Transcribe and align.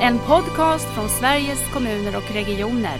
En 0.00 0.18
podcast 0.18 0.86
från 0.86 1.08
Sveriges 1.08 1.72
kommuner 1.74 2.16
och 2.16 2.34
regioner. 2.34 2.98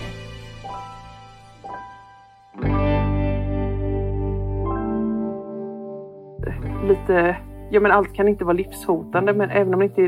Lite, 6.88 7.37
ja 7.71 7.80
men 7.80 7.93
allt 7.93 8.14
kan 8.14 8.29
inte 8.29 8.45
vara 8.45 8.56
livshotande 8.56 9.35
men 9.35 9.51
även 9.51 9.74
om 9.74 9.82
inte, 9.82 10.03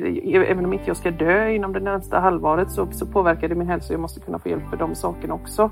även 0.48 0.64
om 0.64 0.72
inte 0.72 0.84
jag 0.86 0.96
ska 0.96 1.10
dö 1.10 1.50
inom 1.50 1.72
det 1.72 1.80
närmsta 1.80 2.20
halvåret 2.20 2.70
så, 2.70 2.88
så 2.92 3.06
påverkar 3.06 3.48
det 3.48 3.54
min 3.54 3.68
hälsa. 3.68 3.92
Jag 3.92 4.00
måste 4.00 4.20
kunna 4.20 4.38
få 4.38 4.48
hjälp 4.48 4.70
för 4.70 4.76
de 4.76 4.94
sakerna 4.94 5.34
också. 5.34 5.70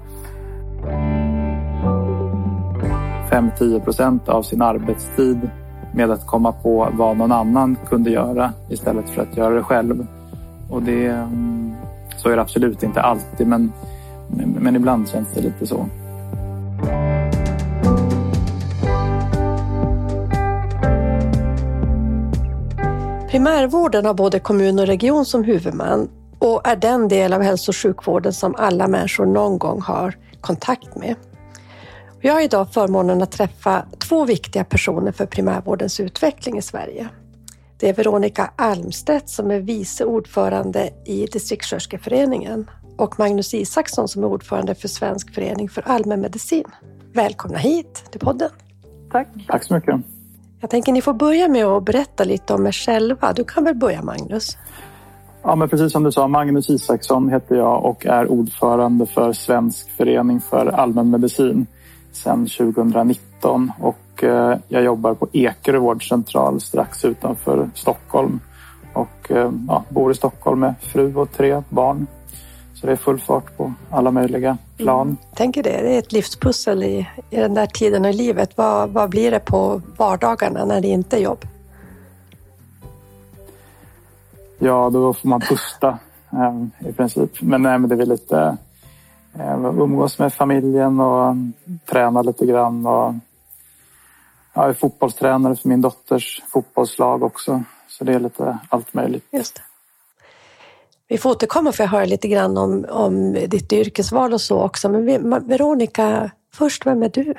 5-10 3.30 3.80
procent 3.80 4.28
av 4.28 4.42
sin 4.42 4.62
arbetstid 4.62 5.50
med 5.94 6.10
att 6.10 6.26
komma 6.26 6.52
på 6.52 6.88
vad 6.92 7.16
någon 7.16 7.32
annan 7.32 7.76
kunde 7.88 8.10
göra 8.10 8.52
istället 8.68 9.10
för 9.10 9.22
att 9.22 9.36
göra 9.36 9.54
det 9.54 9.62
själv. 9.62 10.06
Och 10.68 10.82
det, 10.82 11.06
mm, 11.06 11.74
så 12.16 12.28
är 12.28 12.36
det 12.36 12.42
absolut 12.42 12.82
inte 12.82 13.00
alltid, 13.00 13.46
men, 13.46 13.72
men 14.60 14.76
ibland 14.76 15.08
känns 15.08 15.28
det 15.34 15.40
lite 15.40 15.66
så. 15.66 15.86
Primärvården 23.30 24.06
har 24.06 24.14
både 24.14 24.40
kommun 24.40 24.78
och 24.78 24.86
region 24.86 25.24
som 25.24 25.44
huvudman 25.44 26.08
och 26.38 26.68
är 26.68 26.76
den 26.76 27.08
del 27.08 27.32
av 27.32 27.42
hälso 27.42 27.70
och 27.70 27.76
sjukvården 27.76 28.32
som 28.32 28.54
alla 28.54 28.88
människor 28.88 29.26
någon 29.26 29.58
gång 29.58 29.80
har 29.80 30.16
kontakt 30.40 30.96
med. 30.96 31.14
Jag 32.20 32.34
har 32.34 32.40
idag 32.40 32.72
förmånen 32.72 33.22
att 33.22 33.32
träffa 33.32 33.84
två 33.98 34.24
viktiga 34.24 34.64
personer 34.64 35.12
för 35.12 35.26
primärvårdens 35.26 36.00
utveckling 36.00 36.58
i 36.58 36.62
Sverige. 36.62 37.08
Det 37.78 37.88
är 37.88 37.94
Veronica 37.94 38.50
Almstedt 38.56 39.28
som 39.28 39.50
är 39.50 39.60
vice 39.60 40.04
ordförande 40.04 40.90
i 41.04 41.26
Distriktssköterskeföreningen 41.26 42.70
och 42.96 43.18
Magnus 43.18 43.54
Isaksson 43.54 44.08
som 44.08 44.24
är 44.24 44.26
ordförande 44.26 44.74
för 44.74 44.88
Svensk 44.88 45.34
förening 45.34 45.68
för 45.68 45.82
allmänmedicin. 45.82 46.64
Välkomna 47.12 47.58
hit 47.58 48.04
till 48.10 48.20
podden. 48.20 48.50
Tack. 49.12 49.28
Tack 49.48 49.64
så 49.64 49.74
mycket. 49.74 50.00
Jag 50.60 50.70
tänker 50.70 50.92
ni 50.92 51.02
får 51.02 51.14
börja 51.14 51.48
med 51.48 51.64
att 51.64 51.84
berätta 51.84 52.24
lite 52.24 52.54
om 52.54 52.66
er 52.66 52.72
själva. 52.72 53.32
Du 53.32 53.44
kan 53.44 53.64
väl 53.64 53.74
börja 53.74 54.02
Magnus? 54.02 54.58
Ja, 55.42 55.56
men 55.56 55.68
precis 55.68 55.92
som 55.92 56.02
du 56.02 56.12
sa, 56.12 56.28
Magnus 56.28 56.70
Isaksson 56.70 57.28
heter 57.28 57.56
jag 57.56 57.84
och 57.84 58.06
är 58.06 58.30
ordförande 58.30 59.06
för 59.06 59.32
Svensk 59.32 59.90
förening 59.90 60.40
för 60.40 60.66
allmänmedicin 60.66 61.66
sedan 62.12 62.46
2019 62.46 63.72
och 63.80 63.96
eh, 64.24 64.56
jag 64.68 64.84
jobbar 64.84 65.14
på 65.14 65.28
Ekerö 65.32 65.78
vårdcentral 65.78 66.60
strax 66.60 67.04
utanför 67.04 67.70
Stockholm 67.74 68.40
och 68.92 69.30
eh, 69.30 69.52
ja, 69.68 69.84
bor 69.88 70.12
i 70.12 70.14
Stockholm 70.14 70.60
med 70.60 70.74
fru 70.80 71.14
och 71.14 71.32
tre 71.32 71.62
barn. 71.68 72.06
Så 72.74 72.86
det 72.86 72.92
är 72.92 72.96
full 72.96 73.20
fart 73.20 73.56
på 73.56 73.72
alla 73.90 74.10
möjliga 74.10 74.58
plan. 74.76 75.06
Mm. 75.06 75.16
Tänker 75.34 75.62
det, 75.62 75.82
det 75.82 75.94
är 75.94 75.98
ett 75.98 76.12
livspussel 76.12 76.82
i, 76.82 77.08
i 77.30 77.36
den 77.36 77.54
där 77.54 77.66
tiden 77.66 78.04
i 78.04 78.12
livet. 78.12 78.56
Vad, 78.56 78.90
vad 78.90 79.10
blir 79.10 79.30
det 79.30 79.40
på 79.40 79.82
vardagarna 79.96 80.64
när 80.64 80.80
det 80.80 80.88
inte 80.88 81.16
är 81.16 81.20
jobb? 81.20 81.44
Ja, 84.58 84.90
då 84.92 85.14
får 85.14 85.28
man 85.28 85.40
pusta 85.40 85.98
eh, 86.32 86.88
i 86.88 86.92
princip. 86.92 87.30
Men, 87.40 87.62
nej, 87.62 87.78
men 87.78 87.88
det 87.88 88.02
är 88.02 88.06
lite 88.06 88.56
Eh, 89.38 89.64
umgås 89.64 90.18
med 90.18 90.32
familjen 90.32 91.00
och 91.00 91.34
träna 91.90 92.22
lite 92.22 92.46
grann. 92.46 92.86
Och 92.86 93.14
jag 94.56 94.68
är 94.68 94.72
fotbollstränare 94.72 95.56
för 95.56 95.68
min 95.68 95.80
dotters 95.80 96.42
fotbollslag 96.48 97.22
också. 97.22 97.62
Så 97.88 98.04
det 98.04 98.12
är 98.12 98.20
lite 98.20 98.58
allt 98.68 98.94
möjligt. 98.94 99.26
Just 99.30 99.54
det. 99.54 99.62
Vi 101.08 101.18
får 101.18 101.30
återkomma 101.30 101.72
för 101.72 101.84
jag 101.84 101.88
höra 101.88 102.04
lite 102.04 102.28
grann 102.28 102.58
om, 102.58 102.86
om 102.90 103.32
ditt 103.32 103.72
yrkesval 103.72 104.32
och 104.32 104.40
så 104.40 104.62
också. 104.62 104.88
Men 104.88 105.30
Veronica, 105.48 106.30
först, 106.54 106.86
vem 106.86 107.02
är 107.02 107.08
du? 107.08 107.34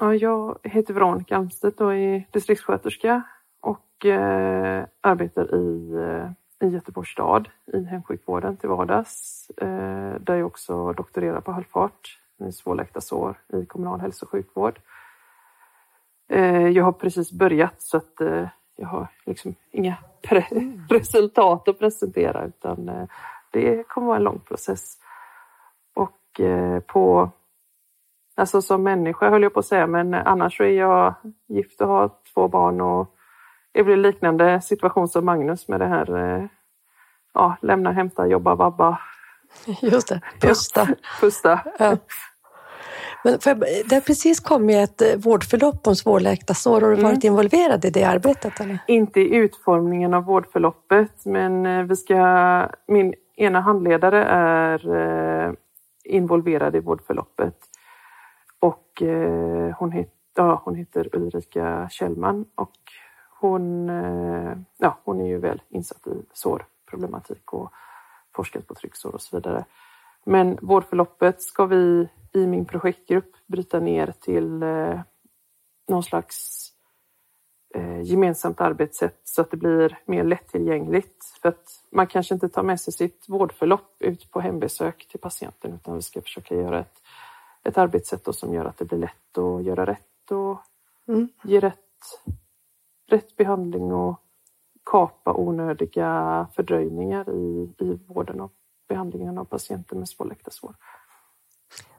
Ja, 0.00 0.14
jag 0.14 0.58
heter 0.62 0.94
Veronica 0.94 1.36
Almstedt 1.36 1.80
och 1.80 1.94
är 1.94 2.26
distriktssköterska 2.30 3.22
och 3.60 4.06
eh, 4.06 4.84
arbetar 5.00 5.54
i 5.54 5.92
eh, 5.94 6.30
i 6.60 6.68
Göteborgs 6.68 7.08
stad 7.08 7.48
i 7.72 7.84
hemsjukvården 7.84 8.56
till 8.56 8.68
vardags. 8.68 9.50
Eh, 9.56 10.20
där 10.20 10.34
jag 10.34 10.46
också 10.46 10.92
doktorerar 10.92 11.40
på 11.40 11.52
halvfart 11.52 12.18
med 12.36 12.54
svårläkta 12.54 13.00
sår 13.00 13.40
i 13.52 13.66
kommunal 13.66 14.00
hälso 14.00 14.24
och 14.24 14.30
sjukvård. 14.30 14.80
Eh, 16.28 16.68
jag 16.68 16.84
har 16.84 16.92
precis 16.92 17.32
börjat 17.32 17.82
så 17.82 17.96
att 17.96 18.20
eh, 18.20 18.48
jag 18.76 18.88
har 18.88 19.06
liksom 19.26 19.54
inga 19.70 19.96
mm. 20.50 20.82
resultat 20.88 21.68
att 21.68 21.78
presentera 21.78 22.44
utan 22.44 23.08
det 23.50 23.88
kommer 23.88 24.06
vara 24.06 24.16
en 24.16 24.22
lång 24.22 24.40
process. 24.40 24.98
Och 25.94 26.40
på 26.86 27.30
Alltså 28.34 28.62
som 28.62 28.82
människa 28.82 29.30
höll 29.30 29.42
jag 29.42 29.54
på 29.54 29.60
att 29.60 29.66
säga, 29.66 29.86
men 29.86 30.14
annars 30.14 30.56
så 30.56 30.62
är 30.62 30.68
jag 30.68 31.14
gift 31.46 31.80
och 31.80 31.88
har 31.88 32.10
två 32.34 32.48
barn 32.48 32.80
och 32.80 33.14
det 33.72 33.84
blir 33.84 33.96
liknande 33.96 34.60
situation 34.60 35.08
som 35.08 35.24
Magnus 35.24 35.68
med 35.68 35.80
det 35.80 35.86
här 35.86 36.48
ja, 37.34 37.56
lämna, 37.62 37.92
hämta, 37.92 38.26
jobba, 38.26 38.54
vabba. 38.54 38.98
Just 39.82 40.08
det, 40.08 40.20
pusta. 40.40 40.88
Pusta. 41.20 41.60
Ja. 41.78 41.96
Men 43.28 43.38
jag, 43.44 43.58
det 43.88 44.00
precis 44.00 44.40
kommit 44.40 44.76
ett 44.76 45.02
eh, 45.02 45.16
vårdförlopp 45.16 45.86
om 45.86 45.96
svårläkta 45.96 46.54
sår. 46.54 46.80
Har 46.80 46.88
du 46.88 46.94
mm. 46.94 47.04
varit 47.04 47.24
involverad 47.24 47.84
i 47.84 47.90
det 47.90 48.04
arbetet? 48.04 48.60
Eller? 48.60 48.78
Inte 48.86 49.20
i 49.20 49.34
utformningen 49.34 50.14
av 50.14 50.24
vårdförloppet, 50.24 51.24
men 51.24 51.66
eh, 51.66 51.82
vi 51.82 51.96
ska, 51.96 52.68
min 52.86 53.14
ena 53.36 53.60
handledare 53.60 54.24
är 54.24 54.96
eh, 54.96 55.52
involverad 56.04 56.76
i 56.76 56.80
vårdförloppet. 56.80 57.54
Och 58.60 59.02
hon, 59.78 59.92
het, 59.92 60.14
ja, 60.36 60.62
hon 60.64 60.74
heter 60.74 61.16
Ulrika 61.16 61.88
Kjellman 61.90 62.44
och 62.54 62.76
hon, 63.40 63.88
ja, 64.78 64.98
hon 65.04 65.20
är 65.20 65.26
ju 65.26 65.38
väl 65.38 65.62
insatt 65.68 66.06
i 66.06 66.22
sårproblematik 66.32 67.52
och 67.52 67.72
forskat 68.34 68.66
på 68.66 68.74
trycksår 68.74 69.14
och 69.14 69.20
så 69.20 69.36
vidare. 69.36 69.64
Men 70.28 70.58
vårdförloppet 70.62 71.42
ska 71.42 71.66
vi 71.66 72.08
i 72.32 72.46
min 72.46 72.64
projektgrupp 72.64 73.36
bryta 73.46 73.80
ner 73.80 74.12
till 74.20 74.62
eh, 74.62 75.00
någon 75.88 76.02
slags 76.02 76.68
eh, 77.74 78.02
gemensamt 78.02 78.60
arbetssätt 78.60 79.20
så 79.24 79.42
att 79.42 79.50
det 79.50 79.56
blir 79.56 79.98
mer 80.06 80.24
lättillgängligt. 80.24 81.24
För 81.42 81.48
att 81.48 81.84
man 81.92 82.06
kanske 82.06 82.34
inte 82.34 82.48
tar 82.48 82.62
med 82.62 82.80
sig 82.80 82.92
sitt 82.92 83.24
vårdförlopp 83.28 83.96
ut 84.02 84.30
på 84.30 84.40
hembesök 84.40 85.08
till 85.08 85.20
patienten 85.20 85.72
utan 85.72 85.94
vi 85.94 86.02
ska 86.02 86.22
försöka 86.22 86.54
göra 86.54 86.80
ett, 86.80 87.02
ett 87.64 87.78
arbetssätt 87.78 88.34
som 88.34 88.54
gör 88.54 88.64
att 88.64 88.78
det 88.78 88.84
blir 88.84 88.98
lätt 88.98 89.38
att 89.38 89.64
göra 89.64 89.86
rätt 89.86 90.30
och 90.30 90.58
mm. 91.06 91.28
ge 91.44 91.60
rätt 91.60 91.78
rätt 93.06 93.36
behandling 93.36 93.92
och 93.92 94.20
kapa 94.84 95.34
onödiga 95.34 96.46
fördröjningar 96.54 97.30
i, 97.30 97.74
i 97.78 97.98
vården 98.06 98.40
och 98.40 98.52
behandlingen 98.88 99.38
av 99.38 99.44
patienter 99.44 99.96
med 99.96 100.08
svårläkta 100.08 100.50
sår. 100.50 100.74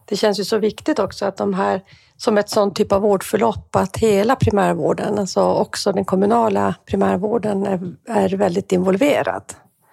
Det 0.05 0.15
känns 0.15 0.39
ju 0.39 0.43
så 0.43 0.57
viktigt 0.57 0.99
också 0.99 1.25
att 1.25 1.37
de 1.37 1.53
här, 1.53 1.81
som 2.17 2.37
ett 2.37 2.49
sånt 2.49 2.75
typ 2.75 2.91
av 2.91 3.01
vårdförlopp, 3.01 3.75
att 3.75 3.97
hela 3.97 4.35
primärvården, 4.35 5.19
alltså 5.19 5.41
också 5.41 5.91
den 5.91 6.05
kommunala 6.05 6.75
primärvården, 6.85 7.65
är, 7.65 7.95
är 8.05 8.37
väldigt 8.37 8.71
involverad. 8.71 9.43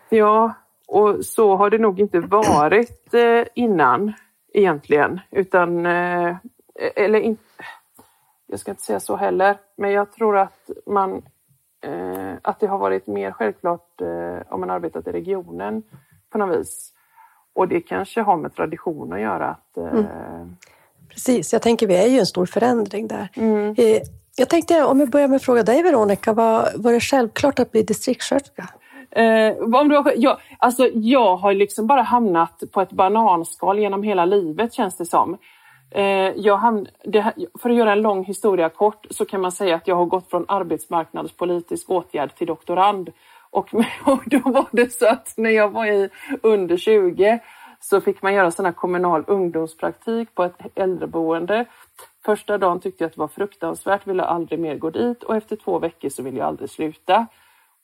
Ja, 0.08 0.54
och 0.88 1.24
så 1.24 1.56
har 1.56 1.70
det 1.70 1.78
nog 1.78 2.00
inte 2.00 2.20
varit 2.20 3.14
eh, 3.14 3.44
innan 3.54 4.12
egentligen, 4.54 5.20
utan 5.30 5.86
eh, 5.86 6.36
eller 6.96 7.20
inte 7.20 7.42
jag 8.46 8.60
ska 8.60 8.70
inte 8.70 8.82
säga 8.82 9.00
så 9.00 9.16
heller, 9.16 9.58
men 9.76 9.92
jag 9.92 10.12
tror 10.12 10.38
att 10.38 10.70
man 10.86 11.22
eh, 11.80 12.34
att 12.42 12.60
det 12.60 12.66
har 12.66 12.78
varit 12.78 13.06
mer 13.06 13.32
självklart 13.32 14.00
om 14.48 14.60
man 14.60 14.70
arbetat 14.70 15.06
i 15.06 15.12
regionen 15.12 15.82
på 16.32 16.38
något 16.38 16.58
vis. 16.58 16.92
Och 17.54 17.68
det 17.68 17.80
kanske 17.80 18.20
har 18.20 18.36
med 18.36 18.54
tradition 18.54 19.12
att 19.12 19.20
göra. 19.20 19.48
Att, 19.48 19.76
eh... 19.76 19.92
mm. 19.92 20.56
Precis, 21.08 21.52
jag 21.52 21.62
tänker 21.62 21.86
vi 21.86 21.96
är 21.96 22.08
ju 22.08 22.18
en 22.18 22.26
stor 22.26 22.46
förändring 22.46 23.08
där. 23.08 23.28
Mm. 23.34 23.74
Eh, 23.78 24.02
jag 24.36 24.48
tänkte 24.48 24.84
om 24.84 25.00
jag 25.00 25.10
börjar 25.10 25.28
med 25.28 25.36
att 25.36 25.42
fråga 25.42 25.62
dig 25.62 25.82
Veronica, 25.82 26.32
var, 26.32 26.68
var 26.76 26.92
det 26.92 27.00
självklart 27.00 27.58
att 27.58 27.72
bli 27.72 27.82
distriktssköterska? 27.82 28.68
Eh, 29.10 29.56
om 29.58 29.88
du, 29.88 30.02
jag, 30.16 30.36
alltså, 30.58 30.88
jag 30.94 31.36
har 31.36 31.54
liksom 31.54 31.86
bara 31.86 32.02
hamnat 32.02 32.62
på 32.72 32.80
ett 32.80 32.92
bananskal 32.92 33.78
genom 33.78 34.02
hela 34.02 34.24
livet 34.24 34.72
känns 34.72 34.96
det 34.96 35.06
som. 35.06 35.36
Eh, 35.90 36.56
hamn, 36.56 36.86
det, 37.04 37.32
för 37.58 37.70
att 37.70 37.76
göra 37.76 37.92
en 37.92 38.02
lång 38.02 38.24
historia 38.24 38.68
kort 38.68 39.06
så 39.10 39.24
kan 39.24 39.40
man 39.40 39.52
säga 39.52 39.76
att 39.76 39.88
jag 39.88 39.96
har 39.96 40.04
gått 40.04 40.30
från 40.30 40.44
arbetsmarknadspolitisk 40.48 41.90
åtgärd 41.90 42.34
till 42.34 42.46
doktorand. 42.46 43.10
Och, 43.50 43.74
och 44.04 44.22
då 44.26 44.38
var 44.38 44.66
det 44.72 44.92
så 44.92 45.06
att 45.06 45.34
när 45.36 45.50
jag 45.50 45.70
var 45.70 45.86
i 45.86 46.10
under 46.42 46.76
20 46.76 47.40
så 47.80 48.00
fick 48.00 48.22
man 48.22 48.34
göra 48.34 48.50
sån 48.50 48.72
kommunal 48.72 49.24
ungdomspraktik 49.26 50.34
på 50.34 50.44
ett 50.44 50.54
äldreboende. 50.74 51.64
Första 52.24 52.58
dagen 52.58 52.80
tyckte 52.80 53.04
jag 53.04 53.08
att 53.08 53.14
det 53.14 53.20
var 53.20 53.28
fruktansvärt, 53.28 54.06
ville 54.06 54.22
aldrig 54.22 54.60
mer 54.60 54.76
gå 54.76 54.90
dit 54.90 55.22
och 55.22 55.36
efter 55.36 55.56
två 55.56 55.78
veckor 55.78 56.08
så 56.08 56.22
ville 56.22 56.38
jag 56.38 56.46
aldrig 56.46 56.70
sluta. 56.70 57.26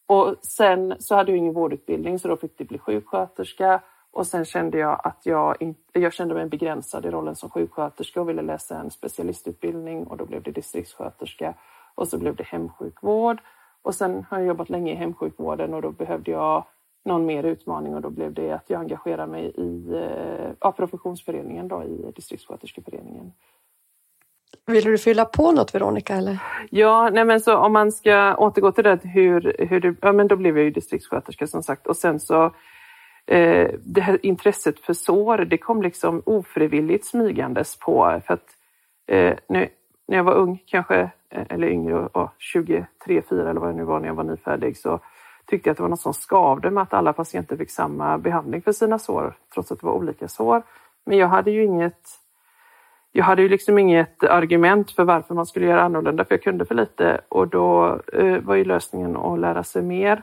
Och 0.07 0.37
sen 0.43 0.95
så 0.99 1.15
hade 1.15 1.31
jag 1.31 1.39
ingen 1.39 1.55
vårdutbildning 1.55 2.19
så 2.19 2.29
då 2.29 2.37
fick 2.37 2.59
det 2.59 2.65
bli 2.65 2.79
sjuksköterska. 2.79 3.81
Och 4.11 4.27
sen 4.27 4.45
kände 4.45 4.79
jag 4.79 5.01
att 5.05 5.27
jag, 5.27 5.57
inte, 5.61 6.01
jag 6.01 6.13
kände 6.13 6.35
mig 6.35 6.47
begränsad 6.47 7.07
i 7.07 7.11
rollen 7.11 7.37
som 7.37 7.51
sjuksköterska 7.51 8.21
och 8.21 8.29
ville 8.29 8.43
läsa 8.43 8.79
en 8.79 8.91
specialistutbildning 8.91 10.07
och 10.07 10.17
då 10.17 10.27
blev 10.27 10.43
det 10.43 10.51
distriktssköterska. 10.51 11.55
Och 11.95 12.09
så 12.09 12.19
blev 12.19 12.37
det 12.37 12.45
hemsjukvård. 12.45 13.41
Och 13.83 13.95
sen 13.95 14.27
har 14.31 14.39
jag 14.39 14.47
jobbat 14.47 14.71
länge 14.71 14.93
i 14.93 14.97
hemsjukvården 14.97 15.75
och 15.75 15.83
då 15.83 15.91
behövde 15.91 16.31
jag 16.31 16.65
någon 17.05 17.27
mer 17.27 17.45
utmaning 17.45 17.95
och 17.95 18.01
då 18.01 18.11
blev 18.11 18.35
det 18.35 18.53
att 18.53 18.71
jag 18.71 18.81
engagerade 18.81 19.33
mig 19.33 19.45
i 19.45 19.95
eh, 19.95 20.51
ja, 20.61 20.73
professionsföreningen 20.73 21.69
då, 21.69 21.85
i 21.85 22.13
distriktssköterskeföreningen. 22.17 23.33
Vill 24.67 24.85
du 24.85 24.99
fylla 24.99 25.25
på 25.25 25.53
något 25.53 25.75
Veronica? 25.75 26.15
Eller? 26.15 26.39
Ja, 26.71 27.11
nej 27.13 27.25
men 27.25 27.41
så 27.41 27.57
om 27.57 27.73
man 27.73 27.93
ska 27.93 28.37
återgå 28.37 28.73
till 28.73 28.85
det 28.85 29.01
hur, 29.05 29.57
hur 29.59 29.81
det, 29.81 29.95
ja 30.01 30.13
men 30.13 30.29
då 30.29 30.37
blev 30.37 30.57
jag 30.57 30.65
ju 30.65 30.71
distriktssköterska 30.71 31.47
som 31.47 31.63
sagt 31.63 31.87
och 31.87 31.97
sen 31.97 32.21
så 32.21 32.45
eh, 33.27 33.71
det 33.83 34.01
här 34.01 34.27
intresset 34.27 34.81
för 34.81 34.95
sår, 34.95 35.39
det 35.39 35.59
kom 35.59 35.83
liksom 35.83 36.23
ofrivilligt 36.27 37.07
smygandes 37.07 37.79
på 37.79 38.21
för 38.27 38.35
att 38.35 38.47
eh, 39.07 39.35
när, 39.49 39.69
när 40.09 40.17
jag 40.17 40.25
var 40.25 40.35
ung 40.35 40.63
kanske, 40.67 41.11
Eh, 41.33 41.47
eller 41.49 41.69
yngre, 41.69 42.09
oh, 42.13 42.29
23, 42.39 42.87
4 43.29 43.51
eller 43.51 43.61
vad 43.61 43.71
det 43.71 43.77
nu 43.77 43.85
var 43.85 44.01
när 44.01 44.09
jag 44.09 44.15
var 44.15 44.25
nyfärdig 44.25 44.77
så 44.77 45.01
tyckte 45.47 45.69
jag 45.69 45.73
att 45.73 45.77
det 45.77 45.83
var 45.83 45.91
något 45.91 46.01
som 46.01 46.15
skavde 46.15 46.71
med 46.71 46.83
att 46.83 46.95
alla 46.95 47.13
patienter 47.13 47.57
fick 47.57 47.71
samma 47.71 48.19
behandling 48.19 48.63
för 48.63 48.73
sina 48.73 48.99
sår 48.99 49.35
trots 49.55 49.73
att 49.73 49.81
det 49.81 49.87
var 49.87 49.93
olika 49.93 50.29
sår. 50.29 50.63
Men 51.07 51.19
jag 51.19 51.29
hade 51.29 51.51
ju 51.51 51.65
inget 51.65 52.19
jag 53.15 53.25
hade 53.25 53.43
ju 53.43 53.49
liksom 53.49 53.79
inget 53.79 54.25
argument 54.25 54.91
för 54.91 55.05
varför 55.05 55.35
man 55.35 55.47
skulle 55.47 55.67
göra 55.67 55.83
annorlunda, 55.83 56.25
för 56.25 56.35
jag 56.35 56.43
kunde 56.43 56.65
för 56.65 56.75
lite 56.75 57.21
och 57.29 57.49
då 57.49 58.01
eh, 58.13 58.39
var 58.39 58.55
ju 58.55 58.65
lösningen 58.65 59.17
att 59.17 59.39
lära 59.39 59.63
sig 59.63 59.83
mer. 59.83 60.23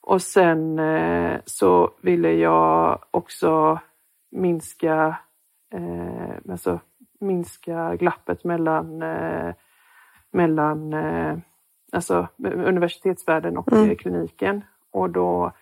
Och 0.00 0.22
sen 0.22 0.78
eh, 0.78 1.40
så 1.44 1.90
ville 2.00 2.32
jag 2.32 2.98
också 3.10 3.78
minska, 4.30 5.16
eh, 5.74 6.52
alltså 6.52 6.80
minska 7.20 7.96
glappet 7.96 8.44
mellan, 8.44 9.02
eh, 9.02 9.54
mellan 10.32 10.92
eh, 10.92 11.38
alltså 11.92 12.28
universitetsvärlden 12.42 13.56
och 13.56 13.72
mm. 13.72 13.96
kliniken. 13.96 14.64
Och 14.90 15.10
då 15.10 15.52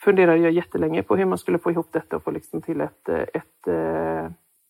funderade 0.00 0.38
jag 0.38 0.52
jättelänge 0.52 1.02
på 1.02 1.16
hur 1.16 1.24
man 1.24 1.38
skulle 1.38 1.58
få 1.58 1.70
ihop 1.70 1.88
detta 1.92 2.16
och 2.16 2.22
få 2.22 2.30
liksom 2.30 2.62
till 2.62 2.80
ett, 2.80 3.08
ett 3.08 3.68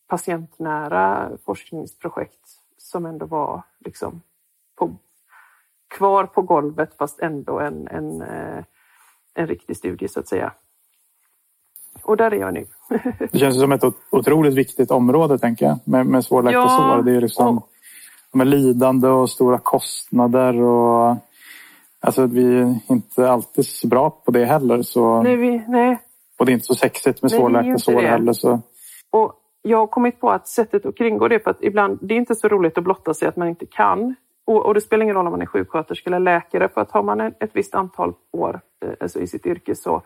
patientnära 0.08 1.30
forskningsprojekt 1.44 2.60
som 2.78 3.06
ändå 3.06 3.26
var 3.26 3.62
liksom 3.78 4.22
på, 4.78 4.96
kvar 5.88 6.26
på 6.26 6.42
golvet 6.42 6.96
fast 6.98 7.20
ändå 7.20 7.60
en, 7.60 7.88
en, 7.88 8.22
eh, 8.22 8.64
en 9.34 9.46
riktig 9.46 9.76
studie 9.76 10.08
så 10.08 10.20
att 10.20 10.28
säga. 10.28 10.52
Och 12.02 12.16
där 12.16 12.34
är 12.34 12.40
jag 12.40 12.54
nu. 12.54 12.66
det 13.32 13.38
känns 13.38 13.60
som 13.60 13.72
ett 13.72 13.84
otroligt 14.10 14.54
viktigt 14.54 14.90
område 14.90 15.38
tänker 15.38 15.66
jag 15.66 15.78
med, 15.84 16.06
med 16.06 16.24
svårläkta 16.24 16.58
ja, 16.58 16.68
sår. 16.68 17.02
Det 17.02 17.16
är 17.16 17.20
liksom 17.20 17.58
och... 17.58 17.69
är 18.32 18.44
lidande 18.44 19.08
och 19.08 19.30
stora 19.30 19.58
kostnader 19.58 20.62
och 20.62 21.16
alltså 22.00 22.26
vi 22.26 22.58
är 22.58 22.74
inte 22.90 23.30
alltid 23.30 23.66
så 23.66 23.88
bra 23.88 24.10
på 24.10 24.30
det 24.30 24.44
heller. 24.44 24.82
Så... 24.82 25.22
Nej, 25.22 25.36
vi, 25.36 25.64
nej. 25.68 25.98
Och 26.38 26.46
det 26.46 26.52
är 26.52 26.54
inte 26.54 26.66
så 26.66 26.74
sexigt 26.74 27.22
med 27.22 27.30
svårläkta 27.30 27.78
sår 27.78 28.02
heller. 28.02 28.32
Så... 28.32 28.60
Och 29.10 29.32
jag 29.62 29.78
har 29.78 29.86
kommit 29.86 30.20
på 30.20 30.30
att 30.30 30.48
sättet 30.48 30.86
att 30.86 30.96
kringgå 30.96 31.28
det 31.28 31.40
för 31.40 31.50
att 31.50 31.62
ibland, 31.62 31.98
det 32.02 32.14
är 32.14 32.18
inte 32.18 32.34
så 32.34 32.48
roligt 32.48 32.78
att 32.78 32.84
blotta 32.84 33.14
sig 33.14 33.28
att 33.28 33.36
man 33.36 33.48
inte 33.48 33.66
kan. 33.66 34.14
Och, 34.46 34.66
och 34.66 34.74
det 34.74 34.80
spelar 34.80 35.02
ingen 35.02 35.16
roll 35.16 35.26
om 35.26 35.30
man 35.30 35.42
är 35.42 35.46
sjuksköterska 35.46 36.10
eller 36.10 36.18
läkare 36.18 36.68
för 36.68 36.80
att 36.80 36.90
har 36.90 37.02
man 37.02 37.20
ett 37.20 37.50
visst 37.52 37.74
antal 37.74 38.14
år 38.32 38.60
eh, 38.84 38.92
alltså 39.00 39.20
i 39.20 39.26
sitt 39.26 39.46
yrke 39.46 39.74
så, 39.74 40.02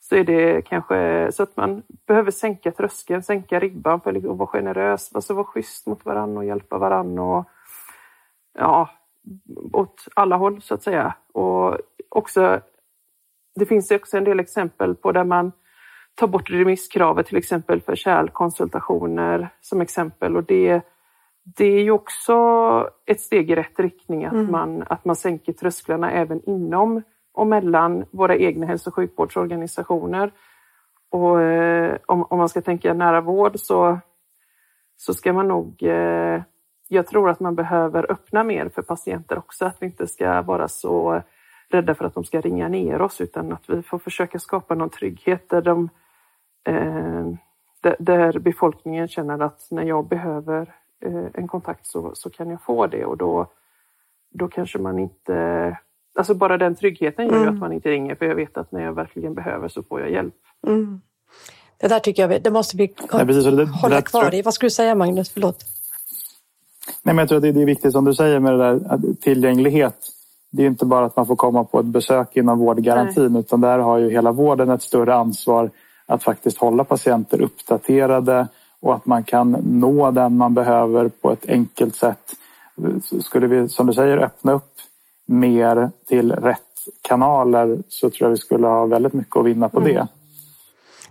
så 0.00 0.16
är 0.16 0.24
det 0.24 0.62
kanske 0.62 1.28
så 1.32 1.42
att 1.42 1.56
man 1.56 1.82
behöver 2.06 2.30
sänka 2.30 2.72
tröskeln, 2.72 3.22
sänka 3.22 3.60
ribban 3.60 4.00
för 4.00 4.12
liksom 4.12 4.30
att 4.30 4.38
vara 4.38 4.48
generös, 4.48 5.10
alltså 5.14 5.34
vara 5.34 5.44
schysst 5.44 5.86
mot 5.86 6.04
varandra 6.04 6.38
och 6.38 6.44
hjälpa 6.44 6.78
varandra 6.78 7.22
och 7.22 7.44
ja, 8.58 8.90
åt 9.72 10.08
alla 10.14 10.36
håll 10.36 10.62
så 10.62 10.74
att 10.74 10.82
säga. 10.82 11.14
Och 11.32 11.78
också, 12.08 12.60
det 13.54 13.66
finns 13.66 13.90
också 13.90 14.16
en 14.16 14.24
del 14.24 14.40
exempel 14.40 14.94
på 14.94 15.12
där 15.12 15.24
man 15.24 15.52
ta 16.14 16.26
bort 16.26 16.50
remisskravet 16.50 17.26
till 17.26 17.36
exempel 17.36 17.80
för 17.80 17.94
kärlkonsultationer 17.94 19.48
som 19.60 19.80
exempel 19.80 20.36
och 20.36 20.44
det, 20.44 20.82
det 21.42 21.64
är 21.64 21.82
ju 21.82 21.90
också 21.90 22.34
ett 23.06 23.20
steg 23.20 23.50
i 23.50 23.54
rätt 23.54 23.80
riktning 23.80 24.24
att, 24.24 24.32
mm. 24.32 24.50
man, 24.50 24.84
att 24.86 25.04
man 25.04 25.16
sänker 25.16 25.52
trösklarna 25.52 26.10
även 26.10 26.50
inom 26.50 27.02
och 27.34 27.46
mellan 27.46 28.04
våra 28.10 28.36
egna 28.36 28.66
hälso 28.66 28.90
och 28.90 28.94
sjukvårdsorganisationer. 28.94 30.32
Och 31.10 31.42
eh, 31.42 31.96
om, 32.06 32.22
om, 32.22 32.38
man 32.38 32.48
ska 32.48 32.60
tänka 32.60 32.94
nära 32.94 33.20
vård 33.20 33.52
så, 33.58 33.98
så 34.96 35.14
ska 35.14 35.32
man 35.32 35.48
nog 35.48 35.82
eh, 35.82 36.42
jag 36.88 37.06
tror 37.06 37.30
att 37.30 37.40
man 37.40 37.54
behöver 37.54 38.12
öppna 38.12 38.44
mer 38.44 38.68
för 38.68 38.82
patienter 38.82 39.38
också, 39.38 39.64
att 39.64 39.76
vi 39.80 39.86
inte 39.86 40.06
ska 40.06 40.42
vara 40.42 40.68
så 40.68 41.22
rädda 41.68 41.94
för 41.94 42.04
att 42.04 42.14
de 42.14 42.24
ska 42.24 42.40
ringa 42.40 42.68
ner 42.68 43.02
oss 43.02 43.20
utan 43.20 43.52
att 43.52 43.70
vi 43.70 43.82
får 43.82 43.98
försöka 43.98 44.38
skapa 44.38 44.74
någon 44.74 44.90
trygghet 44.90 45.48
där 45.48 45.62
de 45.62 45.88
Eh, 46.66 47.26
där 47.98 48.38
befolkningen 48.38 49.08
känner 49.08 49.42
att 49.42 49.66
när 49.70 49.82
jag 49.82 50.08
behöver 50.08 50.74
eh, 51.04 51.26
en 51.34 51.48
kontakt 51.48 51.86
så, 51.86 52.10
så 52.14 52.30
kan 52.30 52.50
jag 52.50 52.62
få 52.62 52.86
det 52.86 53.04
och 53.04 53.16
då, 53.16 53.46
då 54.34 54.48
kanske 54.48 54.78
man 54.78 54.98
inte... 54.98 55.78
Alltså 56.18 56.34
bara 56.34 56.58
den 56.58 56.74
tryggheten 56.74 57.26
gör 57.26 57.42
mm. 57.42 57.54
att 57.54 57.60
man 57.60 57.72
inte 57.72 57.90
ringer 57.90 58.14
för 58.14 58.26
jag 58.26 58.34
vet 58.34 58.56
att 58.56 58.72
när 58.72 58.84
jag 58.84 58.92
verkligen 58.92 59.34
behöver 59.34 59.68
så 59.68 59.82
får 59.82 60.00
jag 60.00 60.10
hjälp. 60.10 60.34
Mm. 60.66 61.00
Det 61.78 61.88
där 61.88 61.98
tycker 61.98 62.28
jag 62.28 62.42
det 62.42 62.50
måste 62.50 62.76
vi 62.76 62.94
hålla 63.80 63.96
det 63.96 64.02
kvar 64.02 64.34
i. 64.34 64.42
Vad 64.42 64.54
skulle 64.54 64.66
du 64.66 64.70
säga 64.70 64.94
Magnus? 64.94 65.30
Förlåt. 65.30 65.64
Nej, 67.02 67.14
men 67.14 67.18
jag 67.18 67.28
tror 67.28 67.36
att 67.36 67.42
det 67.42 67.62
är 67.62 67.66
viktigt 67.66 67.92
som 67.92 68.04
du 68.04 68.14
säger 68.14 68.40
med 68.40 68.52
det 68.52 68.58
där 68.58 69.00
tillgänglighet. 69.20 69.96
Det 70.50 70.62
är 70.62 70.66
inte 70.66 70.86
bara 70.86 71.06
att 71.06 71.16
man 71.16 71.26
får 71.26 71.36
komma 71.36 71.64
på 71.64 71.80
ett 71.80 71.86
besök 71.86 72.36
inom 72.36 72.58
vårdgarantin 72.58 73.32
Nej. 73.32 73.40
utan 73.40 73.60
där 73.60 73.78
har 73.78 73.98
ju 73.98 74.10
hela 74.10 74.32
vården 74.32 74.70
ett 74.70 74.82
större 74.82 75.14
ansvar 75.14 75.70
att 76.06 76.22
faktiskt 76.22 76.58
hålla 76.58 76.84
patienter 76.84 77.40
uppdaterade 77.40 78.48
och 78.80 78.94
att 78.94 79.06
man 79.06 79.24
kan 79.24 79.50
nå 79.64 80.10
den 80.10 80.36
man 80.36 80.54
behöver 80.54 81.08
på 81.08 81.32
ett 81.32 81.48
enkelt 81.48 81.96
sätt. 81.96 82.32
Skulle 83.20 83.46
vi, 83.46 83.68
som 83.68 83.86
du 83.86 83.92
säger, 83.92 84.18
öppna 84.18 84.52
upp 84.52 84.72
mer 85.26 85.90
till 86.08 86.32
rätt 86.32 86.60
kanaler 87.02 87.78
så 87.88 88.10
tror 88.10 88.26
jag 88.26 88.30
vi 88.30 88.36
skulle 88.36 88.66
ha 88.66 88.86
väldigt 88.86 89.12
mycket 89.12 89.36
att 89.36 89.46
vinna 89.46 89.68
på 89.68 89.80
mm. 89.80 89.94
det. 89.94 90.08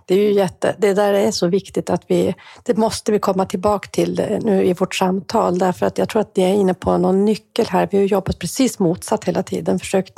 Det 0.08 0.14
är 0.14 0.18
ju 0.18 0.32
jätte, 0.32 0.76
det 0.78 0.94
där 0.94 1.14
är 1.14 1.30
så 1.30 1.46
viktigt 1.46 1.90
att 1.90 2.02
vi, 2.06 2.34
det 2.62 2.76
måste 2.76 3.12
vi 3.12 3.18
komma 3.18 3.46
tillbaka 3.46 3.88
till 3.88 4.40
nu 4.42 4.64
i 4.64 4.72
vårt 4.72 4.94
samtal 4.94 5.58
därför 5.58 5.86
att 5.86 5.98
jag 5.98 6.08
tror 6.08 6.20
att 6.20 6.36
ni 6.36 6.42
är 6.42 6.54
inne 6.54 6.74
på 6.74 6.98
någon 6.98 7.24
nyckel 7.24 7.66
här. 7.66 7.88
Vi 7.90 7.98
har 7.98 8.04
jobbat 8.04 8.38
precis 8.38 8.78
motsatt 8.78 9.24
hela 9.24 9.42
tiden, 9.42 9.78
försökt 9.78 10.14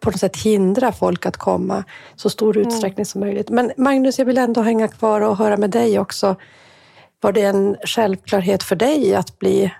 på 0.00 0.10
något 0.10 0.20
sätt 0.20 0.36
hindra 0.36 0.92
folk 0.92 1.26
att 1.26 1.36
komma 1.36 1.84
så 2.16 2.30
stor 2.30 2.56
mm. 2.56 2.68
utsträckning 2.68 3.00
mm. 3.00 3.04
som 3.04 3.20
möjligt. 3.20 3.50
Men 3.50 3.72
Magnus, 3.76 4.18
jag 4.18 4.26
vill 4.26 4.38
ändå 4.38 4.60
hänga 4.60 4.88
kvar 4.88 5.20
och 5.20 5.36
höra 5.36 5.56
med 5.56 5.70
dig 5.70 5.98
också. 5.98 6.36
Var 7.20 7.32
det 7.32 7.42
en 7.42 7.76
självklarhet 7.86 8.62
för 8.62 8.76
dig 8.76 9.14
att 9.14 9.38
bli 9.38 9.72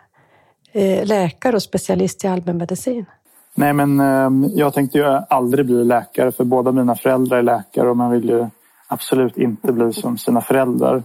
eh, 0.73 1.07
läkare 1.07 1.57
och 1.57 1.63
specialist 1.63 2.25
i 2.25 2.29
allmänmedicin? 2.29 3.07
Nej, 3.55 3.73
men 3.73 4.01
ehm, 4.01 4.51
jag 4.55 4.75
tänkte 4.75 4.99
ju 4.99 5.05
aldrig 5.31 5.67
bli 5.67 5.85
läkare 5.85 6.33
för 6.33 6.45
båda 6.45 6.73
mina 6.73 6.95
föräldrar 6.95 7.39
är 7.39 7.43
läkare 7.43 7.91
och 7.91 7.97
man 7.97 8.11
vill 8.11 8.29
ju 8.29 8.47
absolut 8.95 9.39
inte 9.39 9.73
bli 9.73 9.93
som 9.93 10.19
sina 10.19 10.41
föräldrar. 10.41 11.03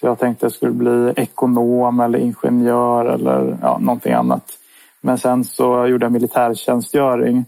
Så 0.00 0.06
jag 0.06 0.18
tänkte 0.18 0.46
att 0.46 0.52
jag 0.52 0.56
skulle 0.56 0.72
bli 0.72 1.12
ekonom 1.16 2.00
eller 2.00 2.18
ingenjör 2.18 3.04
eller 3.04 3.58
ja, 3.62 3.78
någonting 3.78 4.12
annat. 4.12 4.44
Men 5.00 5.18
sen 5.18 5.44
så 5.44 5.86
gjorde 5.86 6.04
jag 6.04 6.12
militärtjänstgöring 6.12 7.44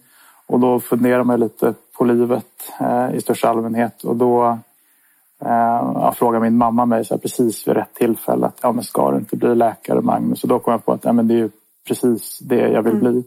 och 0.47 0.61
då 0.61 0.81
funderar 0.81 1.25
man 1.25 1.41
lite 1.41 1.75
på 1.99 2.05
livet 2.05 2.73
eh, 2.81 3.15
i 3.15 3.21
största 3.21 3.49
allmänhet 3.49 4.05
och 4.05 4.17
då 4.17 4.59
eh, 5.45 6.13
frågar 6.13 6.41
min 6.41 6.57
mamma 6.57 6.87
mig 6.87 7.05
så 7.05 7.15
här, 7.15 7.19
precis 7.19 7.69
vid 7.69 7.77
rätt 7.77 7.95
tillfälle 7.95 8.47
att 8.47 8.59
ja, 8.63 8.73
men 8.73 8.85
ska 8.85 9.11
du 9.11 9.19
inte 9.19 9.37
bli 9.37 9.55
läkare 9.55 10.01
Magnus? 10.01 10.43
Och 10.43 10.49
då 10.49 10.59
kom 10.59 10.73
jag 10.73 10.85
på 10.85 10.93
att 10.93 11.05
ja, 11.05 11.13
men 11.13 11.29
det 11.29 11.41
är 11.41 11.51
precis 11.89 12.39
det 12.39 12.69
jag 12.69 12.83
vill 12.83 12.93
mm. 12.93 13.13
bli. 13.13 13.25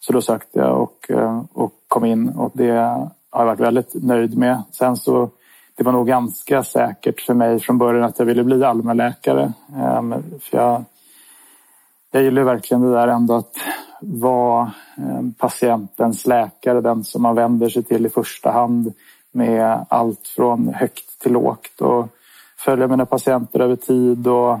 Så 0.00 0.12
då 0.12 0.22
sökte 0.22 0.58
jag 0.58 0.82
och, 0.82 1.10
eh, 1.10 1.42
och 1.52 1.72
kom 1.88 2.04
in 2.04 2.28
och 2.28 2.50
det 2.54 2.70
har 3.30 3.40
jag 3.40 3.46
varit 3.46 3.60
väldigt 3.60 3.94
nöjd 3.94 4.38
med. 4.38 4.62
Sen 4.72 4.96
så 4.96 5.30
det 5.76 5.84
var 5.84 5.92
nog 5.92 6.06
ganska 6.06 6.64
säkert 6.64 7.20
för 7.20 7.34
mig 7.34 7.60
från 7.60 7.78
början 7.78 8.04
att 8.04 8.18
jag 8.18 8.26
ville 8.26 8.44
bli 8.44 8.64
allmänläkare. 8.64 9.52
Ehm, 9.76 10.14
för 10.40 10.58
jag, 10.58 10.84
jag 12.10 12.22
gillar 12.22 12.42
verkligen 12.42 12.82
det 12.82 12.92
där 12.92 13.08
ändå 13.08 13.34
att 13.34 13.56
vara 14.00 14.72
ehm, 14.96 15.32
patientens 15.32 16.26
läkare, 16.26 16.80
den 16.80 17.04
som 17.04 17.22
man 17.22 17.34
vänder 17.34 17.68
sig 17.68 17.82
till 17.82 18.06
i 18.06 18.08
första 18.08 18.50
hand 18.50 18.92
med 19.32 19.86
allt 19.88 20.26
från 20.26 20.74
högt 20.74 21.20
till 21.20 21.32
lågt 21.32 21.80
och 21.80 22.08
följa 22.58 22.88
mina 22.88 23.06
patienter 23.06 23.60
över 23.60 23.76
tid 23.76 24.26
och 24.26 24.58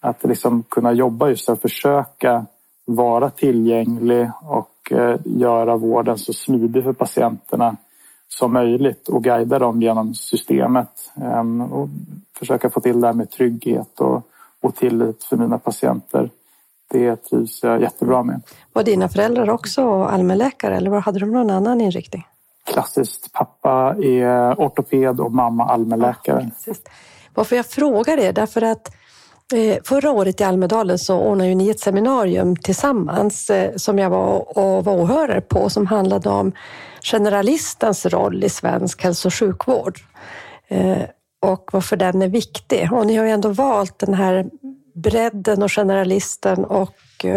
att 0.00 0.24
liksom 0.24 0.62
kunna 0.62 0.92
jobba 0.92 1.28
just 1.28 1.48
att 1.48 1.62
försöka 1.62 2.46
vara 2.84 3.30
tillgänglig 3.30 4.30
och 4.42 4.92
eh, 4.92 5.16
göra 5.24 5.76
vården 5.76 6.18
så 6.18 6.32
smidig 6.32 6.84
för 6.84 6.92
patienterna 6.92 7.76
som 8.28 8.52
möjligt 8.52 9.08
och 9.08 9.24
guida 9.24 9.58
dem 9.58 9.82
genom 9.82 10.14
systemet 10.14 11.12
ehm, 11.22 11.60
och 11.60 11.88
försöka 12.38 12.70
få 12.70 12.80
till 12.80 13.00
det 13.00 13.06
här 13.06 13.14
med 13.14 13.30
trygghet 13.30 14.00
och, 14.00 14.22
och 14.62 14.74
tillit 14.74 15.24
för 15.24 15.36
mina 15.36 15.58
patienter. 15.58 16.30
Det 16.90 17.16
trivs 17.16 17.62
jag 17.62 17.80
jättebra 17.80 18.22
med. 18.22 18.42
Var 18.72 18.82
dina 18.82 19.08
föräldrar 19.08 19.50
också 19.50 20.02
allmänläkare 20.04 20.76
eller 20.76 20.90
hade 20.90 21.18
de 21.18 21.30
någon 21.30 21.50
annan 21.50 21.80
inriktning? 21.80 22.26
Klassiskt. 22.64 23.32
Pappa 23.32 23.96
är 24.02 24.60
ortoped 24.60 25.20
och 25.20 25.32
mamma 25.32 25.64
allmänläkare. 25.64 26.50
Ja, 26.66 26.74
Varför 27.34 27.56
jag 27.56 27.66
frågar 27.66 28.16
det, 28.16 28.32
därför 28.32 28.62
att 28.62 28.88
Eh, 29.54 29.78
förra 29.84 30.10
året 30.10 30.40
i 30.40 30.44
Almedalen 30.44 30.98
så 30.98 31.18
ordnade 31.18 31.54
ni 31.54 31.70
ett 31.70 31.80
seminarium 31.80 32.56
tillsammans 32.56 33.50
eh, 33.50 33.76
som 33.76 33.98
jag 33.98 34.10
var 34.10 34.58
och 34.58 34.84
var 34.84 34.94
åhörare 34.94 35.40
på 35.40 35.70
som 35.70 35.86
handlade 35.86 36.28
om 36.28 36.52
generalistens 37.02 38.06
roll 38.06 38.44
i 38.44 38.48
svensk 38.48 39.02
hälso 39.02 39.28
och 39.28 39.34
sjukvård 39.34 39.98
eh, 40.68 41.02
och 41.40 41.70
varför 41.72 41.96
den 41.96 42.22
är 42.22 42.28
viktig. 42.28 42.92
Och 42.92 43.06
ni 43.06 43.16
har 43.16 43.24
ju 43.24 43.30
ändå 43.30 43.48
valt 43.48 43.98
den 43.98 44.14
här 44.14 44.46
bredden 44.94 45.62
och 45.62 45.72
generalisten 45.72 46.64
och 46.64 46.94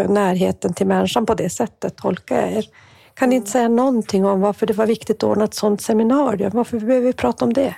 närheten 0.08 0.74
till 0.74 0.88
människan 0.88 1.26
på 1.26 1.34
det 1.34 1.50
sättet, 1.50 1.96
tolkar 1.96 2.36
jag 2.42 2.52
er. 2.52 2.66
Kan 3.14 3.30
ni 3.30 3.36
inte 3.36 3.52
säga 3.52 3.68
någonting 3.68 4.26
om 4.26 4.42
varför 4.42 4.66
det 4.66 4.74
var 4.74 4.86
viktigt 4.86 5.24
att 5.24 5.30
ordna 5.30 5.44
ett 5.44 5.54
sådant 5.54 5.82
seminarium? 5.82 6.52
Varför 6.54 6.80
behöver 6.80 7.08
vi 7.08 7.14
prata 7.14 7.46
om 7.46 7.54
det? 7.54 7.76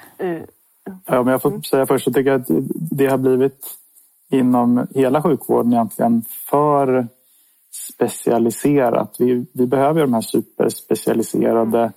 Ja, 1.06 1.24
men 1.24 1.32
jag 1.32 1.42
får 1.42 1.62
säga 1.62 1.86
först, 1.86 2.08
jag 2.08 2.16
tycker 2.16 2.32
att 2.32 2.46
det 2.92 3.08
har 3.08 3.18
blivit 3.18 3.81
inom 4.32 4.88
hela 4.96 5.22
sjukvården 5.22 5.74
egentligen 5.74 6.24
för 6.50 7.08
specialiserat. 7.72 9.16
Vi, 9.20 9.46
vi 9.54 9.68
behöver 9.68 10.02
de 10.02 10.14
här 10.14 10.22
superspecialiserade 10.22 11.92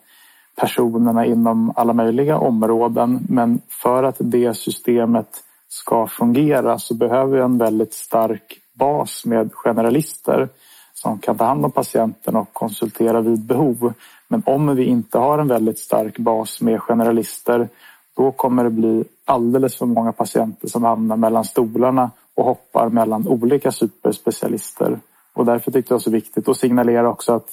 personerna 0.57 1.27
inom 1.27 1.73
alla 1.77 1.93
möjliga 1.93 2.39
områden. 2.39 3.27
Men 3.29 3.61
för 3.69 4.03
att 4.03 4.17
det 4.19 4.55
systemet 4.55 5.29
ska 5.69 6.07
fungera 6.07 6.79
så 6.79 6.95
behöver 6.95 7.37
vi 7.37 7.43
en 7.43 7.59
väldigt 7.59 7.95
stark 7.95 8.61
bas 8.75 9.25
med 9.25 9.53
generalister 9.53 10.49
som 10.95 11.19
kan 11.19 11.39
ta 11.39 11.45
hand 11.45 11.65
om 11.65 11.71
patienten 11.71 12.37
och 12.37 12.53
konsultera 12.53 13.21
vid 13.21 13.41
behov. 13.41 13.93
Men 14.29 14.43
om 14.47 14.77
vi 14.77 14.85
inte 14.85 15.19
har 15.19 15.39
en 15.39 15.49
väldigt 15.49 15.79
stark 15.79 16.19
bas 16.19 16.61
med 16.61 16.83
generalister 16.83 17.69
då 18.17 18.33
kommer 18.33 18.65
det 18.65 18.71
bli 18.71 19.05
alldeles 19.25 19.77
för 19.77 19.87
många 19.87 20.13
patienter 20.13 20.69
som 20.69 20.85
hamnar 20.85 21.17
mellan 21.17 21.45
stolarna 21.45 22.11
och 22.35 22.45
hoppar 22.45 22.89
mellan 22.89 23.29
olika 23.29 23.73
superspecialister. 23.73 24.99
Och 25.33 25.45
därför 25.45 25.71
tyckte 25.71 25.79
jag 25.79 25.85
det 25.85 25.91
var 25.95 25.99
så 25.99 26.11
viktigt 26.11 26.49
att 26.49 26.57
signalera 26.57 27.09
också 27.09 27.33
att 27.33 27.49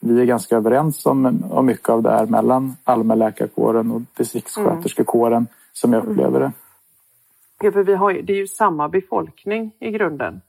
vi 0.00 0.20
är 0.20 0.24
ganska 0.24 0.56
överens 0.56 1.06
om, 1.06 1.44
om 1.50 1.66
mycket 1.66 1.88
av 1.88 2.02
det 2.02 2.10
här 2.10 2.26
mellan 2.26 2.76
allmänläkarkåren 2.84 3.90
och 3.90 4.02
distriktssköterskekåren 4.16 5.36
mm. 5.36 5.46
som 5.72 5.92
jag 5.92 6.04
upplever 6.04 6.40
det. 6.40 6.52
Ja, 7.62 7.72
för 7.72 7.82
vi 7.82 7.94
har, 7.94 8.12
det 8.12 8.32
är 8.32 8.36
ju 8.36 8.46
samma 8.46 8.88
befolkning 8.88 9.74
i 9.80 9.90
grunden. 9.90 10.40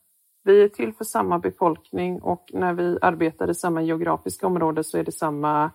Vi 0.44 0.64
är 0.64 0.68
till 0.68 0.94
för 0.94 1.04
samma 1.04 1.40
befolkning 1.40 2.22
och 2.22 2.50
när 2.54 2.74
vi 2.74 2.98
arbetar 3.02 3.50
i 3.50 3.56
samma 3.56 3.82
geografiska 3.82 4.48
område 4.48 4.84
så 4.84 4.98
är 4.98 5.04
det 5.04 5.12
samma, 5.12 5.72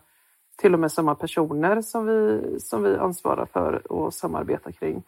till 0.57 0.75
och 0.75 0.81
med 0.81 0.93
samma 0.93 1.15
personer 1.15 1.83
som 1.83 2.07
vi, 2.07 2.41
som 2.61 2.83
vi 2.83 2.97
ansvarar 2.97 3.47
för 3.47 3.93
och 3.93 4.15
samarbetar 4.15 4.73
kring. 4.73 5.03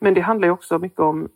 Men 0.00 0.14
det 0.14 0.20
handlar 0.20 0.48
ju 0.48 0.52
också 0.52 0.78
mycket 0.78 1.00
om, 1.00 1.28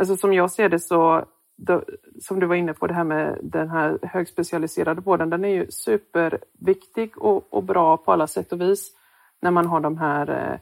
alltså 0.00 0.16
som 0.16 0.32
jag 0.32 0.50
ser 0.50 0.68
det 0.68 0.78
så, 0.78 1.24
då, 1.56 1.84
som 2.20 2.40
du 2.40 2.46
var 2.46 2.54
inne 2.54 2.74
på 2.74 2.86
det 2.86 2.94
här 2.94 3.04
med 3.04 3.38
den 3.42 3.70
här 3.70 3.98
högspecialiserade 4.02 5.00
vården, 5.00 5.30
den 5.30 5.44
är 5.44 5.54
ju 5.54 5.70
superviktig 5.70 7.18
och, 7.18 7.54
och 7.54 7.64
bra 7.64 7.96
på 7.96 8.12
alla 8.12 8.26
sätt 8.26 8.52
och 8.52 8.60
vis 8.60 8.92
när 9.40 9.50
man 9.50 9.66
har 9.66 9.80
de 9.80 9.98
här 9.98 10.30
eh, 10.30 10.60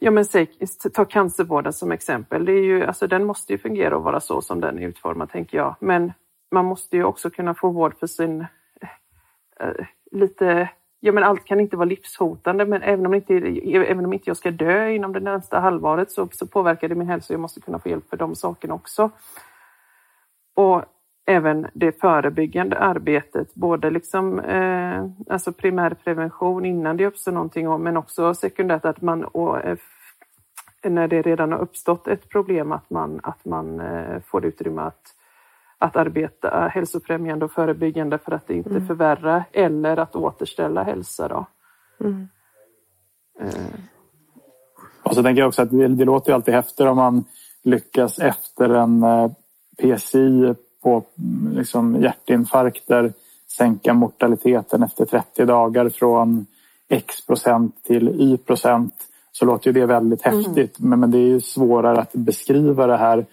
Ja 0.00 0.10
men 0.10 0.24
säg, 0.24 0.50
ta 0.94 1.04
cancervården 1.04 1.72
som 1.72 1.92
exempel. 1.92 2.44
Det 2.44 2.52
är 2.52 2.62
ju, 2.62 2.84
alltså, 2.84 3.06
den 3.06 3.24
måste 3.24 3.52
ju 3.52 3.58
fungera 3.58 3.96
och 3.96 4.02
vara 4.02 4.20
så 4.20 4.40
som 4.42 4.60
den 4.60 4.78
är 4.78 4.88
utformad 4.88 5.30
tänker 5.30 5.58
jag. 5.58 5.76
Men 5.80 6.12
man 6.50 6.64
måste 6.64 6.96
ju 6.96 7.04
också 7.04 7.30
kunna 7.30 7.54
få 7.54 7.70
vård 7.70 7.98
för 7.98 8.06
sin 8.06 8.46
äh, 9.60 9.86
lite 10.10 10.68
Ja 11.00 11.12
men 11.12 11.24
allt 11.24 11.44
kan 11.44 11.60
inte 11.60 11.76
vara 11.76 11.88
livshotande 11.88 12.66
men 12.66 12.82
även 12.82 13.06
om 13.06 13.14
inte, 13.14 13.34
även 13.64 14.04
om 14.04 14.12
inte 14.12 14.30
jag 14.30 14.36
ska 14.36 14.50
dö 14.50 14.90
inom 14.90 15.12
det 15.12 15.20
närmsta 15.20 15.60
halvåret 15.60 16.12
så, 16.12 16.28
så 16.32 16.46
påverkar 16.46 16.88
det 16.88 16.94
min 16.94 17.08
hälsa. 17.08 17.32
Jag 17.32 17.40
måste 17.40 17.60
kunna 17.60 17.78
få 17.78 17.88
hjälp 17.88 18.10
för 18.10 18.16
de 18.16 18.34
sakerna 18.34 18.74
också. 18.74 19.10
Och 20.54 20.84
även 21.26 21.66
det 21.74 22.00
förebyggande 22.00 22.78
arbetet, 22.78 23.54
både 23.54 23.90
liksom, 23.90 24.40
eh, 24.40 25.06
alltså 25.28 25.52
primärprevention 25.52 26.64
innan 26.64 26.96
det 26.96 27.06
uppstår 27.06 27.32
någonting, 27.32 27.82
men 27.82 27.96
också 27.96 28.34
sekundärt 28.34 28.84
att 28.84 29.02
man 29.02 29.24
och, 29.24 29.64
eh, 29.64 29.78
när 30.84 31.08
det 31.08 31.22
redan 31.22 31.52
har 31.52 31.58
uppstått 31.58 32.08
ett 32.08 32.28
problem 32.28 32.72
att 32.72 32.90
man, 32.90 33.20
att 33.22 33.44
man 33.44 33.80
eh, 33.80 34.20
får 34.26 34.44
utrymme 34.44 34.82
att, 34.82 35.14
att 35.78 35.96
arbeta 35.96 36.70
hälsofrämjande 36.74 37.44
och 37.44 37.52
förebyggande 37.52 38.18
för 38.18 38.32
att 38.32 38.50
inte 38.50 38.70
mm. 38.70 38.86
förvärra 38.86 39.44
eller 39.52 39.96
att 39.96 40.16
återställa 40.16 40.82
hälsa. 40.82 41.28
Då. 41.28 41.46
Mm. 42.00 42.28
Eh. 43.40 43.80
Och 45.02 45.14
så 45.14 45.22
tänker 45.22 45.42
jag 45.42 45.48
också 45.48 45.62
att 45.62 45.70
det, 45.70 45.88
det 45.88 46.04
låter 46.04 46.30
ju 46.30 46.34
alltid 46.34 46.54
häftigt 46.54 46.80
om 46.80 46.96
man 46.96 47.24
lyckas 47.62 48.18
efter 48.18 48.68
en 48.68 49.02
eh, 49.02 49.30
PSI 49.82 50.54
på 50.82 51.04
liksom 51.54 52.02
hjärtinfarkter 52.02 53.12
sänka 53.58 53.94
mortaliteten 53.94 54.82
efter 54.82 55.04
30 55.04 55.44
dagar 55.44 55.88
från 55.88 56.46
X 56.88 57.26
procent 57.26 57.84
till 57.84 58.08
Y 58.08 58.36
procent 58.36 58.94
så 59.32 59.44
låter 59.44 59.66
ju 59.66 59.80
det 59.80 59.86
väldigt 59.86 60.26
mm. 60.26 60.38
häftigt. 60.38 60.78
Men, 60.78 61.00
men 61.00 61.10
det 61.10 61.18
är 61.18 61.26
ju 61.26 61.40
svårare 61.40 62.00
att 62.00 62.12
beskriva 62.12 62.86
det 62.86 62.96
här. 62.96 63.26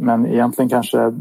Men 0.00 0.26
egentligen 0.26 0.68
kanske 0.68 1.12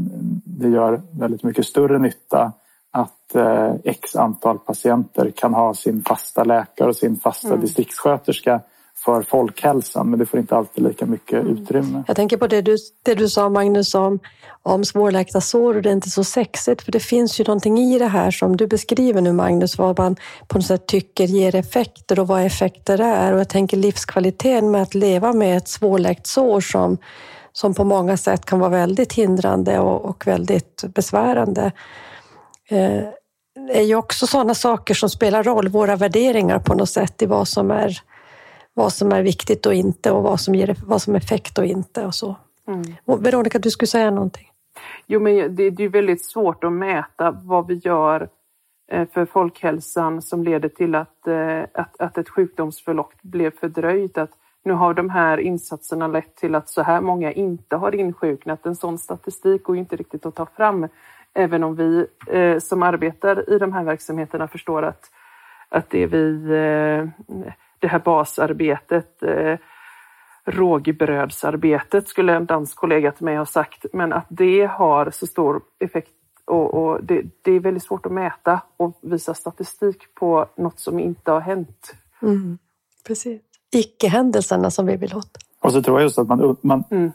det 0.45 0.69
gör 0.69 1.01
väldigt 1.11 1.43
mycket 1.43 1.65
större 1.65 1.99
nytta 1.99 2.51
att 2.91 3.35
eh, 3.35 3.73
x 3.83 4.15
antal 4.15 4.59
patienter 4.59 5.31
kan 5.35 5.53
ha 5.53 5.73
sin 5.73 6.01
fasta 6.01 6.43
läkare 6.43 6.89
och 6.89 6.95
sin 6.95 7.17
fasta 7.17 7.47
mm. 7.47 7.61
distriktssköterska 7.61 8.61
för 9.05 9.21
folkhälsan 9.21 10.09
men 10.09 10.19
det 10.19 10.25
får 10.25 10.39
inte 10.39 10.55
alltid 10.55 10.83
lika 10.83 11.05
mycket 11.05 11.41
mm. 11.41 11.57
utrymme. 11.57 12.03
Jag 12.07 12.15
tänker 12.15 12.37
på 12.37 12.47
det 12.47 12.61
du, 12.61 12.77
det 13.03 13.15
du 13.15 13.29
sa 13.29 13.49
Magnus 13.49 13.95
om, 13.95 14.19
om 14.63 14.85
svårläkta 14.85 15.41
sår 15.41 15.75
och 15.75 15.81
det 15.81 15.89
är 15.89 15.93
inte 15.93 16.09
så 16.09 16.23
sexigt 16.23 16.81
för 16.81 16.91
det 16.91 16.99
finns 16.99 17.39
ju 17.39 17.43
någonting 17.43 17.77
i 17.79 17.99
det 17.99 18.07
här 18.07 18.31
som 18.31 18.57
du 18.57 18.67
beskriver 18.67 19.21
nu 19.21 19.31
Magnus, 19.31 19.77
vad 19.77 19.99
man 19.99 20.15
på 20.47 20.57
något 20.57 20.65
sätt 20.65 20.87
tycker 20.87 21.23
ger 21.23 21.55
effekter 21.55 22.19
och 22.19 22.27
vad 22.27 22.45
effekter 22.45 23.01
är 23.01 23.33
och 23.33 23.39
jag 23.39 23.49
tänker 23.49 23.77
livskvaliteten 23.77 24.71
med 24.71 24.81
att 24.81 24.95
leva 24.95 25.33
med 25.33 25.57
ett 25.57 25.67
svårläkt 25.67 26.27
sår 26.27 26.61
som, 26.61 26.97
som 27.51 27.73
på 27.73 27.83
många 27.83 28.17
sätt 28.17 28.45
kan 28.45 28.59
vara 28.59 28.69
väldigt 28.69 29.13
hindrande 29.13 29.79
och, 29.79 30.05
och 30.05 30.27
väldigt 30.27 30.83
besvärande. 30.95 31.71
Eh, 32.69 33.03
är 33.69 33.81
ju 33.81 33.95
också 33.95 34.27
sådana 34.27 34.53
saker 34.53 34.93
som 34.93 35.09
spelar 35.09 35.43
roll, 35.43 35.67
våra 35.67 35.95
värderingar 35.95 36.59
på 36.59 36.73
något 36.73 36.89
sätt 36.89 37.21
i 37.21 37.25
vad 37.25 37.47
som 37.47 37.71
är 37.71 38.01
vad 38.73 38.93
som 38.93 39.11
är 39.11 39.23
viktigt 39.23 39.65
och 39.65 39.73
inte 39.73 40.11
och 40.11 40.23
vad 40.23 40.39
som 40.39 40.55
ger 40.55 40.75
vad 40.85 41.01
som 41.01 41.15
är 41.15 41.19
effekt 41.19 41.57
och 41.57 41.65
inte 41.65 42.05
och 42.05 42.15
så. 42.15 42.35
Mm. 42.67 42.95
Och 43.05 43.25
Veronica, 43.25 43.59
du 43.59 43.71
skulle 43.71 43.87
säga 43.87 44.11
någonting? 44.11 44.47
Jo, 45.07 45.19
men 45.19 45.55
det, 45.55 45.69
det 45.69 45.83
är 45.83 45.89
väldigt 45.89 46.25
svårt 46.25 46.63
att 46.63 46.71
mäta 46.73 47.31
vad 47.31 47.67
vi 47.67 47.73
gör 47.73 48.29
eh, 48.91 49.07
för 49.13 49.25
folkhälsan 49.25 50.21
som 50.21 50.43
leder 50.43 50.69
till 50.69 50.95
att, 50.95 51.27
eh, 51.27 51.61
att, 51.73 52.01
att 52.01 52.17
ett 52.17 52.29
sjukdomsförlopp 52.29 53.13
blev 53.21 53.51
fördröjt. 53.51 54.17
Att 54.17 54.31
nu 54.63 54.73
har 54.73 54.93
de 54.93 55.09
här 55.09 55.37
insatserna 55.37 56.07
lett 56.07 56.35
till 56.35 56.55
att 56.55 56.69
så 56.69 56.81
här 56.81 57.01
många 57.01 57.31
inte 57.31 57.75
har 57.75 57.95
insjuknat. 57.95 58.65
En 58.65 58.75
sån 58.75 58.97
statistik 58.97 59.63
går 59.63 59.77
inte 59.77 59.95
riktigt 59.95 60.25
att 60.25 60.35
ta 60.35 60.45
fram. 60.45 60.87
Även 61.33 61.63
om 61.63 61.75
vi 61.75 62.07
eh, 62.27 62.59
som 62.59 62.83
arbetar 62.83 63.53
i 63.53 63.59
de 63.59 63.73
här 63.73 63.83
verksamheterna 63.83 64.47
förstår 64.47 64.83
att, 64.83 65.11
att 65.69 65.89
det 65.89 66.05
vi 66.05 66.43
eh, 66.43 67.25
det 67.79 67.87
här 67.87 67.99
basarbetet, 67.99 69.23
eh, 69.23 69.57
rågbrödsarbetet 70.45 72.07
skulle 72.07 72.35
en 72.35 72.45
dansk 72.45 72.77
kollega 72.77 73.11
till 73.11 73.25
mig 73.25 73.37
ha 73.37 73.45
sagt, 73.45 73.85
men 73.93 74.13
att 74.13 74.25
det 74.29 74.65
har 74.65 75.11
så 75.11 75.27
stor 75.27 75.61
effekt 75.79 76.11
och, 76.45 76.73
och 76.73 77.03
det, 77.03 77.23
det, 77.41 77.51
är 77.51 77.59
väldigt 77.59 77.83
svårt 77.83 78.05
att 78.05 78.11
mäta 78.11 78.61
och 78.77 78.99
visa 79.01 79.33
statistik 79.33 80.15
på 80.15 80.49
något 80.55 80.79
som 80.79 80.99
inte 80.99 81.31
har 81.31 81.39
hänt. 81.39 81.95
Mm, 82.21 82.57
precis. 83.07 83.41
Icke-händelserna 83.71 84.71
som 84.71 84.85
vi 84.85 84.95
vill 84.95 85.15
åt. 85.15 85.37
Och 85.61 85.71
så 85.71 85.81
tror 85.81 85.99
jag 85.99 86.03
just 86.03 86.19
att 86.19 86.27
man, 86.27 86.57
man 86.61 86.83
mm. 86.91 87.11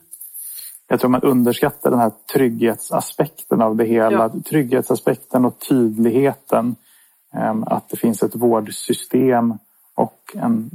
Jag 0.89 1.01
tror 1.01 1.11
man 1.11 1.23
underskattar 1.23 1.91
den 1.91 2.01
här 2.01 2.13
trygghetsaspekten 2.33 3.63
av 3.63 3.77
det 3.77 3.85
hela. 3.85 4.31
Ja. 4.35 4.41
Trygghetsaspekten 4.49 5.45
och 5.45 5.59
tydligheten. 5.69 6.77
Ehm, 7.35 7.65
att 7.65 7.89
det 7.89 7.97
finns 7.97 8.23
ett 8.23 8.35
vårdsystem 8.35 9.55
och 9.95 10.21
en, 10.35 10.71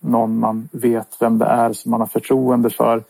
någon 0.00 0.38
man 0.38 0.68
vet 0.72 1.16
vem 1.20 1.38
det 1.38 1.46
är 1.46 1.72
som 1.72 1.90
man 1.90 2.00
har 2.00 2.06
förtroende 2.06 2.70
för. 2.70 3.04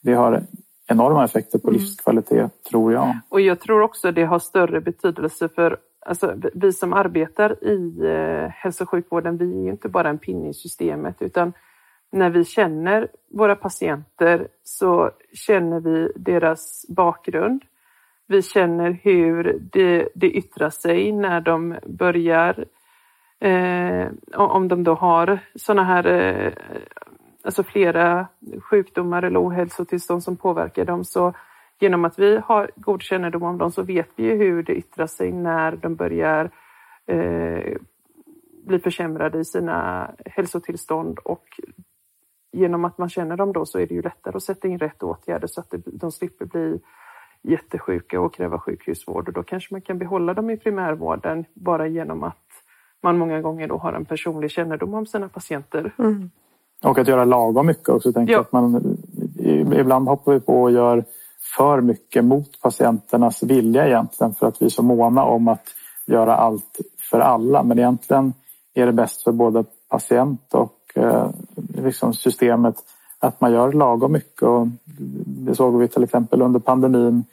Det 0.00 0.14
har 0.14 0.42
enorma 0.86 1.24
effekter 1.24 1.58
på 1.58 1.68
mm. 1.68 1.80
livskvalitet, 1.80 2.64
tror 2.70 2.92
jag. 2.92 3.18
Och 3.28 3.40
jag 3.40 3.60
tror 3.60 3.82
också 3.82 4.12
det 4.12 4.24
har 4.24 4.38
större 4.38 4.80
betydelse 4.80 5.48
för 5.48 5.78
alltså, 6.06 6.34
vi 6.54 6.72
som 6.72 6.92
arbetar 6.92 7.64
i 7.64 8.00
eh, 8.04 8.50
hälso 8.50 8.84
och 8.84 8.90
sjukvården, 8.90 9.36
vi 9.36 9.58
är 9.58 9.64
ju 9.64 9.70
inte 9.70 9.88
bara 9.88 10.08
en 10.08 10.18
pinne 10.18 10.48
i 10.48 10.54
systemet 10.54 11.22
utan 11.22 11.52
när 12.12 12.30
vi 12.30 12.44
känner 12.44 13.08
våra 13.30 13.56
patienter 13.56 14.48
så 14.62 15.10
känner 15.32 15.80
vi 15.80 16.12
deras 16.16 16.86
bakgrund. 16.88 17.62
Vi 18.26 18.42
känner 18.42 18.90
hur 19.02 19.58
det, 19.72 20.08
det 20.14 20.30
yttrar 20.30 20.70
sig 20.70 21.12
när 21.12 21.40
de 21.40 21.76
börjar, 21.86 22.64
eh, 23.40 24.08
om 24.32 24.68
de 24.68 24.84
då 24.84 24.94
har 24.94 25.38
sådana 25.54 25.84
här, 25.84 26.06
eh, 26.06 26.52
alltså 27.44 27.62
flera 27.62 28.26
sjukdomar 28.60 29.22
eller 29.22 29.42
ohälsotillstånd 29.42 30.22
som 30.22 30.36
påverkar 30.36 30.84
dem. 30.84 31.04
Så 31.04 31.32
genom 31.80 32.04
att 32.04 32.18
vi 32.18 32.38
har 32.44 32.70
god 32.76 33.02
kännedom 33.02 33.42
om 33.42 33.58
dem 33.58 33.72
så 33.72 33.82
vet 33.82 34.08
vi 34.16 34.24
ju 34.24 34.36
hur 34.36 34.62
det 34.62 34.74
yttrar 34.74 35.06
sig 35.06 35.32
när 35.32 35.76
de 35.76 35.94
börjar 35.94 36.50
eh, 37.06 37.76
bli 38.66 38.78
försämrade 38.78 39.38
i 39.38 39.44
sina 39.44 40.10
hälsotillstånd 40.24 41.18
och 41.18 41.44
genom 42.52 42.84
att 42.84 42.98
man 42.98 43.08
känner 43.08 43.36
dem 43.36 43.52
då 43.52 43.66
så 43.66 43.78
är 43.78 43.86
det 43.86 43.94
ju 43.94 44.02
lättare 44.02 44.36
att 44.36 44.42
sätta 44.42 44.68
in 44.68 44.78
rätt 44.78 45.02
åtgärder 45.02 45.46
så 45.46 45.60
att 45.60 45.74
de 45.86 46.12
slipper 46.12 46.44
bli 46.44 46.80
jättesjuka 47.42 48.20
och 48.20 48.34
kräva 48.34 48.58
sjukhusvård 48.58 49.28
och 49.28 49.34
då 49.34 49.42
kanske 49.42 49.74
man 49.74 49.80
kan 49.80 49.98
behålla 49.98 50.34
dem 50.34 50.50
i 50.50 50.56
primärvården 50.56 51.44
bara 51.54 51.86
genom 51.86 52.22
att 52.22 52.46
man 53.02 53.18
många 53.18 53.40
gånger 53.40 53.68
då 53.68 53.76
har 53.76 53.92
en 53.92 54.04
personlig 54.04 54.50
kännedom 54.50 54.94
om 54.94 55.06
sina 55.06 55.28
patienter. 55.28 55.94
Mm. 55.98 56.30
Och 56.84 56.98
att 56.98 57.08
göra 57.08 57.24
lagom 57.24 57.66
mycket 57.66 57.88
också. 57.88 58.12
Tänk 58.12 58.30
ja. 58.30 58.40
att 58.40 58.52
man, 58.52 58.96
ibland 59.72 60.08
hoppar 60.08 60.32
vi 60.32 60.40
på 60.40 60.62
och 60.62 60.72
gör 60.72 61.04
för 61.56 61.80
mycket 61.80 62.24
mot 62.24 62.60
patienternas 62.60 63.42
vilja 63.42 63.86
egentligen 63.86 64.34
för 64.34 64.46
att 64.46 64.62
vi 64.62 64.66
är 64.66 64.70
så 64.70 64.82
måna 64.82 65.24
om 65.24 65.48
att 65.48 65.68
göra 66.06 66.36
allt 66.36 66.80
för 67.10 67.20
alla. 67.20 67.62
Men 67.62 67.78
egentligen 67.78 68.32
är 68.74 68.86
det 68.86 68.92
bäst 68.92 69.22
för 69.22 69.32
både 69.32 69.64
patient 69.88 70.54
och 70.54 70.78
eh, 70.94 71.30
liksom 71.56 72.14
systemet 72.14 72.76
att 73.18 73.40
man 73.40 73.52
gör 73.52 73.72
lagom 73.72 74.12
mycket. 74.12 74.42
Och 74.42 74.66
det 75.26 75.54
såg 75.54 75.78
vi 75.78 75.88
till 75.88 76.04
exempel 76.04 76.42
under 76.42 76.60
pandemin 76.60 77.24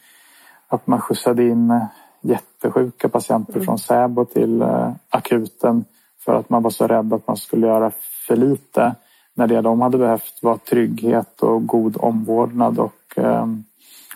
att 0.67 0.87
man 0.87 1.01
skjutsade 1.01 1.43
in 1.43 1.73
jättesjuka 2.21 3.09
patienter 3.09 3.53
mm. 3.53 3.65
från 3.65 3.77
Säbo 3.77 4.25
till 4.25 4.61
eh, 4.61 4.91
akuten 5.09 5.85
för 6.19 6.35
att 6.35 6.49
man 6.49 6.63
var 6.63 6.71
så 6.71 6.87
rädd 6.87 7.13
att 7.13 7.27
man 7.27 7.37
skulle 7.37 7.67
göra 7.67 7.91
för 8.27 8.35
lite 8.35 8.95
när 9.33 9.47
det 9.47 9.61
de 9.61 9.81
hade 9.81 9.97
behövt 9.97 10.39
var 10.41 10.57
trygghet 10.57 11.41
och 11.41 11.65
god 11.65 11.97
omvårdnad 11.99 12.79
och, 12.79 13.17
eh, 13.17 13.47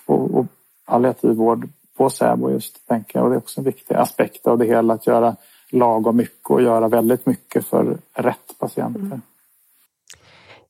och, 0.06 0.36
och 0.36 0.46
palliativ 0.86 1.32
vård 1.32 1.70
på 1.98 2.10
Säbo 2.10 2.52
just 2.52 2.88
tänker 2.88 3.20
jag. 3.20 3.24
Och 3.24 3.30
det 3.30 3.36
är 3.36 3.38
också 3.38 3.60
en 3.60 3.66
viktig 3.66 3.96
aspekt 3.96 4.48
av 4.48 4.58
det 4.58 4.66
hela 4.66 4.94
att 4.94 5.08
göra 5.08 5.36
lagom 5.72 6.18
mycket 6.18 6.50
och 6.50 6.62
göra 6.62 6.88
väldigt 6.88 7.26
mycket 7.26 7.66
för 7.66 7.98
rätt 8.14 8.60
patienter. 8.60 9.00
Mm. 9.00 9.22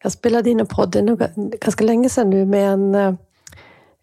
Jag 0.03 0.11
spelade 0.11 0.49
in 0.49 0.59
en 0.59 0.65
podd 0.65 1.19
ganska 1.61 1.83
länge 1.83 2.09
sedan 2.09 2.29
nu 2.29 2.45
med 2.45 2.73
en 2.73 2.95
eh, 2.95 3.13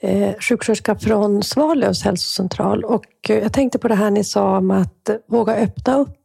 eh 0.01 0.35
sjuksköterska 0.41 0.95
från 0.95 1.43
Svalövs 1.43 2.03
hälsocentral 2.03 2.85
och 2.85 3.07
eh, 3.29 3.39
jag 3.39 3.53
tänkte 3.53 3.79
på 3.79 3.89
det 3.89 3.95
här 3.95 4.11
ni 4.11 4.25
sa 4.25 4.59
om 4.59 4.71
att 4.71 5.11
våga 5.27 5.57
öppna 5.57 5.99
upp 5.99 6.22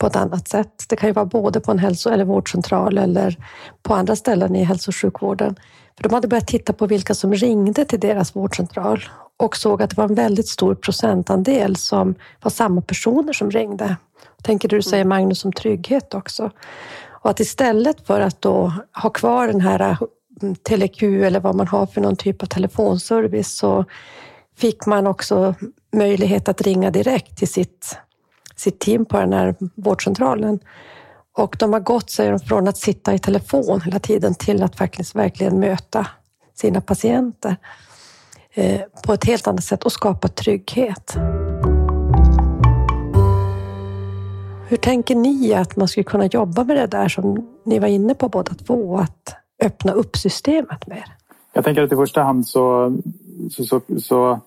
på 0.00 0.06
ett 0.06 0.16
annat 0.16 0.48
sätt. 0.48 0.84
Det 0.88 0.96
kan 0.96 1.08
ju 1.08 1.12
vara 1.12 1.26
både 1.26 1.60
på 1.60 1.70
en 1.72 1.78
hälso 1.78 2.10
eller 2.10 2.24
vårdcentral 2.24 2.98
eller 2.98 3.36
på 3.82 3.94
andra 3.94 4.16
ställen 4.16 4.56
i 4.56 4.64
hälso 4.64 4.90
och 4.90 4.96
sjukvården. 4.96 5.56
För 5.96 6.02
de 6.02 6.14
hade 6.14 6.28
börjat 6.28 6.46
titta 6.46 6.72
på 6.72 6.86
vilka 6.86 7.14
som 7.14 7.34
ringde 7.34 7.84
till 7.84 8.00
deras 8.00 8.36
vårdcentral 8.36 9.04
och 9.36 9.56
såg 9.56 9.82
att 9.82 9.90
det 9.90 9.96
var 9.96 10.04
en 10.04 10.14
väldigt 10.14 10.48
stor 10.48 10.74
procentandel 10.74 11.76
som 11.76 12.14
var 12.42 12.50
samma 12.50 12.80
personer 12.80 13.32
som 13.32 13.50
ringde. 13.50 13.96
Tänker 14.42 14.68
du 14.68 14.82
säger 14.82 15.04
Magnus 15.04 15.44
om 15.44 15.52
trygghet 15.52 16.14
också. 16.14 16.50
Och 17.08 17.30
att 17.30 17.40
istället 17.40 18.06
för 18.06 18.20
att 18.20 18.42
då 18.42 18.72
ha 19.02 19.10
kvar 19.10 19.46
den 19.46 19.60
här 19.60 19.96
mm, 20.42 20.54
TeleQ 20.54 21.02
eller 21.02 21.40
vad 21.40 21.54
man 21.54 21.68
har 21.68 21.86
för 21.86 22.00
någon 22.00 22.16
typ 22.16 22.42
av 22.42 22.46
telefonservice 22.46 23.56
så 23.56 23.84
fick 24.56 24.86
man 24.86 25.06
också 25.06 25.54
möjlighet 25.92 26.48
att 26.48 26.62
ringa 26.62 26.90
direkt 26.90 27.38
till 27.38 27.48
sitt, 27.48 27.98
sitt 28.56 28.80
team 28.80 29.04
på 29.04 29.20
den 29.20 29.32
här 29.32 29.54
vårdcentralen. 29.74 30.60
Och 31.32 31.56
de 31.58 31.72
har 31.72 31.80
gått, 31.80 32.10
säger 32.10 32.30
de, 32.30 32.40
från 32.40 32.68
att 32.68 32.76
sitta 32.76 33.14
i 33.14 33.18
telefon 33.18 33.80
hela 33.80 33.98
tiden 33.98 34.34
till 34.34 34.62
att 34.62 34.76
faktiskt 34.76 35.14
verkligen 35.14 35.60
möta 35.60 36.06
sina 36.54 36.80
patienter 36.80 37.56
eh, 38.54 38.80
på 39.06 39.12
ett 39.12 39.24
helt 39.24 39.46
annat 39.46 39.64
sätt 39.64 39.84
och 39.84 39.92
skapa 39.92 40.28
trygghet. 40.28 41.16
Hur 44.68 44.76
tänker 44.76 45.14
ni 45.14 45.54
att 45.54 45.76
man 45.76 45.88
skulle 45.88 46.04
kunna 46.04 46.26
jobba 46.26 46.64
med 46.64 46.76
det 46.76 46.86
där 46.86 47.08
som 47.08 47.48
ni 47.64 47.78
var 47.78 47.88
inne 47.88 48.14
på 48.14 48.28
båda 48.28 48.54
två, 48.54 48.98
att 48.98 49.36
öppna 49.62 49.92
upp 49.92 50.16
systemet 50.16 50.86
mer? 50.86 51.04
Jag 51.52 51.64
tänker 51.64 51.82
att 51.82 51.92
i 51.92 51.96
första 51.96 52.22
hand 52.22 52.46
så, 52.46 52.96
så, 53.50 53.64
så, 53.64 53.80
så 54.00 54.40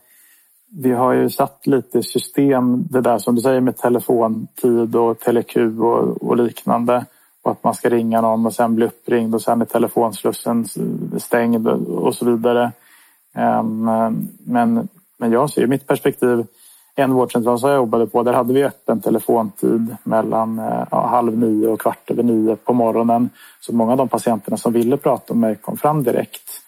vi 0.72 0.92
har 0.92 1.14
ju 1.14 1.30
satt 1.30 1.68
lite 1.68 2.04
system, 2.04 2.84
det 2.90 3.02
där 3.02 3.18
som 3.18 3.36
du 3.36 3.42
säger 3.42 3.62
med 3.62 3.78
telefontid 3.78 4.96
och 4.96 5.20
teleq 5.20 5.56
och, 5.80 6.24
och, 6.24 6.38
liknande. 6.38 7.06
Och 7.44 7.52
att 7.52 7.64
man 7.64 7.74
ska 7.74 7.90
ringa 7.90 8.22
någon 8.22 8.46
och 8.46 8.54
sen 8.54 8.76
bli 8.76 8.86
uppringd 8.86 9.36
och 9.36 9.42
sen 9.42 9.62
är 9.62 9.66
telefonslussen 9.66 10.66
stängd 11.18 11.68
och 11.68 12.16
så 12.16 12.26
vidare. 12.26 12.72
Ehm, 13.36 13.90
men, 14.40 14.88
men 15.18 15.32
jag 15.32 15.50
ser 15.50 15.68
mitt 15.68 15.88
perspektiv 15.88 16.46
en 16.96 17.14
vårdcentral 17.14 17.60
som 17.60 17.70
jag 17.70 17.78
jobbade 17.78 18.08
på, 18.08 18.24
där 18.24 18.34
hade 18.34 18.54
vi 18.54 18.64
öppen 18.64 19.02
telefontid 19.02 19.96
mellan 20.04 20.60
eh, 20.60 20.86
ja, 20.92 21.08
halv 21.08 21.38
nio 21.38 21.68
och 21.68 21.82
kvart 21.82 22.12
över 22.12 22.24
nio 22.24 22.56
på 22.56 22.74
morgonen. 22.74 23.30
Så 23.60 23.76
många 23.76 23.92
av 23.92 23.98
de 23.98 24.08
patienterna 24.08 24.58
som 24.58 24.74
ville 24.74 24.98
prata 24.98 25.34
med 25.34 25.50
mig 25.50 25.56
kom 25.56 25.78
fram 25.78 26.04
direkt. 26.04 26.62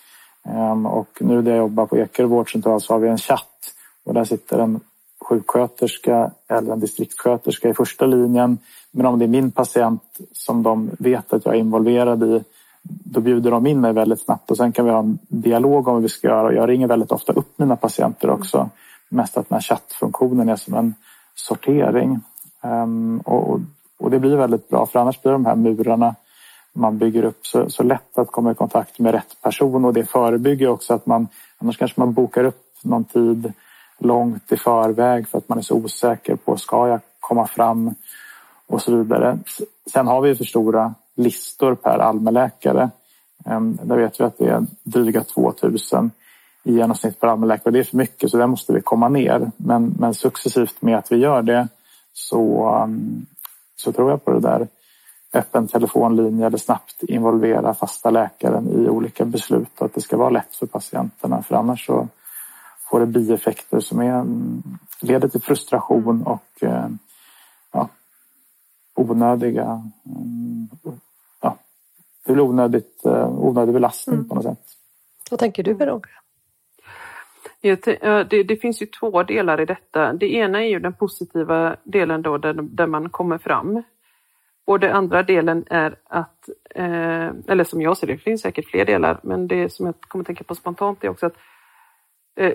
Ehm, 0.45 0.85
och 0.85 1.17
nu 1.19 1.41
där 1.41 1.51
jag 1.51 1.59
jobbar 1.59 1.85
på 1.85 1.97
Ekerö 1.97 2.27
vårdcentral 2.27 2.81
så 2.81 2.93
har 2.93 2.99
vi 2.99 3.07
en 3.07 3.17
chatt 3.17 3.70
och 4.05 4.13
där 4.13 4.23
sitter 4.23 4.59
en 4.59 4.79
sjuksköterska 5.21 6.31
eller 6.49 6.73
en 6.73 6.79
distriktssköterska 6.79 7.69
i 7.69 7.73
första 7.73 8.05
linjen. 8.05 8.57
Men 8.91 9.05
om 9.05 9.19
det 9.19 9.25
är 9.25 9.29
min 9.29 9.51
patient 9.51 10.01
som 10.31 10.63
de 10.63 10.91
vet 10.99 11.33
att 11.33 11.45
jag 11.45 11.55
är 11.55 11.59
involverad 11.59 12.23
i 12.23 12.43
då 12.83 13.19
bjuder 13.21 13.51
de 13.51 13.67
in 13.67 13.81
mig 13.81 13.93
väldigt 13.93 14.21
snabbt 14.21 14.51
och 14.51 14.57
sen 14.57 14.71
kan 14.71 14.85
vi 14.85 14.91
ha 14.91 14.99
en 14.99 15.19
dialog 15.27 15.87
om 15.87 15.93
vad 15.93 16.03
vi 16.03 16.09
ska 16.09 16.27
göra. 16.27 16.53
Jag 16.53 16.69
ringer 16.69 16.87
väldigt 16.87 17.11
ofta 17.11 17.33
upp 17.33 17.59
mina 17.59 17.75
patienter 17.75 18.29
också 18.29 18.69
mest 19.09 19.37
att 19.37 19.49
den 19.49 19.55
här 19.55 19.61
chattfunktionen 19.61 20.49
är 20.49 20.55
som 20.55 20.73
en 20.73 20.93
sortering. 21.35 22.19
Ehm, 22.61 23.21
och, 23.25 23.59
och, 23.99 24.11
det 24.11 24.19
blir 24.19 24.37
väldigt 24.37 24.69
bra 24.69 24.85
för 24.85 24.99
annars 24.99 25.21
blir 25.21 25.31
de 25.31 25.45
här 25.45 25.55
murarna 25.55 26.15
man 26.73 26.97
bygger 26.97 27.23
upp 27.23 27.47
så, 27.47 27.69
så 27.69 27.83
lätt 27.83 28.17
att 28.17 28.31
komma 28.31 28.51
i 28.51 28.55
kontakt 28.55 28.99
med 28.99 29.13
rätt 29.13 29.41
person 29.41 29.85
och 29.85 29.93
det 29.93 30.05
förebygger 30.05 30.67
också 30.67 30.93
att 30.93 31.05
man 31.05 31.27
annars 31.57 31.77
kanske 31.77 32.01
man 32.01 32.13
bokar 32.13 32.43
upp 32.43 32.77
någon 32.83 33.03
tid 33.03 33.53
långt 34.01 34.51
i 34.51 34.57
förväg 34.57 35.27
för 35.27 35.37
att 35.37 35.49
man 35.49 35.57
är 35.57 35.61
så 35.61 35.75
osäker 35.75 36.35
på 36.35 36.57
ska 36.57 36.87
jag 36.87 36.99
komma 37.19 37.47
fram 37.47 37.95
och 38.67 38.81
så 38.81 38.95
vidare. 38.95 39.39
Sen 39.93 40.07
har 40.07 40.21
vi 40.21 40.35
för 40.35 40.45
stora 40.45 40.93
listor 41.15 41.75
per 41.75 41.99
allmänläkare. 41.99 42.89
Ehm, 43.45 43.77
där 43.83 43.97
vet 43.97 44.19
vi 44.19 44.23
att 44.23 44.37
det 44.37 44.49
är 44.49 44.65
dryga 44.83 45.23
2000 45.23 46.11
i 46.63 46.73
genomsnitt 46.73 47.19
per 47.19 47.27
allmänläkare. 47.27 47.73
Det 47.73 47.79
är 47.79 47.83
för 47.83 47.97
mycket 47.97 48.31
så 48.31 48.37
där 48.37 48.47
måste 48.47 48.73
vi 48.73 48.81
komma 48.81 49.09
ner. 49.09 49.51
Men, 49.57 49.95
men 49.99 50.13
successivt 50.13 50.81
med 50.81 50.97
att 50.97 51.11
vi 51.11 51.17
gör 51.17 51.41
det 51.41 51.67
så, 52.13 52.69
ehm, 52.83 53.25
så 53.75 53.91
tror 53.91 54.09
jag 54.09 54.25
på 54.25 54.31
det 54.31 54.39
där 54.39 54.67
öppen 55.33 55.67
telefonlinje 55.67 56.45
eller 56.45 56.57
snabbt 56.57 57.03
involvera 57.03 57.73
fasta 57.73 58.09
läkaren 58.09 58.67
i 58.69 58.89
olika 58.89 59.25
beslut 59.25 59.71
och 59.77 59.85
att 59.85 59.93
det 59.93 60.01
ska 60.01 60.17
vara 60.17 60.29
lätt 60.29 60.55
för 60.55 60.65
patienterna 60.65 61.43
för 61.43 61.55
annars 61.55 61.85
så 61.85 62.07
får 62.91 62.99
det 62.99 63.05
bieffekter 63.05 63.79
som 63.79 63.99
är, 63.99 64.19
mm, 64.19 64.63
leder 65.01 65.27
till 65.27 65.41
frustration 65.41 66.23
och 66.23 66.63
eh, 66.63 66.87
ja, 67.71 67.89
onödiga 68.95 69.63
mm, 70.05 70.69
ja, 71.41 71.57
det 72.25 72.33
blir 72.33 72.43
onödigt, 72.43 73.05
eh, 73.05 73.29
onödig 73.29 73.73
belastning 73.73 74.15
mm. 74.15 74.29
på 74.29 74.35
något 74.35 74.43
sätt. 74.43 74.65
Vad 75.31 75.39
tänker 75.39 75.63
du 75.63 75.73
Veronica? 75.73 76.09
Det, 77.61 78.43
det, 78.43 78.61
finns 78.61 78.81
ju 78.81 78.85
två 78.85 79.23
delar 79.23 79.61
i 79.61 79.65
detta. 79.65 80.13
Det 80.13 80.33
ena 80.33 80.63
är 80.63 80.67
ju 80.67 80.79
den 80.79 80.93
positiva 80.93 81.75
delen 81.83 82.21
då 82.21 82.37
där, 82.37 82.53
där 82.53 82.87
man 82.87 83.09
kommer 83.09 83.37
fram. 83.37 83.83
Och 84.65 84.79
den 84.79 84.91
andra 84.91 85.23
delen 85.23 85.65
är 85.69 85.95
att, 86.03 86.49
eh, 86.75 87.29
eller 87.47 87.63
som 87.63 87.81
jag 87.81 87.97
ser 87.97 88.07
det, 88.07 88.13
det 88.13 88.19
finns 88.19 88.41
säkert 88.41 88.69
fler 88.69 88.85
delar, 88.85 89.19
men 89.23 89.47
det 89.47 89.73
som 89.73 89.85
jag 89.85 89.95
kommer 90.01 90.25
tänka 90.25 90.43
på 90.43 90.55
spontant 90.55 91.03
är 91.03 91.09
också 91.09 91.25
att 91.25 91.35
eh, 92.35 92.53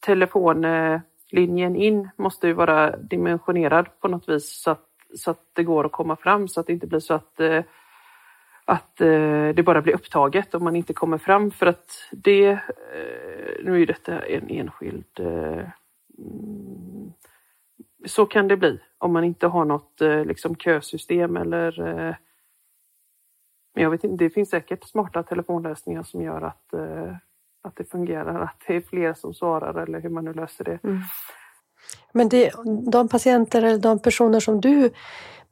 telefonlinjen 0.00 1.76
in 1.76 2.08
måste 2.16 2.46
ju 2.46 2.52
vara 2.52 2.96
dimensionerad 2.96 4.00
på 4.00 4.08
något 4.08 4.28
vis 4.28 4.62
så 4.62 4.70
att, 4.70 4.88
så 5.16 5.30
att 5.30 5.40
det 5.52 5.62
går 5.62 5.86
att 5.86 5.92
komma 5.92 6.16
fram 6.16 6.48
så 6.48 6.60
att 6.60 6.66
det 6.66 6.72
inte 6.72 6.86
blir 6.86 7.00
så 7.00 7.14
att 7.14 7.40
eh, 7.40 7.64
att 8.64 9.00
eh, 9.00 9.48
det 9.54 9.64
bara 9.64 9.82
blir 9.82 9.94
upptaget 9.94 10.54
om 10.54 10.64
man 10.64 10.76
inte 10.76 10.92
kommer 10.92 11.18
fram. 11.18 11.50
För 11.50 11.66
att 11.66 11.90
det, 12.12 12.46
eh, 12.46 12.58
nu 13.64 13.74
är 13.74 13.76
ju 13.76 13.86
detta 13.86 14.26
en 14.26 14.50
enskild 14.50 15.20
så 18.06 18.26
kan 18.26 18.48
det 18.48 18.56
bli 18.56 18.80
om 18.98 19.12
man 19.12 19.24
inte 19.24 19.46
har 19.46 19.64
något 19.64 20.00
liksom 20.24 20.56
kösystem 20.56 21.36
eller 21.36 21.80
men 23.74 23.82
jag 23.82 23.90
vet 23.90 24.04
inte, 24.04 24.24
det 24.24 24.30
finns 24.30 24.50
säkert 24.50 24.84
smarta 24.84 25.22
telefonlösningar 25.22 26.02
som 26.02 26.22
gör 26.22 26.42
att, 26.42 26.72
eh, 26.72 27.16
att 27.64 27.76
det 27.76 27.84
fungerar, 27.84 28.40
att 28.40 28.56
det 28.66 28.76
är 28.76 28.80
fler 28.80 29.14
som 29.14 29.34
svarar 29.34 29.82
eller 29.82 30.00
hur 30.00 30.10
man 30.10 30.24
nu 30.24 30.32
löser 30.32 30.64
det. 30.64 30.78
Mm. 30.84 31.00
Men 32.12 32.28
det, 32.28 32.52
de 32.92 33.08
patienter 33.08 33.62
eller 33.62 33.78
de 33.78 33.98
personer 33.98 34.40
som 34.40 34.60
du 34.60 34.90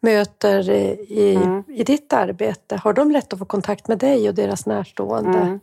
möter 0.01 0.70
i, 0.70 1.35
mm. 1.37 1.62
i 1.68 1.85
ditt 1.85 2.12
arbete, 2.12 2.77
har 2.77 2.92
de 2.92 3.11
lätt 3.11 3.33
att 3.33 3.38
få 3.38 3.44
kontakt 3.44 3.88
med 3.88 3.98
dig 3.98 4.29
och 4.29 4.35
deras 4.35 4.66
närstående? 4.66 5.38
Mm. 5.38 5.61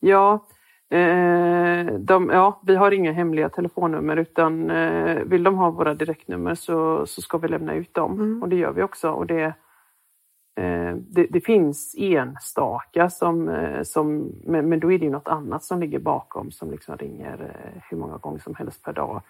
Ja, 0.00 0.46
eh, 0.90 1.94
de, 1.98 2.30
ja, 2.32 2.60
vi 2.66 2.76
har 2.76 2.90
inga 2.90 3.12
hemliga 3.12 3.48
telefonnummer 3.48 4.16
utan 4.16 4.70
eh, 4.70 5.22
vill 5.24 5.42
de 5.42 5.54
ha 5.54 5.70
våra 5.70 5.94
direktnummer 5.94 6.54
så, 6.54 7.06
så 7.06 7.22
ska 7.22 7.38
vi 7.38 7.48
lämna 7.48 7.74
ut 7.74 7.94
dem 7.94 8.12
mm. 8.12 8.42
och 8.42 8.48
det 8.48 8.56
gör 8.56 8.72
vi 8.72 8.82
också. 8.82 9.10
Och 9.10 9.26
det, 9.26 9.54
det, 10.96 11.26
det, 11.30 11.40
finns 11.40 11.94
enstaka 11.98 13.10
som, 13.10 13.48
eh, 13.48 13.82
som 13.82 14.32
men, 14.44 14.68
men 14.68 14.80
då 14.80 14.92
är 14.92 14.98
det 14.98 15.10
något 15.10 15.28
annat 15.28 15.64
som 15.64 15.80
ligger 15.80 15.98
bakom 15.98 16.50
som 16.50 16.70
liksom 16.70 16.96
ringer 16.96 17.40
eh, 17.42 17.82
hur 17.90 17.96
många 17.96 18.16
gånger 18.16 18.38
som 18.38 18.54
helst 18.54 18.82
per 18.82 18.92
dag. 18.92 19.22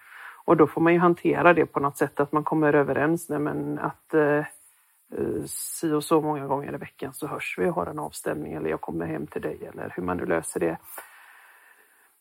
Och 0.44 0.56
då 0.56 0.66
får 0.66 0.80
man 0.80 0.92
ju 0.92 0.98
hantera 0.98 1.54
det 1.54 1.66
på 1.66 1.80
något 1.80 1.96
sätt 1.96 2.20
att 2.20 2.32
man 2.32 2.44
kommer 2.44 2.72
överens. 2.72 3.28
Nej, 3.28 3.38
men 3.38 3.78
att 3.78 4.14
eh, 4.14 4.38
eh, 5.18 5.44
si 5.46 5.92
och 5.92 6.04
så 6.04 6.20
många 6.20 6.46
gånger 6.46 6.74
i 6.74 6.76
veckan 6.76 7.14
så 7.14 7.26
hörs 7.26 7.56
vi 7.58 7.66
och 7.66 7.74
har 7.74 7.86
en 7.86 7.98
avstämning 7.98 8.52
eller 8.52 8.70
jag 8.70 8.80
kommer 8.80 9.06
hem 9.06 9.26
till 9.26 9.42
dig 9.42 9.70
eller 9.72 9.92
hur 9.96 10.02
man 10.02 10.16
nu 10.16 10.26
löser 10.26 10.60
det. 10.60 10.78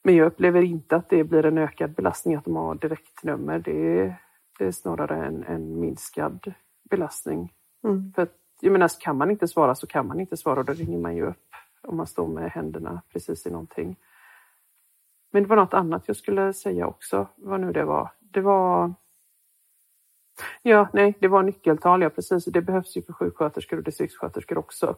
Men 0.04 0.15
jag 0.15 0.28
upplever 0.28 0.62
inte 0.62 0.95
att 0.95 1.10
det 1.10 1.24
blir 1.24 1.45
en 1.45 1.58
ökad 1.58 1.91
belastning 1.93 2.36
att 2.36 2.45
de 2.45 2.56
har 2.56 2.76
direktnummer. 2.76 3.60
Det 3.60 4.00
är, 4.00 4.15
det 4.60 4.65
är 4.65 4.71
snarare 4.71 5.26
en, 5.26 5.43
en 5.43 5.80
minskad 5.80 6.54
belastning. 6.89 7.54
Mm. 7.84 8.13
För 8.15 8.21
att, 8.21 8.36
jag 8.62 8.71
menar, 8.71 8.89
kan 9.00 9.17
man 9.17 9.32
inte 9.32 9.47
svara 9.47 9.76
så 9.76 9.88
kan 9.88 10.08
man 10.08 10.19
inte 10.19 10.38
svara 10.38 10.60
och 10.60 10.65
då 10.65 10.74
ringer 10.74 10.97
man 10.97 11.15
ju 11.15 11.26
upp 11.26 11.56
om 11.82 11.97
man 11.97 12.08
står 12.08 12.28
med 12.28 12.52
händerna 12.52 13.02
precis 13.13 13.45
i 13.45 13.52
någonting. 13.52 13.95
Men 15.32 15.43
det 15.43 15.50
var 15.50 15.56
något 15.56 15.74
annat 15.74 16.04
jag 16.08 16.17
skulle 16.17 16.54
säga 16.54 16.88
också, 16.88 17.28
vad 17.36 17.60
nu 17.60 17.71
det 17.71 17.86
var. 17.86 18.12
Det 18.19 18.41
var... 18.41 18.93
Ja, 20.62 20.88
nej, 20.93 21.17
det 21.19 21.28
var 21.28 21.43
nyckeltal, 21.43 22.02
ja 22.02 22.10
precis. 22.10 22.45
Det 22.45 22.62
behövs 22.62 22.97
ju 22.97 23.02
för 23.02 23.13
sjuksköterskor 23.13 23.78
och 23.78 23.84
distriktssköterskor 23.84 24.58
också. 24.58 24.95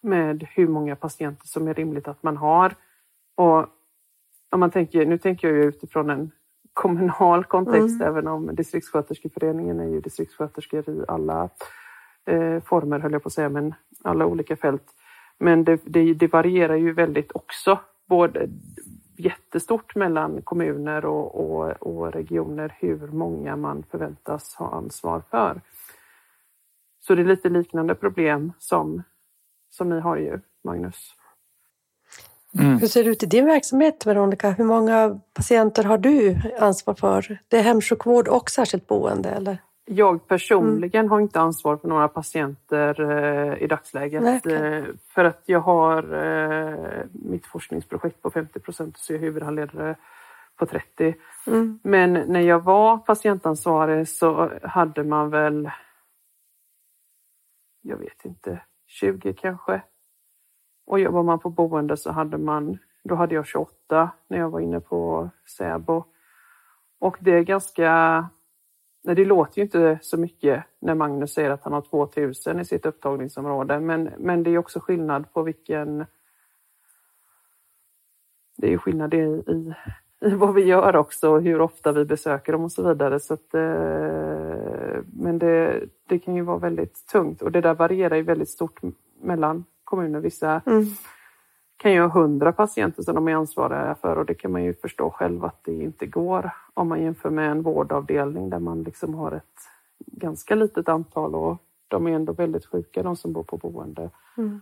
Med 0.00 0.46
hur 0.50 0.68
många 0.68 0.96
patienter 0.96 1.46
som 1.46 1.68
är 1.68 1.74
rimligt 1.74 2.08
att 2.08 2.22
man 2.22 2.36
har. 2.36 2.74
Och 3.34 3.66
om 4.50 4.60
man 4.60 4.70
tänker, 4.70 5.06
nu 5.06 5.18
tänker 5.18 5.48
jag 5.48 5.56
ju 5.56 5.64
utifrån 5.64 6.10
en 6.10 6.30
kommunal 6.72 7.44
kontext, 7.44 8.00
mm. 8.00 8.08
även 8.08 8.26
om 8.26 8.54
distriktssköterskeföreningen 8.54 9.80
är 9.80 9.88
ju 9.88 10.00
distriktssköterskor 10.00 10.88
i 10.88 11.04
alla 11.08 11.50
eh, 12.26 12.62
former, 12.62 12.98
höll 12.98 13.12
jag 13.12 13.22
på 13.22 13.26
att 13.26 13.32
säga, 13.32 13.48
men 13.48 13.74
alla 14.04 14.26
olika 14.26 14.56
fält. 14.56 14.84
Men 15.38 15.64
det, 15.64 15.80
det, 15.84 16.14
det 16.14 16.26
varierar 16.26 16.76
ju 16.76 16.92
väldigt 16.92 17.32
också, 17.34 17.78
både 18.06 18.48
jättestort 19.16 19.94
mellan 19.94 20.42
kommuner 20.42 21.04
och, 21.04 21.34
och, 21.34 21.70
och, 21.70 22.12
regioner 22.12 22.76
hur 22.78 23.08
många 23.08 23.56
man 23.56 23.84
förväntas 23.90 24.54
ha 24.54 24.70
ansvar 24.70 25.22
för. 25.30 25.60
Så 27.00 27.14
det 27.14 27.22
är 27.22 27.26
lite 27.26 27.48
liknande 27.48 27.94
problem 27.94 28.52
som, 28.58 29.02
som 29.70 29.88
ni 29.88 30.00
har 30.00 30.16
ju, 30.16 30.40
Magnus. 30.64 31.14
Mm. 32.58 32.78
Hur 32.78 32.86
ser 32.86 33.04
det 33.04 33.10
ut 33.10 33.22
i 33.22 33.26
din 33.26 33.44
verksamhet, 33.44 34.06
Veronica? 34.06 34.50
Hur 34.50 34.64
många 34.64 35.20
patienter 35.32 35.84
har 35.84 35.98
du 35.98 36.36
ansvar 36.58 36.94
för? 36.94 37.38
Det 37.48 37.58
är 37.58 37.62
hemsjukvård 37.62 38.28
och 38.28 38.50
särskilt 38.50 38.86
boende, 38.86 39.28
eller? 39.28 39.58
Jag 39.86 40.28
personligen 40.28 41.00
mm. 41.00 41.10
har 41.10 41.20
inte 41.20 41.40
ansvar 41.40 41.76
för 41.76 41.88
några 41.88 42.08
patienter 42.08 43.00
eh, 43.00 43.62
i 43.62 43.66
dagsläget. 43.66 44.46
Eh, 44.46 44.84
för 45.08 45.24
att 45.24 45.42
jag 45.46 45.60
har 45.60 46.14
eh, 46.14 47.04
mitt 47.12 47.46
forskningsprojekt 47.46 48.22
på 48.22 48.30
50 48.30 48.60
procent 48.60 48.96
så 48.98 49.12
jag 49.12 49.18
är 49.18 49.24
huvudhandledare 49.24 49.96
på 50.56 50.66
30. 50.66 51.14
Mm. 51.46 51.78
Men 51.82 52.12
när 52.12 52.40
jag 52.40 52.60
var 52.60 52.98
patientansvarig 52.98 54.08
så 54.08 54.50
hade 54.62 55.04
man 55.04 55.30
väl, 55.30 55.70
jag 57.82 57.96
vet 57.96 58.24
inte, 58.24 58.60
20 58.86 59.32
kanske. 59.32 59.82
Och 60.86 61.00
jobbar 61.00 61.22
man 61.22 61.38
på 61.38 61.50
boende 61.50 61.96
så 61.96 62.12
hade 62.12 62.38
man, 62.38 62.78
då 63.04 63.14
hade 63.14 63.34
jag 63.34 63.46
28 63.46 64.10
när 64.28 64.38
jag 64.38 64.50
var 64.50 64.60
inne 64.60 64.80
på 64.80 65.30
Säbo. 65.46 66.04
Och 66.98 67.16
det 67.20 67.30
är 67.30 67.42
ganska 67.42 68.28
Nej, 69.04 69.14
det 69.14 69.24
låter 69.24 69.58
ju 69.58 69.62
inte 69.62 69.98
så 70.02 70.16
mycket 70.16 70.64
när 70.78 70.94
Magnus 70.94 71.32
säger 71.32 71.50
att 71.50 71.64
han 71.64 71.72
har 71.72 71.80
2000 71.80 72.60
i 72.60 72.64
sitt 72.64 72.86
upptagningsområde, 72.86 73.80
men, 73.80 74.10
men 74.18 74.42
det 74.42 74.50
är 74.50 74.58
också 74.58 74.80
skillnad 74.80 75.32
på 75.32 75.42
vilken... 75.42 76.06
Det 78.56 78.66
är 78.66 78.70
ju 78.70 78.78
skillnad 78.78 79.14
i, 79.14 79.16
i, 79.16 79.74
i 80.20 80.34
vad 80.34 80.54
vi 80.54 80.64
gör 80.64 80.96
också, 80.96 81.38
hur 81.38 81.60
ofta 81.60 81.92
vi 81.92 82.04
besöker 82.04 82.52
dem 82.52 82.64
och 82.64 82.72
så 82.72 82.88
vidare. 82.88 83.20
Så 83.20 83.34
att, 83.34 83.54
eh, 83.54 85.02
men 85.12 85.38
det, 85.38 85.84
det 86.08 86.18
kan 86.18 86.36
ju 86.36 86.42
vara 86.42 86.58
väldigt 86.58 87.06
tungt 87.06 87.42
och 87.42 87.52
det 87.52 87.60
där 87.60 87.74
varierar 87.74 88.16
ju 88.16 88.22
väldigt 88.22 88.50
stort 88.50 88.80
mellan 89.20 89.64
kommuner. 89.84 90.20
Vissa 90.20 90.62
mm 90.66 90.84
kan 91.76 91.92
ju 91.92 92.00
ha 92.00 92.08
hundra 92.08 92.52
patienter 92.52 93.02
som 93.02 93.14
de 93.14 93.28
är 93.28 93.34
ansvariga 93.34 93.94
för 93.94 94.16
och 94.16 94.26
det 94.26 94.34
kan 94.34 94.52
man 94.52 94.64
ju 94.64 94.74
förstå 94.74 95.10
själv 95.10 95.44
att 95.44 95.64
det 95.64 95.74
inte 95.74 96.06
går 96.06 96.50
om 96.74 96.88
man 96.88 97.02
jämför 97.02 97.30
med 97.30 97.50
en 97.50 97.62
vårdavdelning 97.62 98.50
där 98.50 98.58
man 98.58 98.82
liksom 98.82 99.14
har 99.14 99.32
ett 99.32 99.60
ganska 99.98 100.54
litet 100.54 100.88
antal 100.88 101.34
och 101.34 101.56
de 101.88 102.06
är 102.06 102.12
ändå 102.12 102.32
väldigt 102.32 102.66
sjuka 102.66 103.02
de 103.02 103.16
som 103.16 103.32
bor 103.32 103.42
på 103.42 103.56
boende. 103.56 104.10
Mm. 104.36 104.60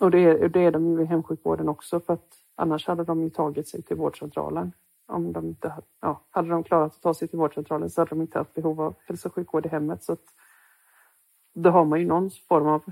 Och 0.00 0.10
det 0.10 0.18
är, 0.18 0.48
det 0.48 0.60
är 0.60 0.70
de 0.70 0.86
ju 0.86 1.02
i 1.02 1.04
hemsjukvården 1.04 1.68
också 1.68 2.00
för 2.00 2.12
att 2.12 2.34
annars 2.54 2.86
hade 2.86 3.04
de 3.04 3.22
ju 3.22 3.30
tagit 3.30 3.68
sig 3.68 3.82
till 3.82 3.96
vårdcentralen. 3.96 4.72
Om 5.06 5.32
de 5.32 5.46
inte, 5.46 5.72
ja, 6.00 6.20
hade 6.30 6.48
de 6.48 6.64
klarat 6.64 6.94
att 6.94 7.02
ta 7.02 7.14
sig 7.14 7.28
till 7.28 7.38
vårdcentralen 7.38 7.90
så 7.90 8.00
hade 8.00 8.08
de 8.08 8.20
inte 8.20 8.38
haft 8.38 8.54
behov 8.54 8.80
av 8.80 8.94
hälso 9.06 9.28
och 9.28 9.34
sjukvård 9.34 9.66
i 9.66 9.68
hemmet. 9.68 10.02
Så 10.04 10.12
att, 10.12 10.24
då 11.54 11.70
har 11.70 11.84
man 11.84 12.00
ju 12.00 12.06
någon 12.06 12.30
form 12.48 12.66
av 12.66 12.82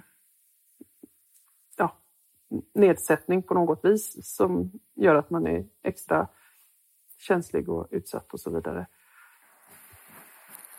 nedsättning 2.74 3.42
på 3.42 3.54
något 3.54 3.84
vis 3.84 4.36
som 4.36 4.70
gör 4.94 5.14
att 5.14 5.30
man 5.30 5.46
är 5.46 5.64
extra 5.82 6.28
känslig 7.18 7.68
och 7.68 7.86
utsatt 7.90 8.32
och 8.32 8.40
så 8.40 8.50
vidare. 8.50 8.86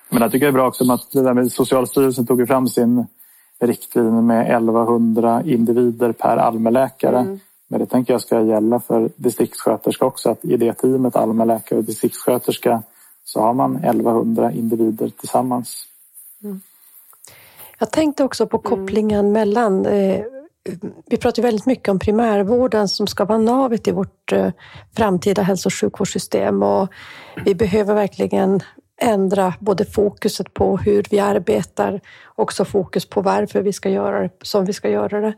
Men 0.10 0.22
jag 0.22 0.32
tycker 0.32 0.46
det 0.46 0.50
är 0.50 0.54
bra 0.54 0.68
också 0.68 0.92
att 0.92 1.12
det 1.12 1.22
där 1.22 1.34
med 1.34 1.52
Socialstyrelsen 1.52 2.26
tog 2.26 2.48
fram 2.48 2.68
sin 2.68 3.06
riktlinje 3.60 4.22
med 4.22 4.42
1100 4.42 5.44
individer 5.46 6.12
per 6.12 6.38
allmänläkare. 6.38 7.20
Mm. 7.20 7.40
Men 7.68 7.80
det 7.80 7.86
tänker 7.86 8.14
jag 8.14 8.22
ska 8.22 8.42
gälla 8.42 8.80
för 8.80 9.10
distriktssköterska 9.16 10.06
också, 10.06 10.30
att 10.30 10.46
i 10.46 10.58
det 10.58 10.74
teamet 10.74 11.16
allmänläkare 11.16 11.80
och 11.80 11.86
distriktssköterska 11.86 12.84
så 13.24 13.42
har 13.42 13.54
man 13.54 13.76
1100 13.76 14.52
individer 14.52 15.10
tillsammans. 15.10 15.84
Mm. 16.44 16.62
Jag 17.80 17.92
tänkte 17.92 18.24
också 18.24 18.48
på 18.48 18.60
kopplingen 18.60 19.20
mm. 19.20 19.32
mellan 19.32 19.86
eh, 19.86 20.24
vi 21.06 21.18
pratar 21.18 21.42
väldigt 21.44 21.66
mycket 21.66 21.90
om 21.90 22.00
primärvården 22.00 22.88
som 22.88 23.08
ska 23.08 23.26
vara 23.26 23.38
navet 23.38 23.88
i 23.88 23.92
vårt 23.92 24.32
eh, 24.32 24.52
framtida 24.96 25.42
hälso 25.42 25.70
och 25.70 25.74
sjukvårdssystem 25.74 26.64
och 26.64 26.88
vi 27.46 27.56
behöver 27.56 27.94
verkligen 27.94 28.60
ändra 29.02 29.54
både 29.60 29.86
fokuset 29.86 30.54
på 30.54 30.78
hur 30.78 31.06
vi 31.10 31.20
arbetar, 31.20 32.02
också 32.36 32.66
fokus 32.66 33.10
på 33.10 33.22
varför 33.22 33.62
vi 33.62 33.74
ska 33.74 33.90
göra 33.90 34.20
det 34.22 34.30
som 34.42 34.66
vi 34.66 34.74
ska 34.74 34.90
göra 34.90 35.22
det 35.22 35.34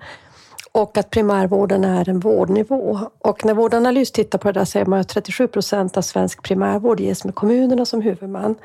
och 0.72 0.98
att 0.98 1.10
primärvården 1.10 1.84
är 1.84 2.10
en 2.10 2.20
vårdnivå. 2.20 3.00
Och 3.20 3.46
när 3.46 3.54
Vårdanalys 3.54 4.12
tittar 4.12 4.40
på 4.40 4.52
det 4.52 4.60
där 4.60 4.66
säger 4.66 4.86
man 4.86 5.00
att 5.00 5.08
37 5.08 5.48
procent 5.48 5.98
av 5.98 6.02
svensk 6.02 6.44
primärvård 6.44 7.00
ges 7.00 7.26
med 7.26 7.36
kommunerna 7.36 7.86
som 7.86 8.02
huvudman. 8.02 8.56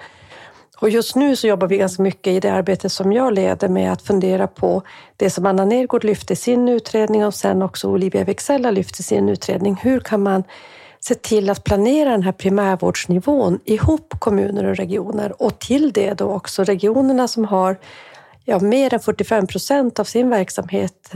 Och 0.85 0.91
just 0.91 1.17
nu 1.17 1.37
så 1.37 1.47
jobbar 1.47 1.67
vi 1.67 1.77
ganska 1.77 2.03
mycket 2.03 2.33
i 2.33 2.41
det 2.41 2.53
arbete 2.53 2.91
som 2.91 3.13
jag 3.13 3.35
leder 3.35 3.69
med 3.69 3.93
att 3.93 4.03
fundera 4.03 4.47
på 4.47 4.83
det 5.17 5.31
som 5.31 5.47
Anna 5.47 5.65
Nergård 5.65 6.05
lyfte 6.05 6.33
i 6.33 6.37
sin 6.37 6.69
utredning 6.69 7.27
och 7.27 7.35
sen 7.35 7.63
också 7.63 7.89
Olivia 7.89 8.25
Wexella 8.25 8.71
lyfte 8.71 9.01
i 9.01 9.03
sin 9.03 9.29
utredning. 9.29 9.77
Hur 9.83 10.01
kan 10.01 10.23
man 10.23 10.45
se 11.01 11.15
till 11.15 11.51
att 11.51 11.65
planera 11.65 12.11
den 12.11 12.23
här 12.23 12.33
primärvårdsnivån 12.33 13.61
ihop 13.65 14.15
kommuner 14.19 14.65
och 14.65 14.77
regioner 14.77 15.43
och 15.43 15.59
till 15.59 15.93
det 15.93 16.15
då 16.15 16.27
också 16.27 16.65
regionerna 16.65 17.29
som 17.29 17.45
har 17.45 17.77
ja, 18.45 18.59
mer 18.59 18.95
än 18.95 19.01
45 19.01 19.47
procent 19.47 19.99
av 19.99 20.05
sin 20.05 20.31
verksamhet 20.31 21.15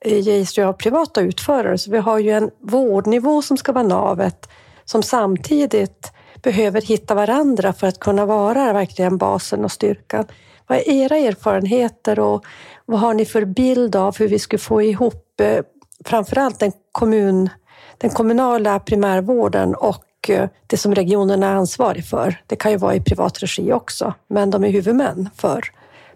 eh, 0.00 0.18
ges 0.18 0.58
ju 0.58 0.64
av 0.64 0.72
privata 0.72 1.20
utförare. 1.20 1.78
Så 1.78 1.90
vi 1.90 1.98
har 1.98 2.18
ju 2.18 2.30
en 2.30 2.50
vårdnivå 2.60 3.42
som 3.42 3.56
ska 3.56 3.72
vara 3.72 3.86
navet 3.86 4.48
som 4.84 5.02
samtidigt 5.02 6.12
behöver 6.42 6.80
hitta 6.80 7.14
varandra 7.14 7.72
för 7.72 7.86
att 7.86 8.00
kunna 8.00 8.26
vara 8.26 8.72
verkligen 8.72 9.18
basen 9.18 9.64
och 9.64 9.72
styrkan. 9.72 10.24
Vad 10.66 10.78
är 10.78 10.90
era 10.90 11.16
erfarenheter 11.16 12.18
och 12.18 12.44
vad 12.86 13.00
har 13.00 13.14
ni 13.14 13.24
för 13.24 13.44
bild 13.44 13.96
av 13.96 14.18
hur 14.18 14.28
vi 14.28 14.38
skulle 14.38 14.58
få 14.58 14.82
ihop 14.82 15.40
eh, 15.40 15.64
framförallt 16.04 16.60
den, 16.60 16.72
kommun, 16.92 17.50
den 17.98 18.10
kommunala 18.10 18.80
primärvården 18.80 19.74
och 19.74 20.04
eh, 20.28 20.48
det 20.66 20.76
som 20.76 20.94
regionen 20.94 21.42
är 21.42 21.54
ansvarig 21.54 22.06
för? 22.06 22.42
Det 22.46 22.56
kan 22.56 22.70
ju 22.70 22.76
vara 22.76 22.94
i 22.94 23.00
privat 23.00 23.42
regi 23.42 23.72
också, 23.72 24.14
men 24.28 24.50
de 24.50 24.64
är 24.64 24.70
huvudmän 24.70 25.28
för 25.36 25.64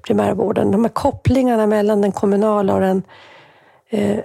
primärvården. 0.02 0.70
De 0.70 0.84
här 0.84 0.92
kopplingarna 0.92 1.66
mellan 1.66 2.00
den 2.00 2.12
kommunala 2.12 2.74
och 2.74 2.80
den 2.80 3.02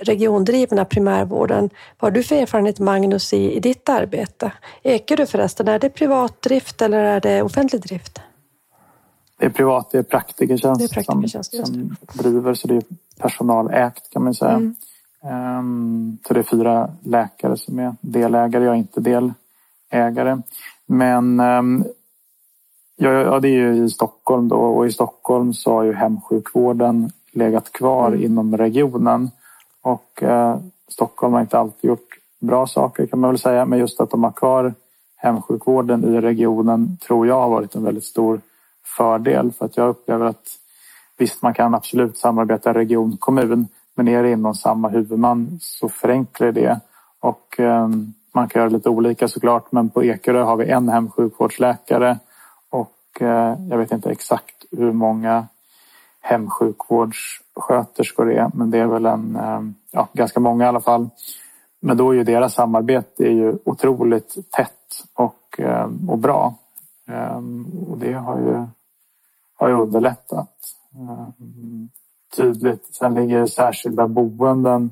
regiondrivna 0.01 0.85
primärvården. 0.85 1.69
Vad 1.99 2.11
har 2.11 2.15
du 2.15 2.23
för 2.23 2.35
erfarenhet, 2.35 2.79
Magnus, 2.79 3.33
i, 3.33 3.57
i 3.57 3.59
ditt 3.59 3.89
arbete? 3.89 4.51
Ekerö 4.83 5.25
förresten, 5.25 5.67
är 5.67 5.79
det 5.79 5.89
privat 5.89 6.41
drift 6.41 6.81
eller 6.81 7.03
är 7.03 7.19
det 7.19 7.41
offentlig 7.41 7.81
drift? 7.81 8.21
Det 9.37 9.45
är 9.45 9.49
privat, 9.49 9.91
det 9.91 9.97
är 9.97 10.03
Praktikertjänst, 10.03 10.79
det 10.79 10.85
är 10.85 11.03
praktikertjänst 11.03 11.55
som, 11.55 11.65
som 11.65 11.95
driver, 12.13 12.53
så 12.53 12.67
det 12.67 12.75
är 12.75 12.83
personalägt 13.19 14.09
kan 14.09 14.23
man 14.23 14.33
säga. 14.33 14.51
Mm. 14.51 14.75
Um, 15.23 16.17
så 16.27 16.33
det 16.33 16.39
är 16.39 16.43
fyra 16.43 16.91
läkare 17.03 17.57
som 17.57 17.79
är 17.79 17.95
delägare, 18.01 18.63
jag 18.63 18.73
är 18.73 18.77
inte 18.77 18.99
delägare. 19.91 20.41
Men 20.85 21.39
um, 21.39 21.83
ja, 22.95 23.09
ja, 23.11 23.39
det 23.39 23.47
är 23.47 23.51
ju 23.51 23.85
i 23.85 23.89
Stockholm 23.89 24.47
då 24.47 24.55
och 24.55 24.87
i 24.87 24.91
Stockholm 24.91 25.53
så 25.53 25.71
har 25.73 25.83
ju 25.83 25.93
hemsjukvården 25.93 27.11
legat 27.31 27.71
kvar 27.71 28.07
mm. 28.07 28.23
inom 28.23 28.57
regionen. 28.57 29.31
Och 29.81 30.23
eh, 30.23 30.57
Stockholm 30.87 31.33
har 31.33 31.41
inte 31.41 31.59
alltid 31.59 31.89
gjort 31.89 32.17
bra 32.39 32.67
saker 32.67 33.05
kan 33.05 33.19
man 33.19 33.29
väl 33.29 33.39
säga, 33.39 33.65
men 33.65 33.79
just 33.79 34.01
att 34.01 34.09
de 34.09 34.23
har 34.23 34.31
kvar 34.31 34.73
hemsjukvården 35.15 36.03
i 36.03 36.21
regionen 36.21 36.97
tror 37.07 37.27
jag 37.27 37.41
har 37.41 37.49
varit 37.49 37.75
en 37.75 37.83
väldigt 37.83 38.03
stor 38.03 38.41
fördel. 38.97 39.51
För 39.51 39.65
att 39.65 39.77
jag 39.77 39.89
upplever 39.89 40.25
att 40.25 40.57
visst, 41.17 41.41
man 41.41 41.53
kan 41.53 41.75
absolut 41.75 42.17
samarbeta 42.17 42.73
region-kommun, 42.73 43.67
men 43.95 44.07
är 44.07 44.23
det 44.23 44.31
inom 44.31 44.55
samma 44.55 44.89
huvudman 44.89 45.59
så 45.61 45.89
förenklar 45.89 46.51
det. 46.51 46.79
Och 47.19 47.59
eh, 47.59 47.89
man 48.33 48.49
kan 48.49 48.59
göra 48.59 48.69
lite 48.69 48.89
olika 48.89 49.27
såklart, 49.27 49.71
men 49.71 49.89
på 49.89 50.03
Ekerö 50.03 50.43
har 50.43 50.55
vi 50.55 50.69
en 50.69 50.89
hemsjukvårdsläkare. 50.89 52.19
Och 52.69 53.21
eh, 53.21 53.55
jag 53.69 53.77
vet 53.77 53.91
inte 53.91 54.11
exakt 54.11 54.65
hur 54.71 54.91
många 54.91 55.47
hemsjukvårds 56.21 57.40
sköterskor 57.61 58.31
är, 58.31 58.51
men 58.53 58.71
det 58.71 58.77
är 58.77 58.87
väl 58.87 59.05
en, 59.05 59.35
eh, 59.35 59.61
ja, 59.91 60.07
ganska 60.13 60.39
många 60.39 60.65
i 60.65 60.67
alla 60.67 60.81
fall. 60.81 61.09
Men 61.79 61.97
då 61.97 62.09
är 62.09 62.13
ju 62.13 62.23
deras 62.23 62.53
samarbete 62.53 63.23
är 63.23 63.31
ju 63.31 63.57
otroligt 63.65 64.37
tätt 64.51 65.03
och, 65.13 65.59
eh, 65.59 65.89
och 66.07 66.17
bra. 66.17 66.55
Ehm, 67.07 67.65
och 67.89 67.97
det 67.97 68.13
har 68.13 68.39
ju, 68.39 68.65
har 69.55 69.67
ju 69.67 69.73
underlättat 69.73 70.55
ehm, 70.95 71.89
tydligt. 72.35 72.95
Sen 72.95 73.13
ligger 73.13 73.45
särskilda 73.45 74.07
boenden 74.07 74.91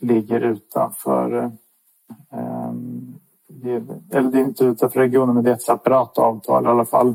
ligger 0.00 0.40
utanför 0.40 1.52
ehm, 2.32 3.18
eller 4.10 4.30
det 4.30 4.38
är 4.38 4.44
inte 4.44 4.64
utanför 4.64 5.00
regionen, 5.00 5.34
men 5.34 5.44
det 5.44 5.50
är 5.50 5.54
ett 5.54 5.62
separat 5.62 6.18
avtal 6.18 6.64
i 6.64 6.68
alla 6.68 6.84
fall. 6.84 7.14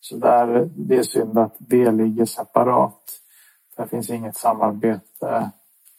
Så 0.00 0.16
där, 0.16 0.70
det 0.76 0.96
är 0.96 1.02
synd 1.02 1.38
att 1.38 1.54
det 1.58 1.90
ligger 1.90 2.24
separat. 2.24 3.15
Det 3.76 3.86
finns 3.86 4.10
inget 4.10 4.36
samarbete 4.36 5.50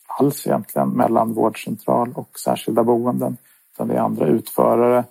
alls 0.08 0.48
egentligen 0.48 0.90
mellan 0.90 1.34
vårdcentral 1.34 2.14
och 2.16 2.40
särskilda 2.40 2.84
boenden. 2.84 3.38
Utan 3.74 3.88
det 3.88 3.94
är 3.94 4.00
andra 4.00 4.26
utförare 4.28 5.04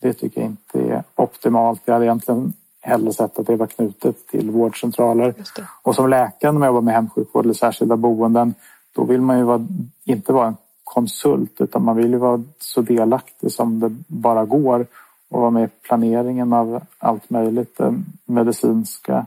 det 0.00 0.12
tycker 0.12 0.40
jag 0.40 0.50
inte 0.50 0.80
är 0.80 1.04
optimalt. 1.14 1.82
Jag 1.84 1.94
hade 1.94 2.06
egentligen 2.06 2.52
hellre 2.80 3.12
sett 3.12 3.38
att 3.38 3.46
det 3.46 3.56
var 3.56 3.66
knutet 3.66 4.26
till 4.26 4.50
vårdcentraler. 4.50 5.34
Och 5.82 5.94
som 5.94 6.08
läkare 6.10 6.52
när 6.52 6.58
man 6.58 6.66
jobbar 6.66 6.80
med 6.80 6.94
hemsjukvård 6.94 7.44
eller 7.44 7.54
särskilda 7.54 7.96
boenden, 7.96 8.54
då 8.94 9.04
vill 9.04 9.20
man 9.20 9.38
ju 9.38 9.44
vara, 9.44 9.66
inte 10.04 10.32
vara 10.32 10.46
en 10.46 10.56
konsult 10.84 11.60
utan 11.60 11.84
man 11.84 11.96
vill 11.96 12.10
ju 12.10 12.18
vara 12.18 12.44
så 12.58 12.80
delaktig 12.80 13.52
som 13.52 13.80
det 13.80 13.88
bara 14.08 14.44
går 14.44 14.86
och 15.28 15.40
vara 15.40 15.50
med 15.50 15.64
i 15.64 15.72
planeringen 15.82 16.52
av 16.52 16.80
allt 16.98 17.30
möjligt, 17.30 17.78
det 17.78 17.94
medicinska. 18.24 19.26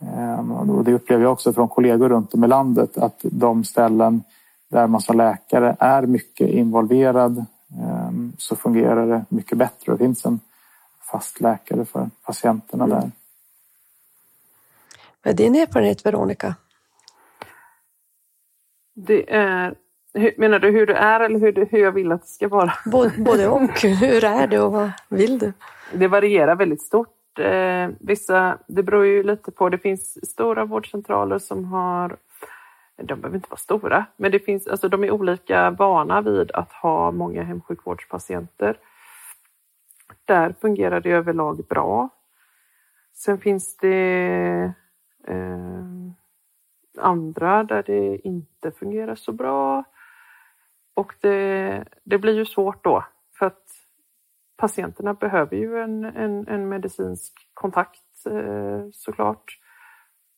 Ehm, 0.00 0.52
och 0.52 0.84
det 0.84 0.92
upplever 0.92 1.22
jag 1.22 1.32
också 1.32 1.52
från 1.52 1.68
kollegor 1.68 2.08
runt 2.08 2.34
om 2.34 2.44
i 2.44 2.48
landet 2.48 2.98
att 2.98 3.20
de 3.22 3.64
ställen 3.64 4.22
där 4.70 4.86
man 4.86 5.00
som 5.00 5.16
läkare 5.16 5.76
är 5.78 6.02
mycket 6.02 6.48
involverad 6.48 7.46
Ehm, 7.78 8.32
så 8.38 8.56
fungerar 8.56 9.06
det 9.06 9.24
mycket 9.28 9.58
bättre. 9.58 9.92
Det 9.92 9.98
finns 9.98 10.26
en 10.26 10.40
fast 11.10 11.40
läkare 11.40 11.84
för 11.84 12.10
patienterna 12.22 12.86
där. 12.86 13.10
Vad 15.22 15.32
är 15.32 15.36
din 15.36 15.54
erfarenhet, 15.54 16.06
Veronica? 16.06 16.54
Det 18.94 19.34
är, 19.34 19.74
menar 20.36 20.58
du 20.58 20.70
hur 20.70 20.86
det 20.86 20.94
är 20.94 21.20
eller 21.20 21.38
hur, 21.38 21.52
det, 21.52 21.64
hur 21.70 21.78
jag 21.78 21.92
vill 21.92 22.12
att 22.12 22.22
det 22.22 22.28
ska 22.28 22.48
vara? 22.48 22.72
Både 23.18 23.48
och. 23.48 23.80
Hur 23.82 24.24
är 24.24 24.46
det 24.46 24.60
och 24.60 24.72
vad 24.72 24.92
vill 25.08 25.38
du? 25.38 25.52
Det 25.92 26.08
varierar 26.08 26.56
väldigt 26.56 26.82
stort. 26.82 27.08
Eh, 27.38 27.90
vissa, 28.00 28.58
det 28.66 28.82
beror 28.82 29.06
ju 29.06 29.22
lite 29.22 29.50
på. 29.50 29.68
Det 29.68 29.78
finns 29.78 30.30
stora 30.30 30.64
vårdcentraler 30.64 31.38
som 31.38 31.64
har 31.64 32.16
de 33.02 33.20
behöver 33.20 33.36
inte 33.36 33.50
vara 33.50 33.58
stora, 33.58 34.06
men 34.16 34.32
det 34.32 34.38
finns, 34.38 34.66
alltså 34.66 34.88
de 34.88 35.04
är 35.04 35.10
olika 35.10 35.70
vana 35.70 36.20
vid 36.20 36.50
att 36.50 36.72
ha 36.72 37.10
många 37.10 37.42
hemsjukvårdspatienter. 37.42 38.78
Där 40.24 40.54
fungerar 40.60 41.00
det 41.00 41.10
överlag 41.10 41.66
bra. 41.68 42.08
Sen 43.14 43.38
finns 43.38 43.76
det 43.76 44.72
eh, 45.26 45.84
andra 46.98 47.64
där 47.64 47.82
det 47.82 48.26
inte 48.26 48.70
fungerar 48.70 49.14
så 49.14 49.32
bra. 49.32 49.84
Och 50.94 51.14
det, 51.20 51.84
det 52.04 52.18
blir 52.18 52.34
ju 52.34 52.44
svårt 52.44 52.84
då, 52.84 53.04
för 53.38 53.46
att 53.46 53.79
patienterna 54.60 55.14
behöver 55.14 55.56
ju 55.56 55.78
en, 55.78 56.04
en, 56.04 56.48
en 56.48 56.68
medicinsk 56.68 57.32
kontakt 57.54 58.26
eh, 58.26 58.86
såklart. 58.92 59.58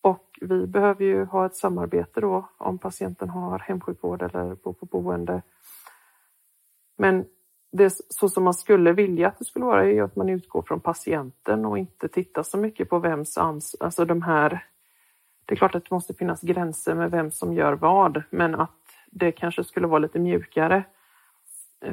Och 0.03 0.39
vi 0.41 0.67
behöver 0.67 1.05
ju 1.05 1.25
ha 1.25 1.47
ett 1.47 1.57
samarbete 1.57 2.21
då 2.21 2.49
om 2.59 2.79
patienten 2.79 3.29
har 3.29 3.59
hemsjukvård 3.59 4.23
eller 4.23 4.55
bor 4.55 4.73
på 4.73 4.87
boende. 4.87 5.43
Men 6.99 7.25
det 7.73 7.93
så 8.09 8.29
som 8.29 8.45
man 8.45 8.55
skulle 8.55 8.93
vilja 8.93 9.29
att 9.29 9.39
det 9.39 9.45
skulle 9.45 9.65
vara 9.65 9.91
är 9.91 10.03
att 10.03 10.17
man 10.17 10.29
utgår 10.29 10.63
från 10.63 10.81
patienten 10.81 11.65
och 11.65 11.79
inte 11.79 12.09
tittar 12.09 12.43
så 12.43 12.59
mycket 12.59 12.89
på 12.89 12.99
vems 12.99 13.39
ans... 13.39 13.77
Alltså 13.81 14.05
de 14.05 14.23
här... 14.23 14.67
Det 15.47 15.55
är 15.55 15.57
klart 15.57 15.75
att 15.75 15.85
det 15.85 15.95
måste 15.95 16.15
finnas 16.15 16.41
gränser 16.41 16.95
med 16.95 17.11
vem 17.11 17.31
som 17.31 17.53
gör 17.53 17.73
vad, 17.73 18.23
men 18.31 18.55
att 18.55 18.81
det 19.11 19.33
kanske 19.33 19.65
skulle 19.65 19.87
vara 19.87 19.99
lite 19.99 20.19
mjukare 20.19 20.85
Eh, 20.85 21.02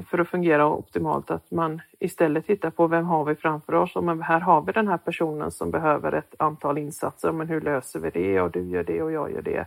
för 0.07 0.19
att 0.19 0.29
fungera 0.29 0.67
optimalt 0.67 1.31
att 1.31 1.51
man 1.51 1.81
istället 1.99 2.45
tittar 2.45 2.69
på 2.69 2.87
vem 2.87 3.05
har 3.05 3.25
vi 3.25 3.35
framför 3.35 3.75
oss? 3.75 3.95
Och 3.95 4.03
men 4.03 4.21
här 4.21 4.39
har 4.39 4.61
vi 4.61 4.71
den 4.71 4.87
här 4.87 4.97
personen 4.97 5.51
som 5.51 5.71
behöver 5.71 6.11
ett 6.11 6.35
antal 6.39 6.77
insatser, 6.77 7.31
men 7.31 7.47
hur 7.47 7.61
löser 7.61 7.99
vi 7.99 8.09
det? 8.09 8.41
Och 8.41 8.51
du 8.51 8.61
gör 8.61 8.83
det 8.83 9.01
och 9.01 9.11
jag 9.11 9.31
gör 9.31 9.41
det. 9.41 9.65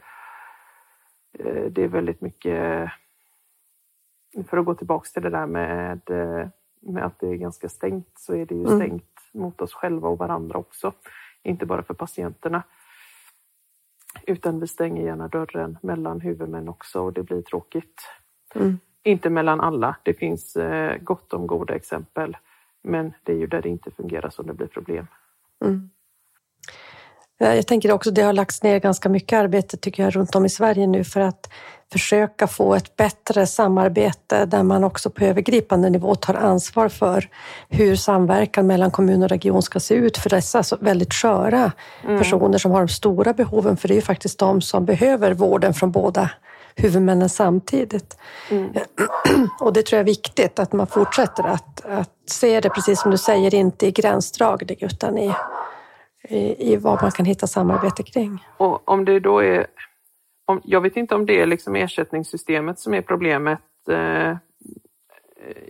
Eh, 1.38 1.64
det 1.70 1.84
är 1.84 1.88
väldigt 1.88 2.20
mycket, 2.20 2.90
för 4.46 4.56
att 4.56 4.64
gå 4.64 4.74
tillbaks 4.74 5.12
till 5.12 5.22
det 5.22 5.30
där 5.30 5.46
med, 5.46 6.00
eh, 6.10 6.48
med 6.80 7.04
att 7.04 7.20
det 7.20 7.28
är 7.28 7.34
ganska 7.34 7.68
stängt, 7.68 8.12
så 8.16 8.34
är 8.34 8.46
det 8.46 8.54
ju 8.54 8.66
mm. 8.66 8.78
stängt 8.78 9.20
mot 9.32 9.60
oss 9.60 9.74
själva 9.74 10.08
och 10.08 10.18
varandra 10.18 10.58
också. 10.58 10.92
Inte 11.42 11.66
bara 11.66 11.82
för 11.82 11.94
patienterna. 11.94 12.62
Utan 14.26 14.60
vi 14.60 14.66
stänger 14.66 15.04
gärna 15.04 15.28
dörren 15.28 15.78
mellan 15.82 16.20
huvudmän 16.20 16.68
också 16.68 17.00
och 17.00 17.12
det 17.12 17.22
blir 17.22 17.42
tråkigt. 17.42 18.00
Mm. 18.54 18.78
Inte 19.04 19.30
mellan 19.30 19.60
alla. 19.60 19.96
Det 20.02 20.14
finns 20.14 20.56
eh, 20.56 20.96
gott 20.96 21.32
om 21.32 21.46
goda 21.46 21.74
exempel. 21.74 22.36
Men 22.82 23.12
det 23.22 23.32
är 23.32 23.36
ju 23.36 23.46
där 23.46 23.62
det 23.62 23.68
inte 23.68 23.90
fungerar 23.90 24.30
som 24.30 24.46
det 24.46 24.54
blir 24.54 24.66
problem. 24.66 25.06
Mm. 25.64 25.90
Jag 27.38 27.66
tänker 27.66 27.92
också 27.92 28.10
det 28.10 28.22
har 28.22 28.32
lagts 28.32 28.62
ner 28.62 28.80
ganska 28.80 29.08
mycket 29.08 29.36
arbete 29.36 29.76
tycker 29.76 30.02
jag 30.02 30.16
runt 30.16 30.34
om 30.34 30.44
i 30.44 30.48
Sverige 30.48 30.86
nu 30.86 31.04
för 31.04 31.20
att 31.20 31.52
försöka 31.92 32.46
få 32.46 32.74
ett 32.74 32.96
bättre 32.96 33.46
samarbete 33.46 34.44
där 34.44 34.62
man 34.62 34.84
också 34.84 35.10
på 35.10 35.24
övergripande 35.24 35.90
nivå 35.90 36.14
tar 36.14 36.34
ansvar 36.34 36.88
för 36.88 37.28
hur 37.68 37.96
samverkan 37.96 38.66
mellan 38.66 38.90
kommun 38.90 39.22
och 39.22 39.28
region 39.28 39.62
ska 39.62 39.80
se 39.80 39.94
ut 39.94 40.18
för 40.18 40.30
dessa 40.30 40.76
väldigt 40.80 41.14
sköra 41.14 41.72
mm. 42.04 42.18
personer 42.18 42.58
som 42.58 42.70
har 42.72 42.80
de 42.80 42.88
stora 42.88 43.32
behoven. 43.32 43.76
För 43.76 43.88
det 43.88 43.94
är 43.94 43.96
ju 43.96 44.02
faktiskt 44.02 44.38
de 44.38 44.60
som 44.60 44.84
behöver 44.84 45.34
vården 45.34 45.74
från 45.74 45.90
båda 45.90 46.30
huvudmännen 46.76 47.28
samtidigt. 47.28 48.18
Mm. 48.50 48.72
Och 49.60 49.72
det 49.72 49.82
tror 49.82 49.96
jag 49.96 50.00
är 50.00 50.04
viktigt 50.04 50.58
att 50.58 50.72
man 50.72 50.86
fortsätter 50.86 51.44
att, 51.44 51.86
att 51.86 52.10
se 52.26 52.60
det, 52.60 52.70
precis 52.70 53.00
som 53.00 53.10
du 53.10 53.18
säger, 53.18 53.54
inte 53.54 53.86
i 53.86 53.90
gränsdragning 53.92 54.76
utan 54.80 55.18
i, 55.18 55.34
i, 56.28 56.72
i 56.72 56.76
vad 56.76 57.02
man 57.02 57.10
kan 57.10 57.26
hitta 57.26 57.46
samarbete 57.46 58.02
kring. 58.02 58.46
Och 58.56 58.88
om 58.88 59.04
det 59.04 59.20
då 59.20 59.38
är, 59.38 59.66
om, 60.46 60.60
jag 60.64 60.80
vet 60.80 60.96
inte 60.96 61.14
om 61.14 61.26
det 61.26 61.40
är 61.40 61.46
liksom 61.46 61.76
ersättningssystemet 61.76 62.78
som 62.78 62.94
är 62.94 63.02
problemet. 63.02 63.60
Eh, 63.90 64.36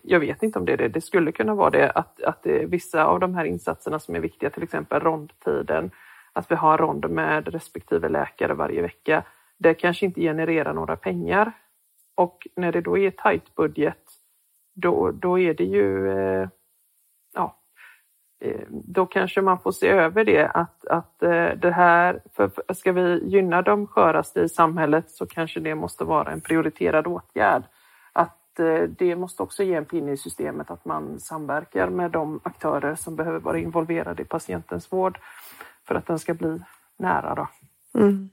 jag 0.03 0.21
vet 0.21 0.43
inte 0.43 0.59
om 0.59 0.65
det 0.65 0.73
är 0.73 0.77
det. 0.77 0.89
Det 0.89 1.01
skulle 1.01 1.33
kunna 1.33 1.55
vara 1.55 1.71
det 1.71 1.91
att, 1.91 2.23
att 2.23 2.43
det 2.43 2.67
vissa 2.67 3.05
av 3.05 3.21
de 3.21 3.35
här 3.35 3.45
insatserna 3.45 3.99
som 3.99 4.15
är 4.15 4.21
viktiga, 4.21 4.51
till 4.51 4.63
exempel 4.63 5.01
rondtiden, 5.01 5.91
att 6.33 6.51
vi 6.51 6.55
har 6.55 6.79
rond 6.79 7.11
med 7.11 7.49
respektive 7.49 8.09
läkare 8.09 8.55
varje 8.55 8.83
vecka. 8.83 9.25
Det 9.63 9.75
kanske 9.75 10.07
inte 10.07 10.21
genererar 10.21 10.73
några 10.73 10.97
pengar. 10.97 11.53
Och 12.15 12.47
när 12.57 12.73
det 12.73 12.81
då 12.81 12.99
är 12.99 13.11
tajt 13.11 13.55
budget, 13.55 14.03
då, 14.75 15.11
då 15.11 15.39
är 15.39 15.55
det 15.55 15.65
ju 15.65 16.11
eh, 16.11 16.49
ja, 17.35 17.57
eh, 18.41 18.67
då 18.71 19.07
kanske 19.07 19.41
man 19.41 19.59
får 19.59 19.73
se 19.73 19.89
över 19.89 20.25
det 20.25 20.47
att, 20.47 20.87
att 20.87 21.23
eh, 21.23 21.51
det 21.57 21.71
här, 21.71 22.21
för 22.33 22.51
ska 22.75 22.93
vi 22.93 23.25
gynna 23.25 23.63
de 23.63 23.87
sköraste 23.87 24.41
i 24.41 24.49
samhället 24.49 25.11
så 25.11 25.27
kanske 25.27 25.61
det 25.61 25.75
måste 25.75 26.05
vara 26.05 26.33
en 26.33 26.41
prioriterad 26.41 27.07
åtgärd. 27.07 27.63
Att 28.13 28.59
eh, 28.59 28.83
det 28.83 29.17
måste 29.17 29.43
också 29.43 29.63
ge 29.63 29.75
en 29.75 29.85
pinne 29.85 30.13
i 30.13 30.17
systemet 30.17 30.71
att 30.71 30.85
man 30.85 31.21
samverkar 31.21 31.89
med 31.89 32.11
de 32.11 32.41
aktörer 32.43 32.95
som 32.95 33.17
behöver 33.17 33.41
vara 33.41 33.59
involverade 33.59 34.23
i 34.23 34.25
patientens 34.25 34.93
vård 34.93 35.19
för 35.87 35.95
att 35.95 36.07
den 36.07 36.19
ska 36.19 36.35
bli 36.35 36.63
nära. 36.97 37.35
Då. 37.35 37.49
Mm. 38.01 38.31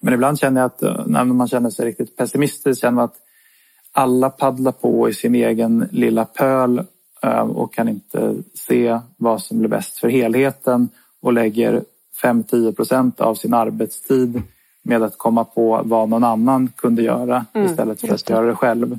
Men 0.00 0.14
ibland 0.14 0.38
känner 0.38 0.60
jag 0.60 0.66
att 0.66 1.08
när 1.08 1.24
man 1.24 1.48
känner 1.48 1.70
sig 1.70 1.86
riktigt 1.86 2.16
pessimistisk 2.16 2.80
känner 2.80 2.94
man 2.94 3.04
att 3.04 3.16
alla 3.92 4.30
paddlar 4.30 4.72
på 4.72 5.08
i 5.08 5.14
sin 5.14 5.34
egen 5.34 5.88
lilla 5.90 6.24
pöl 6.24 6.84
Eh, 7.22 7.40
och 7.40 7.74
kan 7.74 7.88
inte 7.88 8.34
se 8.54 9.00
vad 9.16 9.42
som 9.42 9.58
blir 9.58 9.68
bäst 9.68 9.98
för 9.98 10.08
helheten 10.08 10.88
och 11.20 11.32
lägger 11.32 11.84
5-10 12.22 12.72
procent 12.72 13.20
av 13.20 13.34
sin 13.34 13.54
arbetstid 13.54 14.42
med 14.82 15.02
att 15.02 15.18
komma 15.18 15.44
på 15.44 15.80
vad 15.84 16.08
någon 16.08 16.24
annan 16.24 16.72
kunde 16.76 17.02
göra 17.02 17.46
mm, 17.52 17.66
istället 17.66 18.00
för 18.00 18.14
att 18.14 18.30
göra 18.30 18.46
det 18.46 18.54
själv. 18.54 18.98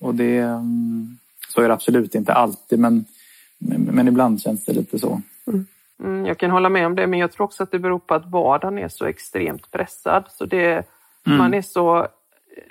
Och 0.00 0.14
det, 0.14 0.38
mm, 0.38 1.18
så 1.54 1.60
är 1.60 1.68
det 1.68 1.74
absolut 1.74 2.14
inte 2.14 2.32
alltid 2.32 2.78
men, 2.78 3.04
men 3.58 4.08
ibland 4.08 4.42
känns 4.42 4.64
det 4.64 4.72
lite 4.72 4.98
så. 4.98 5.22
Mm. 5.46 5.66
Mm. 6.00 6.26
jag 6.26 6.38
kan 6.38 6.50
hålla 6.50 6.68
med 6.68 6.86
om 6.86 6.94
det 6.94 7.06
men 7.06 7.18
jag 7.18 7.32
tror 7.32 7.44
också 7.44 7.62
att 7.62 7.70
det 7.70 7.78
beror 7.78 7.98
på 7.98 8.14
att 8.14 8.26
vardagen 8.26 8.78
är 8.78 8.88
så 8.88 9.04
extremt 9.04 9.70
pressad. 9.70 10.24
Så 10.28 10.44
det, 10.46 10.86
mm. 11.26 11.38
man, 11.38 11.54
är 11.54 11.62
så, 11.62 12.08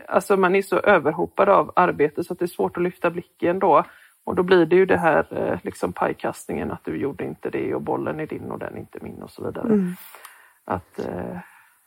alltså 0.07 0.37
man 0.37 0.55
är 0.55 0.61
så 0.61 0.79
överhopad 0.79 1.49
av 1.49 1.71
arbete 1.75 2.23
så 2.23 2.33
att 2.33 2.39
det 2.39 2.45
är 2.45 2.47
svårt 2.47 2.77
att 2.77 2.83
lyfta 2.83 3.09
blicken 3.09 3.59
då. 3.59 3.83
Och 4.23 4.35
då 4.35 4.43
blir 4.43 4.65
det 4.65 4.75
ju 4.75 4.85
det 4.85 4.97
här 4.97 5.27
eh, 5.31 5.59
liksom 5.63 5.93
pajkastningen 5.93 6.71
att 6.71 6.85
du 6.85 6.97
gjorde 6.97 7.23
inte 7.23 7.49
det 7.49 7.75
och 7.75 7.81
bollen 7.81 8.19
är 8.19 8.27
din 8.27 8.51
och 8.51 8.59
den 8.59 8.73
är 8.75 8.79
inte 8.79 8.99
min 9.01 9.23
och 9.23 9.31
så 9.31 9.45
vidare. 9.45 9.67
Mm. 9.67 9.95
Att 10.65 10.99
eh, 10.99 11.37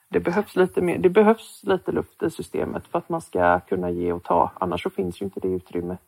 det 0.09 0.21
behövs, 0.21 0.57
lite 0.57 0.81
mer, 0.81 0.99
det 0.99 1.09
behövs 1.09 1.61
lite 1.63 1.93
luft 1.93 2.23
i 2.23 2.31
systemet 2.31 2.87
för 2.87 2.99
att 2.99 3.09
man 3.09 3.21
ska 3.21 3.61
kunna 3.61 3.91
ge 3.91 4.13
och 4.13 4.23
ta. 4.23 4.53
Annars 4.55 4.83
så 4.83 4.91
finns 4.91 5.23
ju 5.23 5.25
inte 5.25 5.41
det 5.41 5.49
utrymmet. 5.49 6.03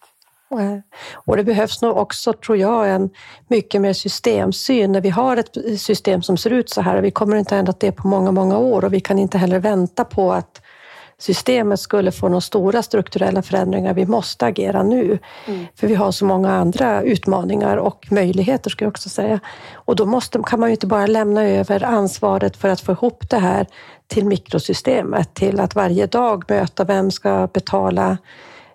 Och 1.15 1.37
det 1.37 1.45
behövs 1.45 1.83
nog 1.83 1.97
också, 1.97 2.33
tror 2.33 2.59
jag, 2.59 2.91
en 2.91 3.11
mycket 3.49 3.81
mer 3.81 3.93
systemsyn 3.93 4.93
när 4.93 5.01
vi 5.01 5.11
har 5.11 5.37
ett 5.37 5.81
system 5.81 6.23
som 6.23 6.37
ser 6.37 6.51
ut 6.51 6.71
så 6.71 6.81
här. 6.81 7.01
Vi 7.01 7.11
kommer 7.11 7.37
inte 7.37 7.55
att 7.55 7.59
ändra 7.59 7.75
det 7.79 7.93
på 7.93 8.09
många, 8.09 8.31
många 8.31 8.59
år 8.59 8.85
och 8.85 8.93
vi 8.93 9.01
kan 9.01 9.19
inte 9.19 9.39
heller 9.39 9.59
vänta 9.59 10.05
på 10.05 10.33
att 10.33 10.63
systemet 11.23 11.81
skulle 11.81 12.13
få 12.13 12.29
några 12.29 12.41
stora 12.41 12.83
strukturella 12.83 13.43
förändringar. 13.43 13.95
Vi 13.95 14.07
måste 14.07 14.47
agera 14.47 14.83
nu, 14.83 15.19
mm. 15.47 15.67
för 15.75 15.87
vi 15.87 15.95
har 15.95 16.13
så 16.13 16.25
många 16.25 16.51
andra 16.51 17.03
utmaningar 17.03 17.77
och 17.77 18.07
möjligheter, 18.11 18.71
ska 18.71 18.85
jag 18.85 18.91
också 18.91 19.09
säga. 19.09 19.41
Och 19.73 19.97
då 19.97 20.07
måste, 20.07 20.43
kan 20.47 20.61
man 20.61 20.69
ju 20.69 20.75
inte 20.75 20.87
bara 20.87 21.07
lämna 21.07 21.45
över 21.45 21.85
ansvaret 21.85 22.57
för 22.57 22.69
att 22.69 22.81
få 22.81 22.93
ihop 22.93 23.31
det 23.31 23.39
här 23.39 23.67
till 24.07 24.27
mikrosystemet, 24.27 25.35
till 25.35 25.61
att 25.61 25.75
varje 25.75 26.07
dag 26.07 26.45
möta 26.49 26.85
vem 26.85 27.11
ska 27.11 27.49
betala 27.53 28.19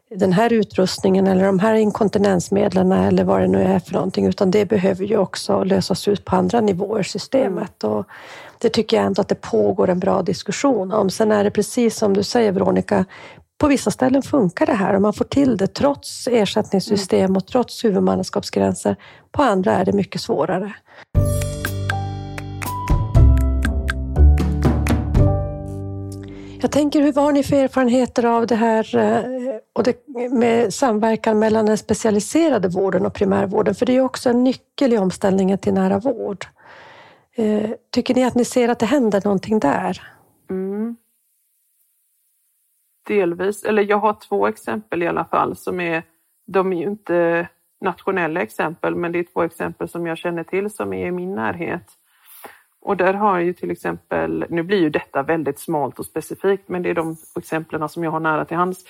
den 0.09 0.33
här 0.33 0.53
utrustningen 0.53 1.27
eller 1.27 1.45
de 1.45 1.59
här 1.59 1.75
inkontinensmedlen 1.75 2.91
eller 2.91 3.23
vad 3.23 3.41
det 3.41 3.47
nu 3.47 3.63
är 3.63 3.79
för 3.79 3.93
någonting, 3.93 4.25
utan 4.25 4.51
det 4.51 4.65
behöver 4.65 5.05
ju 5.05 5.17
också 5.17 5.63
lösas 5.63 6.07
ut 6.07 6.25
på 6.25 6.35
andra 6.35 6.61
nivåer 6.61 7.01
i 7.01 7.03
systemet. 7.03 7.83
Och 7.83 8.05
det 8.57 8.69
tycker 8.69 8.97
jag 8.97 9.05
ändå 9.05 9.21
att 9.21 9.27
det 9.27 9.41
pågår 9.41 9.89
en 9.89 9.99
bra 9.99 10.21
diskussion 10.21 10.91
om. 10.91 11.09
Sen 11.09 11.31
är 11.31 11.43
det 11.43 11.51
precis 11.51 11.97
som 11.97 12.13
du 12.13 12.23
säger 12.23 12.51
Veronica, 12.51 13.05
på 13.57 13.67
vissa 13.67 13.91
ställen 13.91 14.21
funkar 14.21 14.65
det 14.65 14.73
här 14.73 14.93
och 14.93 15.01
man 15.01 15.13
får 15.13 15.25
till 15.25 15.57
det 15.57 15.67
trots 15.67 16.27
ersättningssystem 16.27 17.37
och 17.37 17.47
trots 17.47 17.85
huvudmannaskapsgränser. 17.85 18.95
På 19.31 19.43
andra 19.43 19.73
är 19.73 19.85
det 19.85 19.93
mycket 19.93 20.21
svårare. 20.21 20.73
Jag 26.61 26.71
tänker, 26.71 27.01
hur 27.01 27.13
har 27.13 27.31
ni 27.31 27.43
för 27.43 27.55
erfarenheter 27.55 28.25
av 28.25 28.47
det 28.47 28.55
här 28.55 28.95
eh, 28.95 29.59
och 29.73 29.83
det, 29.83 30.05
med 30.31 30.73
samverkan 30.73 31.39
mellan 31.39 31.65
den 31.65 31.77
specialiserade 31.77 32.67
vården 32.67 33.05
och 33.05 33.13
primärvården? 33.13 33.75
För 33.75 33.85
det 33.85 33.91
är 33.91 33.93
ju 33.93 34.01
också 34.01 34.29
en 34.29 34.43
nyckel 34.43 34.93
i 34.93 34.97
omställningen 34.97 35.57
till 35.57 35.73
nära 35.73 35.99
vård. 35.99 36.45
Eh, 37.35 37.71
tycker 37.91 38.15
ni 38.15 38.23
att 38.23 38.35
ni 38.35 38.45
ser 38.45 38.69
att 38.69 38.79
det 38.79 38.85
händer 38.85 39.21
någonting 39.23 39.59
där? 39.59 40.01
Mm. 40.49 40.95
Delvis, 43.07 43.63
eller 43.63 43.83
jag 43.83 43.97
har 43.97 44.17
två 44.29 44.47
exempel 44.47 45.03
i 45.03 45.07
alla 45.07 45.25
fall 45.25 45.55
som 45.55 45.79
är, 45.79 46.03
de 46.47 46.73
är 46.73 46.77
ju 46.77 46.87
inte 46.87 47.47
nationella 47.81 48.41
exempel, 48.41 48.95
men 48.95 49.11
det 49.11 49.19
är 49.19 49.23
två 49.33 49.43
exempel 49.43 49.89
som 49.89 50.07
jag 50.07 50.17
känner 50.17 50.43
till 50.43 50.69
som 50.69 50.93
är 50.93 51.07
i 51.07 51.11
min 51.11 51.35
närhet. 51.35 51.96
Och 52.87 52.97
där 52.97 53.13
har 53.13 53.39
ju 53.39 53.53
till 53.53 53.71
exempel, 53.71 54.45
nu 54.49 54.63
blir 54.63 54.81
ju 54.81 54.89
detta 54.89 55.23
väldigt 55.23 55.59
smalt 55.59 55.99
och 55.99 56.05
specifikt, 56.05 56.69
men 56.69 56.83
det 56.83 56.89
är 56.89 56.93
de 56.93 57.17
exemplen 57.37 57.89
som 57.89 58.03
jag 58.03 58.11
har 58.11 58.19
nära 58.19 58.45
till 58.45 58.57
hands. 58.57 58.83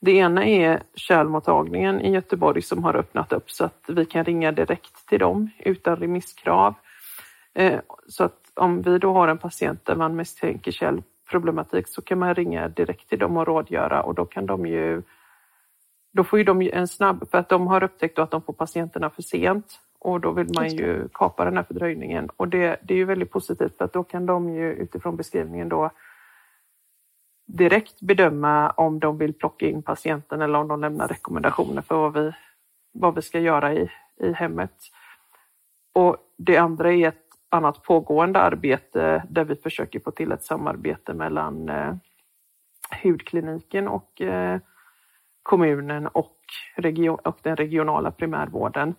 Det 0.00 0.12
ena 0.12 0.46
är 0.46 0.82
kärlmottagningen 0.94 2.00
i 2.00 2.12
Göteborg 2.12 2.62
som 2.62 2.84
har 2.84 2.96
öppnat 2.96 3.32
upp 3.32 3.50
så 3.50 3.64
att 3.64 3.84
vi 3.88 4.04
kan 4.04 4.24
ringa 4.24 4.52
direkt 4.52 5.08
till 5.08 5.18
dem 5.18 5.50
utan 5.58 5.96
remisskrav. 5.96 6.74
Eh, 7.54 7.80
så 8.08 8.24
att 8.24 8.52
om 8.54 8.82
vi 8.82 8.98
då 8.98 9.12
har 9.12 9.28
en 9.28 9.38
patient 9.38 9.84
där 9.84 9.96
man 9.96 10.16
misstänker 10.16 10.72
kärlproblematik 10.72 11.88
så 11.88 12.02
kan 12.02 12.18
man 12.18 12.34
ringa 12.34 12.68
direkt 12.68 13.08
till 13.08 13.18
dem 13.18 13.36
och 13.36 13.46
rådgöra 13.46 14.02
och 14.02 14.14
då 14.14 14.24
kan 14.24 14.46
de 14.46 14.66
ju 14.66 15.02
då 16.12 16.24
får 16.24 16.38
ju 16.38 16.44
de 16.44 16.62
en 16.62 16.88
snabb, 16.88 17.30
för 17.30 17.38
att 17.38 17.48
de 17.48 17.66
har 17.66 17.82
upptäckt 17.82 18.18
att 18.18 18.30
de 18.30 18.42
får 18.42 18.52
patienterna 18.52 19.10
för 19.10 19.22
sent 19.22 19.78
och 20.04 20.20
då 20.20 20.30
vill 20.30 20.50
man 20.54 20.68
ju 20.68 21.08
kapa 21.08 21.44
den 21.44 21.56
här 21.56 21.64
fördröjningen 21.64 22.28
och 22.36 22.48
det, 22.48 22.76
det 22.82 22.94
är 22.94 22.98
ju 22.98 23.04
väldigt 23.04 23.30
positivt 23.30 23.78
för 23.78 23.84
att 23.84 23.92
då 23.92 24.04
kan 24.04 24.26
de 24.26 24.54
ju 24.54 24.72
utifrån 24.72 25.16
beskrivningen 25.16 25.68
då 25.68 25.90
direkt 27.46 28.00
bedöma 28.00 28.70
om 28.70 29.00
de 29.00 29.18
vill 29.18 29.34
plocka 29.34 29.66
in 29.66 29.82
patienten 29.82 30.42
eller 30.42 30.58
om 30.58 30.68
de 30.68 30.80
lämnar 30.80 31.08
rekommendationer 31.08 31.82
för 31.82 31.96
vad 31.96 32.12
vi, 32.12 32.32
vad 32.92 33.14
vi 33.14 33.22
ska 33.22 33.40
göra 33.40 33.74
i, 33.74 33.90
i 34.20 34.32
hemmet. 34.32 34.74
Och 35.92 36.16
det 36.36 36.56
andra 36.56 36.92
är 36.92 37.08
ett 37.08 37.26
annat 37.48 37.82
pågående 37.82 38.40
arbete 38.40 39.24
där 39.30 39.44
vi 39.44 39.56
försöker 39.56 40.00
få 40.00 40.10
till 40.10 40.32
ett 40.32 40.44
samarbete 40.44 41.14
mellan 41.14 41.68
eh, 41.68 41.94
hudkliniken 43.02 43.88
och 43.88 44.20
eh, 44.20 44.60
kommunen 45.42 46.06
och, 46.06 46.36
region, 46.76 47.18
och 47.18 47.38
den 47.42 47.56
regionala 47.56 48.10
primärvården. 48.10 48.94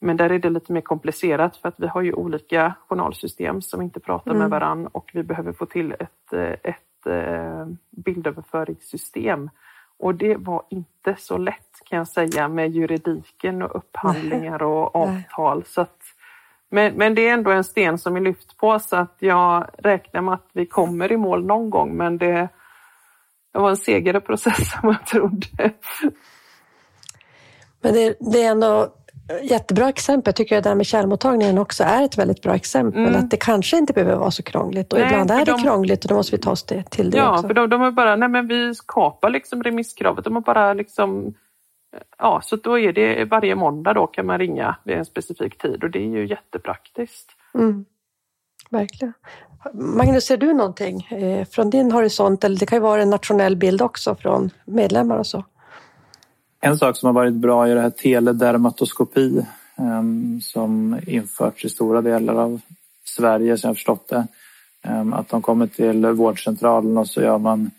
Men 0.00 0.16
där 0.16 0.30
är 0.30 0.38
det 0.38 0.50
lite 0.50 0.72
mer 0.72 0.80
komplicerat 0.80 1.56
för 1.56 1.68
att 1.68 1.74
vi 1.76 1.86
har 1.86 2.02
ju 2.02 2.12
olika 2.12 2.74
journalsystem 2.88 3.62
som 3.62 3.82
inte 3.82 4.00
pratar 4.00 4.30
mm. 4.30 4.40
med 4.40 4.50
varann 4.50 4.86
och 4.86 5.10
vi 5.14 5.22
behöver 5.22 5.52
få 5.52 5.66
till 5.66 5.92
ett, 5.92 6.32
eh, 6.32 6.56
ett 6.62 7.06
eh, 7.06 7.66
bildöverföringssystem. 7.90 9.50
Och 9.98 10.14
det 10.14 10.36
var 10.36 10.62
inte 10.70 11.16
så 11.18 11.38
lätt 11.38 11.80
kan 11.84 11.98
jag 11.98 12.08
säga 12.08 12.48
med 12.48 12.70
juridiken 12.70 13.62
och 13.62 13.76
upphandlingar 13.76 14.62
och 14.62 14.96
avtal. 14.96 15.64
Så 15.64 15.80
att 15.80 16.02
men, 16.70 16.94
men 16.94 17.14
det 17.14 17.28
är 17.28 17.34
ändå 17.34 17.50
en 17.50 17.64
sten 17.64 17.98
som 17.98 18.16
är 18.16 18.20
lyft 18.20 18.56
på 18.56 18.78
så 18.78 18.96
att 18.96 19.16
jag 19.18 19.70
räknar 19.78 20.20
med 20.20 20.34
att 20.34 20.48
vi 20.52 20.66
kommer 20.66 21.12
i 21.12 21.16
mål 21.16 21.46
någon 21.46 21.70
gång 21.70 21.96
men 21.96 22.18
det, 22.18 22.48
det 23.52 23.58
var 23.58 23.70
en 23.70 23.76
segare 23.76 24.20
process 24.20 24.74
än 24.82 24.88
jag 24.88 25.06
trodde. 25.06 25.72
Men 27.80 27.92
det, 27.92 28.16
det, 28.20 28.42
är 28.42 28.50
ändå 28.50 28.94
jättebra 29.42 29.88
exempel. 29.88 30.30
Jag 30.30 30.36
tycker 30.36 30.58
att 30.58 30.64
det 30.64 30.70
där 30.70 30.74
med 30.74 30.86
källmottagningen 30.86 31.58
också 31.58 31.84
är 31.84 32.04
ett 32.04 32.18
väldigt 32.18 32.42
bra 32.42 32.54
exempel. 32.54 33.06
Mm. 33.06 33.16
Att 33.16 33.30
det 33.30 33.36
kanske 33.36 33.78
inte 33.78 33.92
behöver 33.92 34.16
vara 34.16 34.30
så 34.30 34.42
krångligt 34.42 34.92
och 34.92 34.98
nej, 34.98 35.08
ibland 35.08 35.30
är 35.30 35.44
det 35.44 35.52
de... 35.52 35.62
krångligt 35.62 36.04
och 36.04 36.08
då 36.08 36.14
måste 36.14 36.36
vi 36.36 36.42
ta 36.42 36.50
oss 36.50 36.64
till 36.64 37.10
det 37.10 37.16
ja, 37.16 37.30
också. 37.30 37.44
Ja, 37.44 37.48
för 37.48 37.54
de, 37.54 37.70
de 37.70 37.82
är 37.82 37.90
bara, 37.90 38.16
nej 38.16 38.28
men 38.28 38.48
vi 38.48 38.74
skapar 38.74 39.30
liksom 39.30 39.62
remisskravet. 39.62 40.24
De 40.24 40.34
har 40.34 40.42
bara 40.42 40.74
liksom 40.74 41.34
Ja, 42.18 42.40
så 42.44 42.56
då 42.56 42.78
är 42.78 42.92
det 42.92 43.24
varje 43.24 43.54
måndag 43.54 43.92
då 43.92 44.06
kan 44.06 44.26
man 44.26 44.38
ringa 44.38 44.76
vid 44.84 44.96
en 44.96 45.04
specifik 45.04 45.58
tid 45.58 45.84
och 45.84 45.90
det 45.90 45.98
är 45.98 46.08
ju 46.08 46.26
jättepraktiskt. 46.26 47.30
Mm. 47.54 47.84
Verkligen. 48.70 49.12
Magnus, 49.72 50.24
ser 50.24 50.36
du 50.36 50.52
någonting 50.52 51.06
eh, 51.10 51.44
från 51.44 51.70
din 51.70 51.92
horisont? 51.92 52.44
Eller 52.44 52.58
det 52.58 52.66
kan 52.66 52.76
ju 52.76 52.82
vara 52.82 53.02
en 53.02 53.10
nationell 53.10 53.56
bild 53.56 53.82
också 53.82 54.14
från 54.14 54.50
medlemmar 54.64 55.18
och 55.18 55.26
så. 55.26 55.44
En 56.60 56.78
sak 56.78 56.96
som 56.96 57.06
har 57.06 57.12
varit 57.12 57.34
bra 57.34 57.68
är 57.68 57.74
det 57.74 57.80
här 57.80 57.90
teledermatoskopi 57.90 59.46
ehm, 59.76 60.40
som 60.40 61.00
införts 61.06 61.64
i 61.64 61.68
stora 61.68 62.02
delar 62.02 62.34
av 62.34 62.60
Sverige, 63.04 63.58
som 63.58 63.68
jag 63.68 63.76
förstått 63.76 64.08
det. 64.08 64.26
Ehm, 64.82 65.12
att 65.12 65.28
de 65.28 65.42
kommer 65.42 65.66
till 65.66 66.06
vårdcentralen 66.06 66.98
och 66.98 67.08
så 67.08 67.20
gör 67.20 67.38
man 67.38 67.70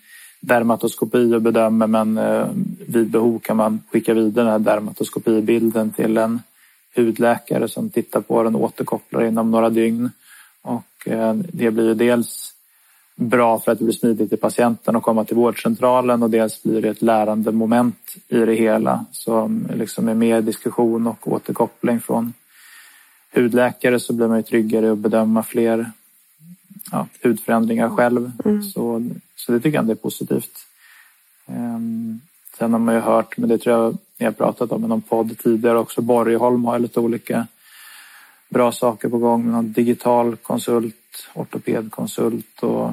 dermatoskopi 0.42 1.34
och 1.36 1.42
bedömer 1.42 1.88
men 1.88 2.18
eh, 2.18 2.48
vid 2.88 3.10
behov 3.12 3.40
kan 3.40 3.58
man 3.58 3.82
skicka 3.92 4.14
vidare 4.14 4.46
den 4.46 4.52
här 4.52 4.60
dermatoskopibilden 4.60 5.92
till 5.92 6.18
en 6.18 6.42
hudläkare 6.96 7.68
som 7.68 7.90
tittar 7.90 8.22
på 8.22 8.44
den 8.44 8.56
och 8.56 8.64
återkopplar 8.64 9.24
inom 9.24 9.52
några 9.52 9.70
dygn. 9.70 10.12
Och 10.62 11.08
eh, 11.08 11.34
det 11.34 11.72
blir 11.72 11.88
ju 11.88 11.94
dels 11.94 12.54
bra 13.20 13.60
för 13.60 13.72
att 13.72 13.78
det 13.78 13.84
blir 13.84 13.96
smidigt 13.96 14.30
till 14.30 14.38
patienten 14.38 14.96
att 14.96 15.04
komma 15.04 15.26
till 15.26 15.36
vårdcentralen 15.36 16.24
och 16.24 16.30
dels 16.30 16.64
blir 16.64 16.82
det 16.82 16.90
ett 16.90 17.02
lärande 17.02 17.52
moment 17.52 18.16
i 18.28 18.38
det 18.38 18.54
hela 18.54 19.06
som 19.12 19.68
liksom 19.76 20.08
är 20.08 20.14
mer 20.14 20.42
diskussion 20.42 21.08
och 21.08 21.32
återkoppling 21.32 22.00
från 22.00 22.34
hudläkare 23.36 24.00
så 24.00 24.14
blir 24.14 24.28
man 24.28 24.38
ju 24.38 24.44
tryggare 24.44 24.92
att 24.92 24.98
bedöma 24.98 25.44
fler 25.44 25.92
ja, 26.92 27.08
hudförändringar 27.24 27.90
själv. 27.90 28.32
Mm. 28.46 28.64
Så, 28.64 29.10
så 29.36 29.52
det 29.52 29.60
tycker 29.60 29.78
jag 29.78 29.90
är 29.90 29.96
positivt. 29.96 30.58
Um, 31.46 32.22
sen 32.58 32.72
har 32.72 32.80
man 32.80 32.96
ju 32.96 33.02
hört, 33.02 33.38
men 33.38 33.50
det 33.50 33.58
tror 33.58 33.76
jag 33.76 33.98
ni 34.18 34.26
har 34.26 34.34
pratat 34.34 34.72
om 34.72 34.86
i 34.86 34.88
någon 34.88 35.02
podd 35.02 35.38
tidigare 35.38 35.78
också, 35.78 36.02
Borgholm 36.02 36.66
har 36.66 36.80
lite 36.80 37.00
olika 37.00 37.48
bra 38.50 38.72
saker 38.72 39.10
på 39.10 39.18
gång. 39.18 39.52
Någon 39.52 39.72
digital 39.72 40.36
konsult, 40.36 40.96
ortopedkonsult 41.34 42.64
och, 42.64 42.92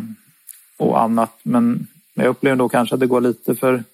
och 0.76 1.00
annat. 1.00 1.38
Men 1.42 1.86
jag 2.14 2.26
upplever 2.26 2.56
då 2.56 2.68
kanske 2.68 2.94
att 2.94 3.00
det 3.00 3.06
går 3.06 3.20
lite 3.20 3.54
för 3.54 3.84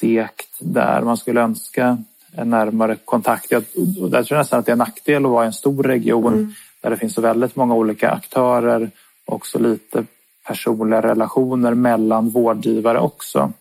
sekt 0.00 0.56
där. 0.58 1.02
Man 1.02 1.16
skulle 1.16 1.40
önska 1.40 1.98
en 2.32 2.50
närmare 2.50 2.96
kontakt. 3.04 3.50
Jag, 3.50 3.64
där 4.10 4.22
tror 4.22 4.36
jag 4.36 4.38
nästan 4.38 4.58
att 4.58 4.66
det 4.66 4.70
är 4.70 4.74
en 4.74 4.78
nackdel 4.78 5.24
att 5.24 5.30
vara 5.30 5.44
i 5.44 5.46
en 5.46 5.52
stor 5.52 5.82
region 5.82 6.32
mm. 6.32 6.52
där 6.80 6.90
det 6.90 6.96
finns 6.96 7.14
så 7.14 7.20
väldigt 7.20 7.56
många 7.56 7.74
olika 7.74 8.10
aktörer 8.10 8.90
och 9.24 9.46
så 9.46 9.58
lite 9.58 10.04
personliga 10.46 11.02
relationer 11.02 11.74
mellan 11.74 12.30
vårdgivare 12.30 12.98
också. 13.00 13.52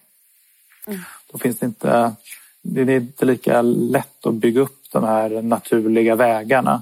Mm. 0.87 0.99
Då 1.31 1.37
finns 1.37 1.57
det 1.57 1.65
inte, 1.65 2.15
det 2.61 2.81
är 2.81 2.89
inte 2.89 3.25
lika 3.25 3.61
lätt 3.61 4.25
att 4.25 4.33
bygga 4.33 4.61
upp 4.61 4.91
de 4.91 5.03
här 5.03 5.41
naturliga 5.41 6.15
vägarna. 6.15 6.81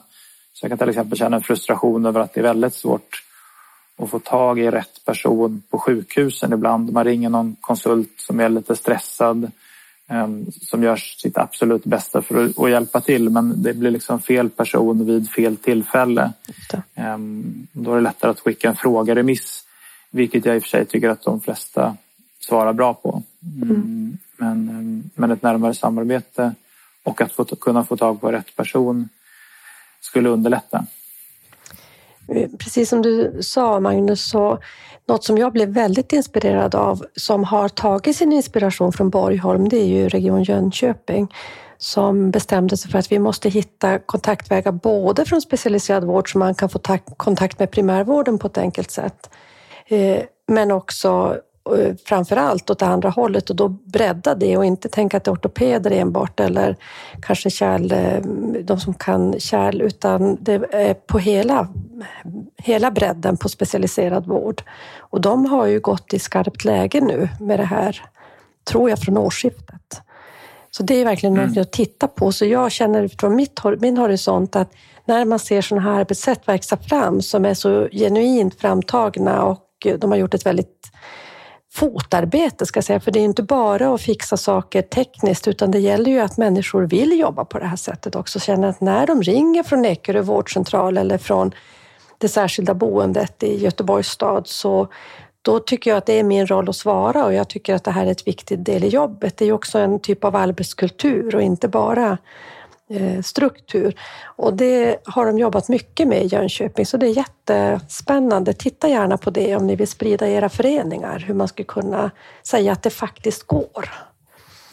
Så 0.62 0.66
jag 0.66 0.72
kan 0.72 0.78
till 0.78 0.90
exempel 0.90 1.18
känna 1.18 1.36
en 1.36 1.44
frustration 1.44 2.06
över 2.06 2.20
att 2.20 2.34
det 2.34 2.40
är 2.40 2.44
väldigt 2.44 2.74
svårt 2.74 3.24
att 3.98 4.10
få 4.10 4.20
tag 4.20 4.60
i 4.60 4.72
rätt 4.72 5.06
person 5.06 5.64
på 5.70 5.80
sjukhusen 5.80 6.54
ibland. 6.54 6.92
Man 6.92 7.04
ringer 7.04 7.30
någon 7.30 7.56
konsult 7.62 8.14
som 8.18 8.40
är 8.40 8.50
lite 8.50 8.76
stressad 8.76 9.52
Ehm, 10.12 10.52
som 10.52 10.84
gör 10.84 10.96
sitt 10.96 11.38
absolut 11.38 11.84
bästa 11.84 12.22
för 12.22 12.46
att, 12.46 12.70
hjälpa 12.70 13.02
till 13.02 13.30
men 13.30 13.64
det 13.64 13.74
blir 13.74 13.92
liksom 13.92 14.20
fel 14.20 14.50
person 14.50 15.06
vid 15.06 15.30
fel 15.30 15.58
tillfälle. 15.58 16.34
Ehm, 16.96 17.68
då 17.72 17.92
är 17.92 17.96
det 17.96 18.02
lättare 18.02 18.32
att 18.32 18.40
skicka 18.40 18.70
en 18.70 18.76
frågeremiss 18.76 19.66
vilket 20.10 20.46
jag 20.46 20.56
i 20.56 20.60
och 20.60 20.64
för 20.64 20.70
sig 20.70 20.86
tycker 20.86 21.10
att 21.10 21.24
de 21.24 21.42
flesta 21.42 21.96
svarar 22.40 22.74
bra 22.74 22.94
på. 22.94 23.24
Mm. 23.62 23.70
mm. 23.70 24.18
Men, 24.38 24.70
ehm, 24.70 25.10
men 25.16 25.32
ett 25.32 25.44
närmare 25.44 25.74
samarbete 25.74 26.54
och 27.04 27.22
att 27.22 27.32
få, 27.32 27.46
kunna 27.46 27.84
få 27.84 27.98
tag 27.98 28.22
på 28.22 28.32
rätt 28.32 28.56
person 28.56 29.10
skulle 30.02 30.30
underlätta. 30.30 30.86
Eh, 32.28 32.50
precis 32.60 32.90
som 32.90 33.02
du 33.02 33.38
sa 33.42 33.80
Magnus, 33.80 34.30
så 34.30 34.60
något 35.08 35.24
som 35.24 35.38
jag 35.38 35.54
blev 35.54 35.70
väldigt 35.70 36.14
inspirerad 36.14 36.76
av 36.76 37.06
som 37.16 37.44
har 37.44 37.70
tagit 37.70 38.18
sin 38.18 38.34
inspiration 38.34 38.94
från 38.94 39.10
Borgholm, 39.10 39.70
det 39.70 39.78
är 39.78 39.88
ju 39.88 40.10
Region 40.10 40.44
Jönköping 40.44 41.34
som 41.78 42.32
bestämde 42.32 42.78
sig 42.78 42.92
för 42.92 43.00
att 43.00 43.12
vi 43.12 43.20
måste 43.20 43.50
hitta 43.50 44.00
kontaktvägar 44.00 44.72
både 44.72 45.26
från 45.26 45.42
specialiserad 45.42 46.04
vård 46.04 46.32
så 46.32 46.38
man 46.38 46.56
kan 46.56 46.70
få 46.70 46.80
kontakt 47.18 47.60
med 47.60 47.72
primärvården 47.72 48.38
på 48.38 48.48
ett 48.48 48.58
enkelt 48.58 48.92
sätt, 48.92 49.30
eh, 49.88 50.24
men 50.48 50.72
också 50.72 51.38
Eh, 51.70 51.96
framför 52.06 52.36
allt 52.36 52.70
åt 52.70 52.82
andra 52.82 53.10
hållet 53.10 53.50
och 53.50 53.56
då 53.56 53.68
bredda 53.70 54.36
det 54.36 54.58
och 54.58 54.66
inte 54.66 54.90
tänka 54.90 55.18
att 55.18 55.24
det 55.24 55.30
är 55.32 55.34
ortopeder 55.34 55.92
enbart 55.92 56.40
eller 56.40 56.78
kanske 57.22 57.50
kärl, 57.50 57.92
eh, 57.92 58.22
de 58.64 58.80
som 58.80 58.94
kan 58.94 59.40
kärl, 59.40 59.82
utan 59.82 60.38
det 60.42 60.54
är 60.72 60.94
på 60.94 61.20
hela, 61.20 61.68
hela 62.58 62.92
bredden 62.92 63.38
på 63.38 63.50
specialiserad 63.50 64.28
vård. 64.28 64.64
Och 64.98 65.22
de 65.22 65.46
har 65.46 65.66
ju 65.66 65.80
gått 65.80 66.14
i 66.14 66.20
skarpt 66.20 66.66
läge 66.66 67.02
nu 67.02 67.30
med 67.40 67.60
det 67.60 67.66
här, 67.66 68.02
tror 68.64 68.90
jag, 68.90 69.00
från 69.00 69.18
årsskiftet. 69.18 70.02
Så 70.72 70.84
det 70.84 70.96
är 70.96 71.06
verkligen 71.06 71.38
mm. 71.38 71.50
något 71.50 71.58
att 71.58 71.72
titta 71.72 72.08
på. 72.08 72.32
Så 72.32 72.46
jag 72.46 72.72
känner 72.72 73.08
från 73.08 73.36
mitt, 73.36 73.60
min 73.80 73.98
horisont 73.98 74.56
att 74.56 74.72
när 75.06 75.26
man 75.26 75.40
ser 75.40 75.62
sådana 75.62 75.92
här 75.92 76.00
arbetssätt 76.00 76.48
växa 76.48 76.78
fram 76.78 77.22
som 77.22 77.46
är 77.46 77.54
så 77.54 77.88
genuint 77.92 78.60
framtagna 78.60 79.44
och 79.44 79.88
de 79.98 80.12
har 80.12 80.18
gjort 80.18 80.34
ett 80.34 80.46
väldigt 80.46 80.92
fotarbete, 81.74 82.66
ska 82.66 82.78
jag 82.78 82.84
säga, 82.84 83.00
för 83.00 83.12
det 83.12 83.20
är 83.20 83.24
inte 83.24 83.44
bara 83.44 83.94
att 83.94 84.02
fixa 84.02 84.38
saker 84.38 84.82
tekniskt, 84.82 85.48
utan 85.48 85.72
det 85.72 85.80
gäller 85.80 86.12
ju 86.12 86.20
att 86.20 86.38
människor 86.38 86.82
vill 86.82 87.20
jobba 87.20 87.46
på 87.46 87.60
det 87.60 87.66
här 87.66 87.76
sättet 87.76 88.16
också. 88.16 88.40
Känner 88.40 88.68
att 88.68 88.82
när 88.82 89.08
de 89.08 89.24
ringer 89.24 89.64
från 89.64 89.86
Ekerö 89.86 90.22
vårdcentral 90.22 90.98
eller 90.98 91.18
från 91.18 91.52
det 92.18 92.30
särskilda 92.30 92.74
boendet 92.74 93.44
i 93.44 93.64
Göteborgs 93.64 94.08
stad, 94.08 94.48
så 94.48 94.88
då 95.42 95.60
tycker 95.60 95.92
jag 95.92 95.98
att 95.98 96.06
det 96.06 96.20
är 96.20 96.24
min 96.24 96.48
roll 96.48 96.70
att 96.70 96.76
svara 96.76 97.26
och 97.26 97.34
jag 97.34 97.48
tycker 97.48 97.76
att 97.76 97.84
det 97.84 97.92
här 97.92 98.06
är 98.06 98.12
ett 98.12 98.28
viktigt 98.28 98.66
del 98.66 98.84
i 98.84 98.88
jobbet. 98.88 99.38
Det 99.38 99.46
är 99.46 99.48
ju 99.48 99.54
också 99.54 99.80
en 99.80 100.00
typ 100.00 100.24
av 100.24 100.36
arbetskultur 100.36 101.36
och 101.36 101.42
inte 101.42 101.68
bara 101.68 102.18
struktur. 103.24 103.96
Och 104.24 104.54
det 104.54 104.98
har 105.06 105.26
de 105.26 105.38
jobbat 105.40 105.70
mycket 105.70 106.08
med 106.08 106.24
i 106.24 106.28
Jönköping, 106.28 106.86
så 106.86 106.98
det 106.98 107.08
är 107.08 107.18
jättespännande. 107.18 108.54
Titta 108.54 108.90
gärna 108.90 109.18
på 109.18 109.30
det 109.30 109.56
om 109.56 109.68
ni 109.68 109.76
vill 109.76 109.88
sprida 109.88 110.28
era 110.28 110.50
föreningar, 110.50 111.20
hur 111.20 111.34
man 111.34 111.48
skulle 111.48 111.66
kunna 111.66 112.12
säga 112.44 112.72
att 112.72 112.84
det 112.84 112.90
faktiskt 112.90 113.44
går. 113.44 113.90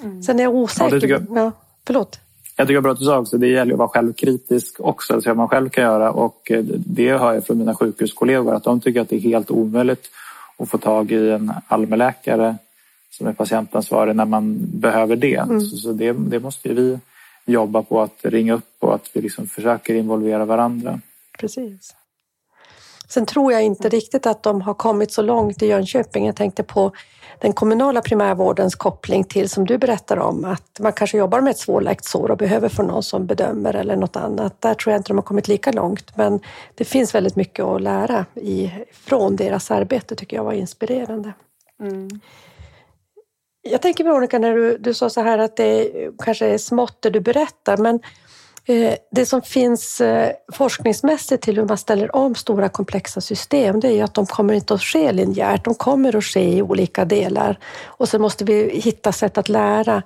Mm. 0.02 0.22
Sen 0.22 0.38
är 0.38 0.42
jag 0.42 0.54
osäker. 0.54 1.08
Ja, 1.08 1.08
jag. 1.08 1.44
Ja, 1.44 1.52
förlåt. 1.86 2.20
Jag 2.56 2.66
tycker 2.68 2.80
bra 2.80 2.92
att 2.92 2.98
du 2.98 3.04
sa 3.04 3.18
också, 3.18 3.38
det 3.38 3.48
gäller 3.48 3.72
att 3.72 3.78
vara 3.78 3.88
självkritisk 3.88 4.80
också, 4.80 5.20
så 5.20 5.34
man 5.34 5.48
själv 5.48 5.68
kan 5.68 5.84
göra 5.84 6.12
och 6.12 6.50
eh, 6.50 6.64
det 6.64 7.18
hör 7.18 7.34
jag 7.34 7.46
från 7.46 7.58
mina 7.58 7.74
sjukhuskollegor 7.74 8.54
att 8.54 8.64
de 8.64 8.80
tycker 8.80 9.00
att 9.00 9.08
det 9.08 9.16
är 9.16 9.20
helt 9.20 9.50
omöjligt 9.50 10.10
att 10.56 10.68
få 10.68 10.78
tag 10.78 11.12
i 11.12 11.30
en 11.30 11.52
allmänläkare 11.68 12.56
som 13.10 13.26
är 13.26 13.32
patientansvarig 13.32 14.16
när 14.16 14.24
man 14.24 14.56
behöver 14.60 15.16
det. 15.16 15.36
Mm. 15.36 15.60
Så, 15.60 15.76
så 15.76 15.92
det, 15.92 16.12
det 16.12 16.40
måste 16.40 16.68
ju 16.68 16.74
vi 16.74 16.98
jobba 17.49 17.82
på 17.82 18.01
att 18.01 18.18
ringa 18.22 18.55
upp 18.55 18.76
och 18.78 18.94
att 18.94 19.11
vi 19.12 19.20
liksom 19.20 19.46
försöker 19.46 19.94
involvera 19.94 20.44
varandra. 20.44 21.01
Precis. 21.38 21.94
Sen 23.09 23.26
tror 23.26 23.53
jag 23.53 23.62
inte 23.62 23.88
riktigt 23.88 24.26
att 24.26 24.42
de 24.42 24.61
har 24.61 24.74
kommit 24.74 25.12
så 25.12 25.22
långt 25.22 25.62
i 25.62 25.66
Jönköping. 25.66 26.26
Jag 26.26 26.36
tänkte 26.36 26.62
på 26.62 26.92
den 27.38 27.53
kommunala 27.53 28.01
primärvårdens 28.01 28.74
koppling 28.74 29.24
till, 29.24 29.49
som 29.49 29.66
du 29.66 29.78
berättar 29.78 30.16
om, 30.16 30.44
att 30.44 30.80
man 30.80 30.92
kanske 30.92 31.18
jobbar 31.18 31.40
med 31.40 31.51
ett 31.51 31.59
svårläkt 31.59 32.05
sår 32.05 32.30
och 32.30 32.36
behöver 32.36 32.68
få 32.68 32.82
någon 32.82 33.03
som 33.03 33.26
bedömer 33.26 33.74
eller 33.74 33.96
något 33.96 34.16
annat. 34.16 34.61
Där 34.61 34.74
tror 34.74 34.92
jag 34.92 35.01
inte 35.01 35.09
de 35.09 35.16
har 35.16 35.22
kommit 35.22 35.49
lika 35.49 35.72
långt, 35.72 36.16
men 36.16 36.40
det 36.74 36.84
finns 36.84 37.14
väldigt 37.14 37.36
mycket 37.36 37.64
att 37.64 37.82
lära 37.82 38.26
i, 38.34 38.72
från 38.92 39.36
deras 39.36 39.70
arbete, 39.70 40.14
tycker 40.14 40.36
jag 40.36 40.44
var 40.44 40.53
inspirerande. 40.53 41.32
Mm. 41.80 42.09
Jag 43.70 43.82
tänker 43.82 44.04
Veronica, 44.04 44.38
när 44.38 44.54
du, 44.54 44.78
du 44.78 44.94
sa 44.94 45.10
så 45.10 45.20
här 45.20 45.38
att 45.38 45.56
det 45.56 45.90
kanske 46.24 46.46
är 46.46 46.58
smått 46.58 47.02
det 47.02 47.10
du 47.10 47.20
berättar, 47.20 47.76
men 47.76 48.00
eh, 48.64 48.94
det 49.10 49.26
som 49.26 49.42
finns 49.42 50.00
eh, 50.00 50.32
forskningsmässigt 50.52 51.42
till 51.42 51.56
hur 51.56 51.64
man 51.64 51.78
ställer 51.78 52.16
om 52.16 52.34
stora 52.34 52.68
komplexa 52.68 53.20
system, 53.20 53.80
det 53.80 53.88
är 53.88 53.92
ju 53.92 54.00
att 54.00 54.14
de 54.14 54.26
kommer 54.26 54.54
inte 54.54 54.74
att 54.74 54.82
ske 54.82 55.12
linjärt, 55.12 55.64
de 55.64 55.74
kommer 55.74 56.16
att 56.16 56.24
ske 56.24 56.56
i 56.56 56.62
olika 56.62 57.04
delar. 57.04 57.58
Och 57.84 58.08
så 58.08 58.18
måste 58.18 58.44
vi 58.44 58.80
hitta 58.84 59.12
sätt 59.12 59.38
att 59.38 59.48
lära 59.48 60.02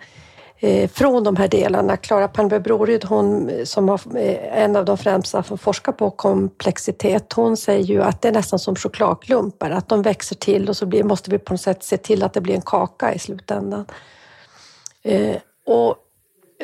Eh, 0.65 0.89
från 0.89 1.25
de 1.25 1.37
här 1.37 1.49
delarna. 1.49 1.97
Klara 1.97 2.29
Palmberg-Broryd, 2.29 3.05
hon 3.05 3.49
eh, 3.49 3.65
som 3.65 3.89
är 3.89 4.17
eh, 4.17 4.63
en 4.63 4.77
av 4.77 4.85
de 4.85 4.99
främsta 4.99 5.43
som 5.43 5.59
forskar 5.59 5.93
på 5.93 6.11
komplexitet, 6.11 7.33
hon 7.33 7.57
säger 7.57 7.85
ju 7.85 8.03
att 8.03 8.23
det 8.23 8.29
är 8.29 8.33
nästan 8.33 8.59
som 8.59 8.77
chokladklumpar, 8.77 9.71
att 9.71 9.89
de 9.89 10.03
växer 10.03 10.37
till 10.37 10.69
och 10.69 10.77
så 10.77 10.87
blir, 10.87 11.05
måste 11.05 11.31
vi 11.31 11.39
på 11.39 11.53
något 11.53 11.61
sätt 11.61 11.83
se 11.83 11.97
till 11.97 12.23
att 12.23 12.33
det 12.33 12.41
blir 12.41 12.55
en 12.55 12.63
kaka 12.63 13.15
i 13.15 13.19
slutändan. 13.19 13.87
Och 15.67 15.97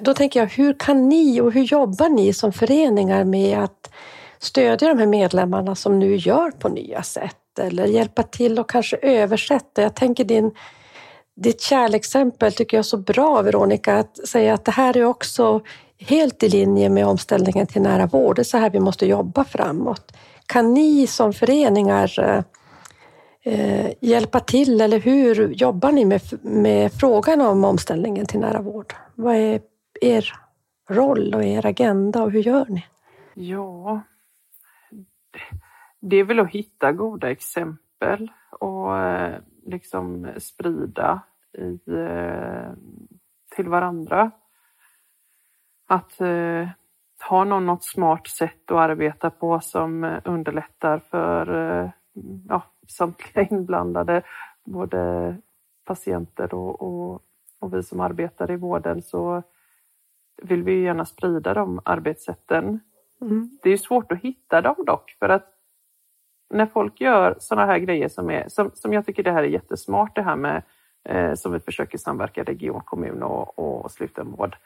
då 0.01 0.15
tänker 0.15 0.41
jag, 0.41 0.47
hur 0.47 0.75
kan 0.79 1.09
ni 1.09 1.41
och 1.41 1.53
hur 1.53 1.63
jobbar 1.63 2.09
ni 2.09 2.33
som 2.33 2.53
föreningar 2.53 3.25
med 3.25 3.59
att 3.59 3.91
stödja 4.39 4.89
de 4.89 4.99
här 4.99 5.07
medlemmarna 5.07 5.75
som 5.75 5.99
nu 5.99 6.17
gör 6.17 6.51
på 6.51 6.69
nya 6.69 7.03
sätt 7.03 7.59
eller 7.61 7.87
hjälpa 7.87 8.23
till 8.23 8.59
och 8.59 8.71
kanske 8.71 8.97
översätta? 8.97 9.83
Jag 9.83 9.95
tänker 9.95 10.25
din 10.25 10.51
ditt 11.43 11.61
kärleksexempel 11.61 12.53
tycker 12.53 12.77
jag 12.77 12.83
är 12.83 12.83
så 12.83 12.97
bra, 12.97 13.43
Veronica, 13.43 13.99
att 13.99 14.29
säga 14.29 14.55
att 14.55 14.65
det 14.65 14.73
här 14.73 14.97
är 14.97 15.05
också 15.05 15.61
helt 15.99 16.43
i 16.43 16.49
linje 16.49 16.89
med 16.89 17.07
omställningen 17.07 17.67
till 17.67 17.83
nära 17.83 18.07
vård. 18.07 18.37
Det 18.37 18.43
är 18.43 18.45
så 18.45 18.59
här 18.59 18.71
vi 18.71 18.81
måste 18.81 19.07
jobba 19.07 19.45
framåt. 19.45 20.17
Kan 20.47 20.75
ni 20.75 21.07
som 21.07 21.33
föreningar 21.33 22.45
eh, 23.43 23.91
hjälpa 24.01 24.41
till 24.41 24.81
eller 24.81 25.01
hur 25.01 25.49
jobbar 25.49 25.93
ni 25.93 26.05
med, 26.05 26.21
med 26.43 26.93
frågan 26.93 27.41
om 27.41 27.65
omställningen 27.65 28.27
till 28.27 28.41
nära 28.41 28.61
vård? 28.61 28.95
Vad 29.15 29.35
är 29.35 29.61
er 30.01 30.33
roll 30.91 31.35
och 31.35 31.45
er 31.45 31.67
agenda 31.67 32.23
och 32.23 32.31
hur 32.31 32.43
gör 32.43 32.67
ni? 32.69 32.85
Ja, 33.35 34.01
det 36.01 36.17
är 36.17 36.25
väl 36.25 36.41
att 36.41 36.51
hitta 36.51 36.93
goda 36.93 37.31
exempel 37.31 38.31
och 38.59 38.99
eh, 38.99 39.35
liksom 39.71 40.29
sprida 40.39 41.23
i, 41.59 41.79
eh, 41.87 42.73
till 43.57 43.69
varandra. 43.69 44.31
Att 45.87 46.21
eh, 46.21 46.69
har 47.21 47.45
någon 47.45 47.67
något 47.67 47.85
smart 47.85 48.29
sätt 48.29 48.71
att 48.71 48.77
arbeta 48.77 49.31
på 49.31 49.61
som 49.61 50.21
underlättar 50.25 50.99
för 50.99 51.47
ja, 52.49 52.63
samtliga 52.89 53.47
inblandade, 53.51 54.23
både 54.65 55.37
patienter 55.85 56.55
och, 56.55 56.83
och, 56.83 57.23
och 57.59 57.75
vi 57.75 57.83
som 57.83 58.01
arbetar 58.01 58.51
i 58.51 58.57
vården, 58.57 59.03
så 59.03 59.43
vill 60.43 60.63
vi 60.63 60.83
gärna 60.83 61.05
sprida 61.05 61.55
de 61.55 61.81
arbetssätten. 61.85 62.81
Mm. 63.21 63.59
Det 63.63 63.71
är 63.71 63.77
svårt 63.77 64.13
att 64.13 64.21
hitta 64.21 64.61
dem 64.61 64.77
dock, 64.87 65.17
för 65.19 65.29
att 65.29 65.58
när 66.51 66.67
folk 66.67 67.01
gör 67.01 67.37
sådana 67.39 67.67
här 67.67 67.79
grejer 67.79 68.09
som, 68.09 68.31
är, 68.31 68.49
som, 68.49 68.71
som 68.75 68.93
jag 68.93 69.07
tycker 69.07 69.23
det 69.23 69.33
här 69.33 69.43
är 69.43 69.49
jättesmart, 69.49 70.15
det 70.15 70.23
här 70.23 70.37
med 70.37 70.63
eh, 71.09 71.35
som 71.35 71.53
vi 71.53 71.61
försöker 71.61 71.99
samverka 71.99 72.43
region, 72.43 72.81
kommun 72.85 73.23
och, 73.23 73.59
och 73.59 73.91
slutenvård. 73.91 74.57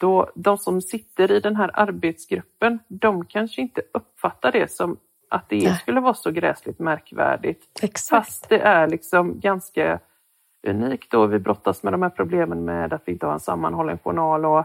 Då, 0.00 0.30
de 0.34 0.58
som 0.58 0.82
sitter 0.82 1.32
i 1.32 1.40
den 1.40 1.56
här 1.56 1.70
arbetsgruppen, 1.74 2.78
de 2.88 3.24
kanske 3.24 3.60
inte 3.60 3.82
uppfattar 3.92 4.52
det 4.52 4.72
som 4.72 4.96
att 5.30 5.48
det 5.48 5.64
Nej. 5.64 5.76
skulle 5.76 6.00
vara 6.00 6.14
så 6.14 6.30
gräsligt 6.30 6.78
märkvärdigt. 6.78 7.64
Exakt. 7.82 8.26
Fast 8.26 8.48
det 8.48 8.58
är 8.58 8.88
liksom 8.88 9.40
ganska 9.40 9.98
unikt 10.66 11.14
och 11.14 11.32
vi 11.32 11.38
brottas 11.38 11.82
med 11.82 11.92
de 11.92 12.02
här 12.02 12.10
problemen 12.10 12.64
med 12.64 12.92
att 12.92 13.02
vi 13.04 13.12
inte 13.12 13.26
har 13.26 13.32
en 13.32 13.40
sammanhållen 13.40 13.98
journal 13.98 14.44
och 14.44 14.64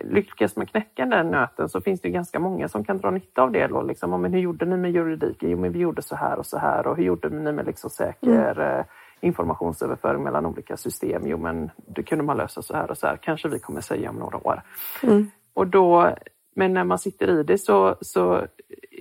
lyckas 0.00 0.56
man 0.56 0.66
knäcka 0.66 1.06
den 1.06 1.30
nöten 1.30 1.68
så 1.68 1.80
finns 1.80 2.00
det 2.00 2.10
ganska 2.10 2.38
många 2.38 2.68
som 2.68 2.84
kan 2.84 2.98
dra 2.98 3.10
nytta 3.10 3.42
av 3.42 3.52
det. 3.52 3.66
Då, 3.66 3.82
liksom, 3.82 4.22
men 4.22 4.32
hur 4.32 4.40
gjorde 4.40 4.64
ni 4.64 4.76
med 4.76 4.92
juridiken? 4.92 5.50
Jo, 5.50 5.58
men 5.58 5.72
vi 5.72 5.78
gjorde 5.78 6.02
så 6.02 6.16
här 6.16 6.38
och 6.38 6.46
så 6.46 6.58
här. 6.58 6.86
Och 6.86 6.96
hur 6.96 7.04
gjorde 7.04 7.28
ni 7.28 7.52
med 7.52 7.66
liksom 7.66 7.90
säker 7.90 8.60
mm. 8.60 8.78
Eh, 8.78 8.84
informationsöverföring 9.20 10.22
mellan 10.22 10.46
olika 10.46 10.76
system? 10.76 11.22
Jo, 11.26 11.38
men 11.38 11.70
det 11.76 12.02
kunde 12.02 12.24
man 12.24 12.36
lösa 12.36 12.62
så 12.62 12.74
här 12.74 12.90
och 12.90 12.98
så 12.98 13.06
här. 13.06 13.16
Kanske 13.16 13.48
vi 13.48 13.58
kommer 13.58 13.80
säga 13.80 14.10
om 14.10 14.16
några 14.16 14.46
år. 14.46 14.62
Mm. 15.02 15.30
Och 15.54 15.66
då, 15.66 16.14
men 16.56 16.74
när 16.74 16.84
man 16.84 16.98
sitter 16.98 17.40
i 17.40 17.42
det 17.42 17.58
så, 17.58 17.96
så 18.00 18.46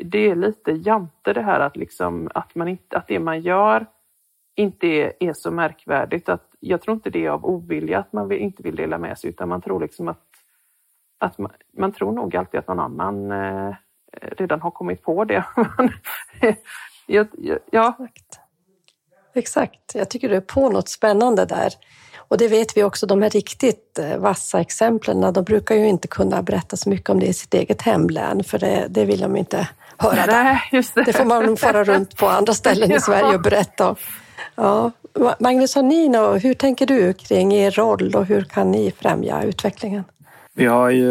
det 0.05 0.29
är 0.29 0.35
lite 0.35 0.71
jante 0.71 1.33
det 1.33 1.41
här 1.41 1.59
att, 1.59 1.77
liksom, 1.77 2.29
att, 2.33 2.55
man 2.55 2.67
inte, 2.67 2.97
att 2.97 3.07
det 3.07 3.19
man 3.19 3.41
gör 3.41 3.85
inte 4.55 4.87
är, 4.87 5.13
är 5.19 5.33
så 5.33 5.51
märkvärdigt. 5.51 6.29
Att, 6.29 6.47
jag 6.59 6.81
tror 6.81 6.95
inte 6.95 7.09
det 7.09 7.25
är 7.25 7.29
av 7.29 7.45
ovilja 7.45 7.99
att 7.99 8.13
man 8.13 8.27
vill, 8.27 8.39
inte 8.39 8.63
vill 8.63 8.75
dela 8.75 8.97
med 8.97 9.17
sig 9.17 9.29
utan 9.29 9.49
man 9.49 9.61
tror 9.61 9.79
liksom 9.79 10.07
att, 10.07 10.25
att 11.21 11.37
man, 11.37 11.51
man 11.77 11.91
tror 11.91 12.11
nog 12.11 12.35
alltid 12.35 12.59
att 12.59 12.67
någon 12.67 12.79
annan 12.79 13.31
eh, 13.31 13.75
redan 14.37 14.61
har 14.61 14.71
kommit 14.71 15.03
på 15.03 15.25
det. 15.25 15.43
ja, 17.07 17.25
ja. 17.71 17.95
Exakt. 17.99 18.39
Exakt, 19.33 19.95
jag 19.95 20.09
tycker 20.09 20.29
du 20.29 20.35
är 20.35 20.41
på 20.41 20.69
något 20.69 20.89
spännande 20.89 21.45
där. 21.45 21.73
Och 22.17 22.37
det 22.37 22.47
vet 22.47 22.77
vi 22.77 22.83
också, 22.83 23.05
de 23.05 23.21
här 23.21 23.29
riktigt 23.29 23.99
eh, 23.99 24.17
vassa 24.17 24.59
exemplen, 24.59 25.33
de 25.33 25.43
brukar 25.43 25.75
ju 25.75 25.87
inte 25.87 26.07
kunna 26.07 26.41
berätta 26.41 26.77
så 26.77 26.89
mycket 26.89 27.09
om 27.09 27.19
det 27.19 27.25
i 27.25 27.33
sitt 27.33 27.53
eget 27.53 27.81
hemlän, 27.81 28.43
för 28.43 28.59
det, 28.59 28.87
det 28.89 29.05
vill 29.05 29.21
de 29.21 29.35
inte 29.35 29.69
höra. 29.97 30.25
Nej, 30.25 30.61
det. 30.71 31.03
det 31.05 31.13
får 31.13 31.25
man 31.25 31.45
nog 31.45 31.59
fara 31.59 31.83
runt 31.83 32.17
på 32.17 32.27
andra 32.27 32.53
ställen 32.53 32.91
i 32.91 32.99
Sverige 32.99 33.35
och 33.35 33.41
berätta 33.41 33.95
Ja. 34.55 34.91
Magnus 35.39 35.75
och 35.75 35.85
Nina, 35.85 36.33
hur 36.33 36.53
tänker 36.53 36.85
du 36.85 37.13
kring 37.13 37.53
er 37.53 37.71
roll 37.71 38.15
och 38.15 38.25
hur 38.25 38.41
kan 38.41 38.71
ni 38.71 38.91
främja 38.91 39.43
utvecklingen? 39.43 40.03
Vi 40.53 40.65
har 40.65 40.89
ju 40.89 41.05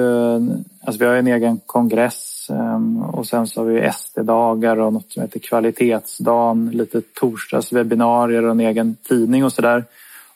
alltså 0.80 0.98
vi 0.98 1.04
har 1.04 1.14
en 1.14 1.26
egen 1.26 1.60
kongress 1.66 2.50
ehm, 2.50 3.02
och 3.02 3.26
sen 3.26 3.46
så 3.46 3.60
har 3.60 3.66
vi 3.66 3.92
SD-dagar 3.92 4.76
och 4.76 4.92
något 4.92 5.12
som 5.12 5.22
heter 5.22 5.40
kvalitetsdagen, 5.40 6.70
lite 6.70 7.02
torsdagswebbinarier 7.14 8.44
och 8.44 8.50
en 8.50 8.60
egen 8.60 8.96
tidning 9.08 9.44
och 9.44 9.52
sådär. 9.52 9.84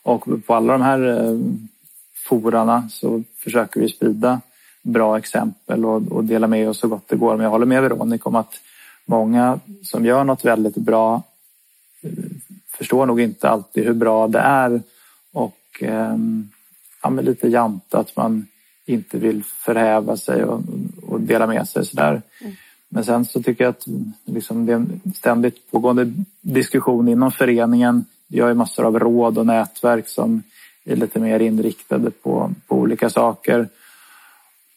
Och 0.02 0.24
på 0.46 0.54
alla 0.54 0.72
de 0.72 0.82
här 0.82 0.98
ehm, 0.98 1.68
forarna 2.28 2.88
så 2.90 3.22
försöker 3.38 3.80
vi 3.80 3.88
sprida 3.88 4.40
bra 4.82 5.18
exempel 5.18 5.84
och, 5.84 6.12
och 6.12 6.24
dela 6.24 6.46
med 6.46 6.68
oss 6.68 6.78
så 6.78 6.88
gott 6.88 7.08
det 7.08 7.16
går. 7.16 7.36
Men 7.36 7.44
jag 7.44 7.50
håller 7.50 7.66
med 7.66 7.82
Veronica 7.82 8.28
om 8.28 8.34
att 8.34 8.60
många 9.06 9.60
som 9.82 10.04
gör 10.04 10.24
något 10.24 10.44
väldigt 10.44 10.76
bra 10.76 11.22
eh, 12.02 12.10
förstår 12.68 13.06
nog 13.06 13.20
inte 13.20 13.48
alltid 13.48 13.84
hur 13.84 13.94
bra 13.94 14.28
det 14.28 14.38
är 14.38 14.82
och 15.32 15.58
eh, 15.80 16.16
ja, 17.02 17.10
lite 17.10 17.48
jant 17.48 17.94
att 17.94 18.16
man 18.16 18.46
inte 18.86 19.18
vill 19.18 19.42
förhäva 19.44 20.16
sig 20.16 20.44
och, 20.44 20.60
och 21.06 21.20
dela 21.20 21.46
med 21.46 21.68
sig 21.68 21.86
sådär. 21.86 22.22
Mm. 22.40 22.54
Men 22.88 23.04
sen 23.04 23.24
så 23.24 23.42
tycker 23.42 23.64
jag 23.64 23.70
att 23.70 23.86
liksom, 24.24 24.66
det 24.66 24.72
är 24.72 24.76
en 24.76 25.00
ständigt 25.14 25.70
pågående 25.70 26.12
diskussion 26.40 27.08
inom 27.08 27.32
föreningen. 27.32 28.04
Vi 28.28 28.40
har 28.40 28.48
ju 28.48 28.54
massor 28.54 28.86
av 28.86 28.98
råd 28.98 29.38
och 29.38 29.46
nätverk 29.46 30.08
som 30.08 30.42
är 30.84 30.96
lite 30.96 31.20
mer 31.20 31.40
inriktade 31.40 32.10
på, 32.10 32.50
på 32.66 32.76
olika 32.76 33.10
saker 33.10 33.68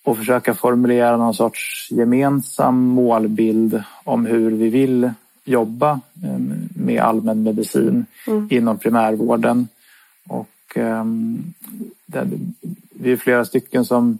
och 0.03 0.17
försöka 0.17 0.53
formulera 0.53 1.17
någon 1.17 1.33
sorts 1.33 1.87
gemensam 1.91 2.79
målbild 2.79 3.83
om 4.03 4.25
hur 4.25 4.51
vi 4.51 4.69
vill 4.69 5.11
jobba 5.45 5.99
ehm, 6.23 6.69
med 6.75 7.01
allmänmedicin 7.01 8.05
mm. 8.27 8.47
inom 8.51 8.77
primärvården. 8.77 9.67
Och 10.27 10.47
vi 12.89 13.11
är 13.11 13.17
flera 13.17 13.45
stycken 13.45 13.85
som 13.85 14.17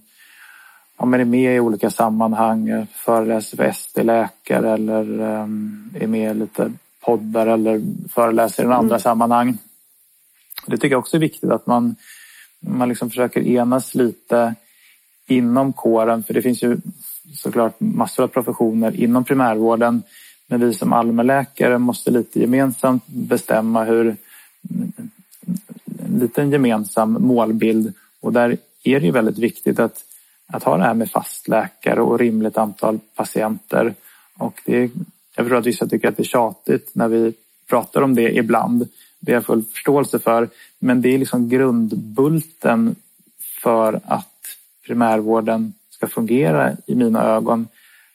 ja, 0.98 1.16
är 1.16 1.26
med 1.26 1.56
i 1.56 1.60
olika 1.60 1.90
sammanhang, 1.90 2.88
föreläser 2.94 3.58
för 3.58 3.64
ST-läkare 3.64 4.74
eller 4.74 5.22
um, 5.22 5.92
är 6.00 6.08
med 6.08 6.32
i 6.32 6.40
lite 6.40 6.72
poddar 7.00 7.48
eller 7.48 7.82
föreläser 8.10 8.64
i 8.64 8.66
andra 8.66 8.96
mm. 8.96 9.00
sammanhang. 9.00 9.58
Det 10.66 10.78
tycker 10.78 10.94
jag 10.94 11.00
också 11.00 11.18
är 11.18 11.22
viktigt 11.22 11.52
att 11.52 11.68
man, 11.68 11.96
man 12.60 12.90
liksom 12.90 13.10
försöker 13.10 13.48
enas 13.48 13.96
lite 13.96 14.56
inom 15.28 15.74
kåren, 15.74 16.24
för 16.24 16.34
det 16.34 16.42
finns 16.42 16.64
ju 16.64 16.78
såklart 17.34 17.80
massor 17.80 18.24
av 18.24 18.28
professioner 18.28 18.96
inom 18.96 19.24
primärvården. 19.24 20.04
Men 20.48 20.60
vi 20.60 20.74
som 20.74 20.94
allmänläkare 20.94 21.78
måste 21.78 22.12
lite 22.12 22.40
gemensamt 22.40 23.08
bestämma 23.08 23.84
hur 23.84 24.16
en 26.08 26.20
liten 26.20 26.52
gemensam 26.52 27.14
målbild 27.14 27.94
och 28.22 28.34
där 28.34 28.58
är 28.84 29.00
det 29.00 29.06
ju 29.06 29.12
väldigt 29.12 29.38
viktigt 29.38 29.80
att, 29.80 30.04
att 30.48 30.64
ha 30.64 30.78
det 30.78 30.84
här 30.84 30.94
med 30.94 31.12
fastläkare 31.12 32.02
och 32.02 32.20
rimligt 32.20 32.58
antal 32.58 33.00
patienter. 33.16 33.94
Och 34.38 34.62
det, 34.66 34.92
jag 35.36 35.46
förstår 35.46 35.56
att 35.56 35.66
vissa 35.66 35.88
tycker 35.88 36.08
att 36.08 36.18
det 36.18 36.24
är 36.24 36.26
tjatigt 36.26 36.90
när 36.94 37.08
vi 37.08 37.34
pratar 37.70 38.02
om 38.02 38.16
det 38.16 38.38
ibland. 38.38 38.88
Det 39.20 39.32
har 39.32 39.38
jag 39.38 39.46
full 39.46 39.64
förståelse 39.64 40.20
för. 40.20 40.50
Men 40.80 41.02
det 41.02 41.14
är 41.14 41.18
liksom 41.18 41.50
grundbulten 41.50 42.96
för 43.64 44.00
att 44.06 44.34
primärvården 44.86 45.74
ska 45.90 46.08
fungera 46.08 46.78
i 46.86 46.96
mina 46.96 47.24
ögon. 47.24 47.68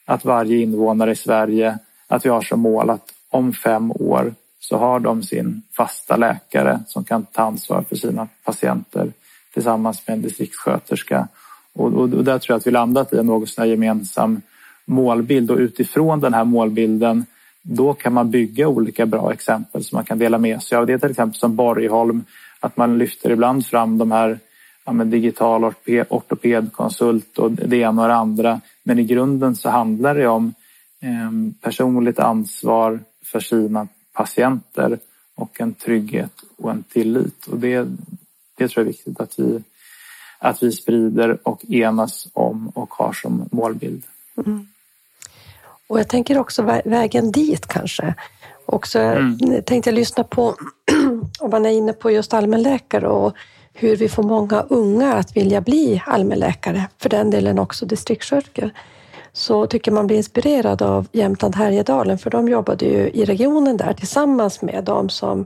Att 0.05 0.25
varje 0.25 0.57
invånare 0.57 1.11
i 1.11 1.15
Sverige, 1.15 1.77
att 2.07 2.25
vi 2.25 2.29
har 2.29 2.41
som 2.41 2.59
mål 2.59 2.89
att 2.89 3.13
om 3.29 3.53
fem 3.53 3.91
år 3.91 4.33
så 4.63 4.77
har 4.77 4.99
de 4.99 5.23
sin 5.23 5.61
fasta 5.77 6.17
läkare 6.17 6.79
som 6.87 7.03
kan 7.03 7.25
ta 7.25 7.41
ansvar 7.41 7.83
för 7.89 7.95
sina 7.95 8.27
patienter 8.43 9.11
tillsammans 9.53 10.07
med 10.07 10.13
en 10.13 10.21
distriktssköterska. 10.21 11.27
Och, 11.73 11.93
och, 11.93 12.13
och 12.13 12.23
där 12.23 12.39
tror 12.39 12.53
jag 12.53 12.57
att 12.57 12.67
vi 12.67 12.71
landat 12.71 13.13
i 13.13 13.17
en 13.17 13.25
något 13.25 13.49
sån 13.49 13.69
gemensam 13.69 14.41
målbild 14.85 15.51
och 15.51 15.57
utifrån 15.57 16.19
den 16.19 16.33
här 16.33 16.43
målbilden 16.43 17.25
då 17.61 17.93
kan 17.93 18.13
man 18.13 18.31
bygga 18.31 18.67
olika 18.67 19.05
bra 19.05 19.33
exempel 19.33 19.83
som 19.83 19.95
man 19.95 20.05
kan 20.05 20.19
dela 20.19 20.37
med 20.37 20.61
sig 20.61 20.77
av. 20.77 20.85
Det 20.85 20.93
är 20.93 20.97
till 20.97 21.11
exempel 21.11 21.39
som 21.39 21.55
Borgholm, 21.55 22.23
att 22.59 22.77
man 22.77 22.97
lyfter 22.97 23.31
ibland 23.31 23.65
fram 23.65 23.97
de 23.97 24.11
här 24.11 24.39
ja, 24.85 24.91
digital 24.91 25.73
ortopedkonsult 26.09 27.37
och 27.37 27.51
det 27.51 27.77
ena 27.77 28.01
och 28.01 28.07
det 28.07 28.15
andra. 28.15 28.61
Men 28.83 28.99
i 28.99 29.03
grunden 29.03 29.55
så 29.55 29.69
handlar 29.69 30.15
det 30.15 30.27
om 30.27 30.53
eh, 31.01 31.31
personligt 31.61 32.19
ansvar 32.19 32.99
för 33.25 33.39
sina 33.39 33.87
patienter 34.13 34.99
och 35.35 35.61
en 35.61 35.73
trygghet 35.73 36.31
och 36.57 36.71
en 36.71 36.83
tillit. 36.83 37.47
Och 37.47 37.57
det, 37.57 37.87
det 38.57 38.67
tror 38.67 38.71
jag 38.75 38.81
är 38.81 38.91
viktigt 38.91 39.19
att 39.19 39.39
vi, 39.39 39.63
att 40.39 40.63
vi 40.63 40.71
sprider 40.71 41.37
och 41.43 41.65
enas 41.65 42.27
om 42.33 42.69
och 42.69 42.93
har 42.93 43.13
som 43.13 43.49
målbild. 43.51 44.03
Mm. 44.37 44.67
Och 45.87 45.99
jag 45.99 46.07
tänker 46.07 46.37
också 46.37 46.81
vägen 46.85 47.31
dit 47.31 47.67
kanske. 47.67 48.15
Också 48.65 48.99
mm. 48.99 49.37
tänkte 49.65 49.89
jag 49.89 49.95
lyssna 49.95 50.23
på, 50.23 50.55
om 51.39 51.49
man 51.49 51.65
är 51.65 51.69
inne 51.69 51.93
på 51.93 52.11
just 52.11 52.33
allmänläkare 52.33 53.07
och 53.07 53.35
hur 53.73 53.95
vi 53.95 54.09
får 54.09 54.23
många 54.23 54.61
unga 54.61 55.13
att 55.13 55.37
vilja 55.37 55.61
bli 55.61 56.03
allmänläkare, 56.05 56.87
för 56.97 57.09
den 57.09 57.29
delen 57.29 57.59
också 57.59 57.85
distriktssköterskor, 57.85 58.71
så 59.33 59.67
tycker 59.67 59.91
man 59.91 60.07
blir 60.07 60.17
inspirerad 60.17 60.81
av 60.81 61.07
Jämtland 61.11 61.55
Härjedalen, 61.55 62.17
för 62.17 62.29
de 62.29 62.49
jobbade 62.49 62.85
ju 62.85 63.09
i 63.09 63.25
regionen 63.25 63.77
där 63.77 63.93
tillsammans 63.93 64.61
med 64.61 64.83
de 64.83 65.09
som 65.09 65.45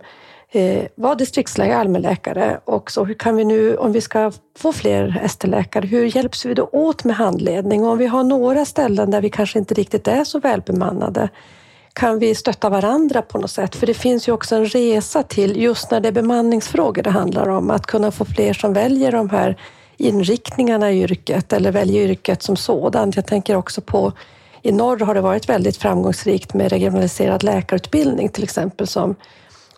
eh, 0.52 0.84
var 0.96 1.16
distriktsläkare, 1.16 1.78
allmänläkare 1.78 2.60
och 2.66 2.92
så 2.92 3.06
hur 3.06 3.14
kan 3.14 3.36
vi 3.36 3.46
nu, 3.46 3.78
om 3.78 3.92
vi 3.92 4.02
ska 4.02 4.32
få 4.58 4.74
fler 4.74 5.22
ST-läkare, 5.24 5.88
hur 5.88 6.16
hjälps 6.16 6.46
vi 6.46 6.54
då 6.54 6.70
åt 6.72 7.04
med 7.04 7.16
handledning? 7.16 7.86
Och 7.86 7.92
om 7.92 7.98
vi 7.98 8.08
har 8.08 8.24
några 8.24 8.66
ställen 8.66 9.12
där 9.12 9.22
vi 9.22 9.30
kanske 9.30 9.60
inte 9.60 9.74
riktigt 9.74 10.08
är 10.08 10.24
så 10.24 10.40
välbemannade, 10.40 11.30
kan 11.94 12.20
vi 12.20 12.36
stötta 12.36 12.70
varandra 12.70 13.22
på 13.22 13.38
något 13.38 13.52
sätt? 13.52 13.76
För 13.76 13.88
det 13.88 13.94
finns 13.94 14.28
ju 14.28 14.32
också 14.32 14.56
en 14.56 14.66
resa 14.66 15.24
till, 15.24 15.62
just 15.62 15.92
när 15.92 16.00
det 16.00 16.08
är 16.08 16.12
bemanningsfrågor 16.12 17.04
det 17.04 17.10
handlar 17.10 17.50
om, 17.50 17.72
att 17.72 17.86
kunna 17.86 18.12
få 18.12 18.26
fler 18.26 18.54
som 18.54 18.74
väljer 18.74 19.12
de 19.12 19.30
här 19.30 19.58
inriktningarna 19.98 20.92
i 20.92 21.02
yrket 21.02 21.54
eller 21.54 21.72
välja 21.72 22.04
yrket 22.04 22.44
som 22.44 22.56
sådant. 22.56 23.16
Jag 23.16 23.28
tänker 23.28 23.56
också 23.56 23.82
på 23.82 24.14
i 24.62 24.72
norr 24.72 25.00
har 25.00 25.16
det 25.16 25.22
varit 25.22 25.50
väldigt 25.50 25.78
framgångsrikt 25.78 26.54
med 26.54 26.72
regionaliserad 26.72 27.44
läkarutbildning 27.44 28.30
till 28.30 28.44
exempel 28.44 28.88
som, 28.88 29.16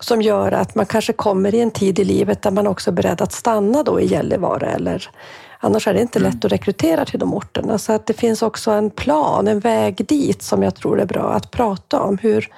som 0.00 0.22
gör 0.22 0.52
att 0.52 0.74
man 0.74 0.86
kanske 0.86 1.12
kommer 1.12 1.54
i 1.54 1.60
en 1.60 1.70
tid 1.70 1.98
i 1.98 2.04
livet 2.04 2.42
där 2.42 2.50
man 2.50 2.66
också 2.66 2.90
är 2.90 2.94
beredd 2.94 3.20
att 3.20 3.32
stanna 3.32 3.82
då 3.82 4.00
i 4.00 4.06
Gällivare 4.06 4.70
eller 4.70 5.10
annars 5.58 5.88
är 5.88 5.94
det 5.94 6.00
inte 6.00 6.18
lätt 6.18 6.44
att 6.44 6.52
rekrytera 6.52 7.04
till 7.04 7.18
de 7.18 7.34
orterna. 7.34 7.78
Så 7.78 7.92
att 7.92 8.06
det 8.06 8.12
finns 8.12 8.42
också 8.42 8.70
en 8.70 8.90
plan, 8.90 9.48
en 9.48 9.60
väg 9.60 10.06
dit 10.06 10.42
som 10.42 10.62
jag 10.62 10.74
tror 10.74 11.00
är 11.00 11.06
bra 11.06 11.32
att 11.32 11.50
prata 11.50 12.00
om. 12.00 12.18
Hur, 12.18 12.48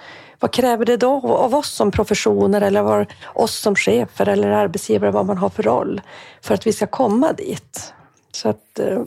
vad 0.42 0.50
kräver 0.50 0.84
det 0.84 0.96
då 0.96 1.20
av 1.26 1.54
oss 1.54 1.70
som 1.70 1.90
professioner 1.90 2.60
eller 2.60 2.80
av 2.80 3.06
oss 3.34 3.54
som 3.54 3.74
chefer 3.74 4.28
eller 4.28 4.48
arbetsgivare, 4.50 5.10
vad 5.10 5.26
man 5.26 5.38
har 5.38 5.48
för 5.48 5.62
roll 5.62 6.00
för 6.40 6.54
att 6.54 6.66
vi 6.66 6.72
ska 6.72 6.86
komma 6.86 7.32
dit? 7.32 7.94
Så 8.32 8.48
att, 8.48 8.78
eh, 8.78 9.02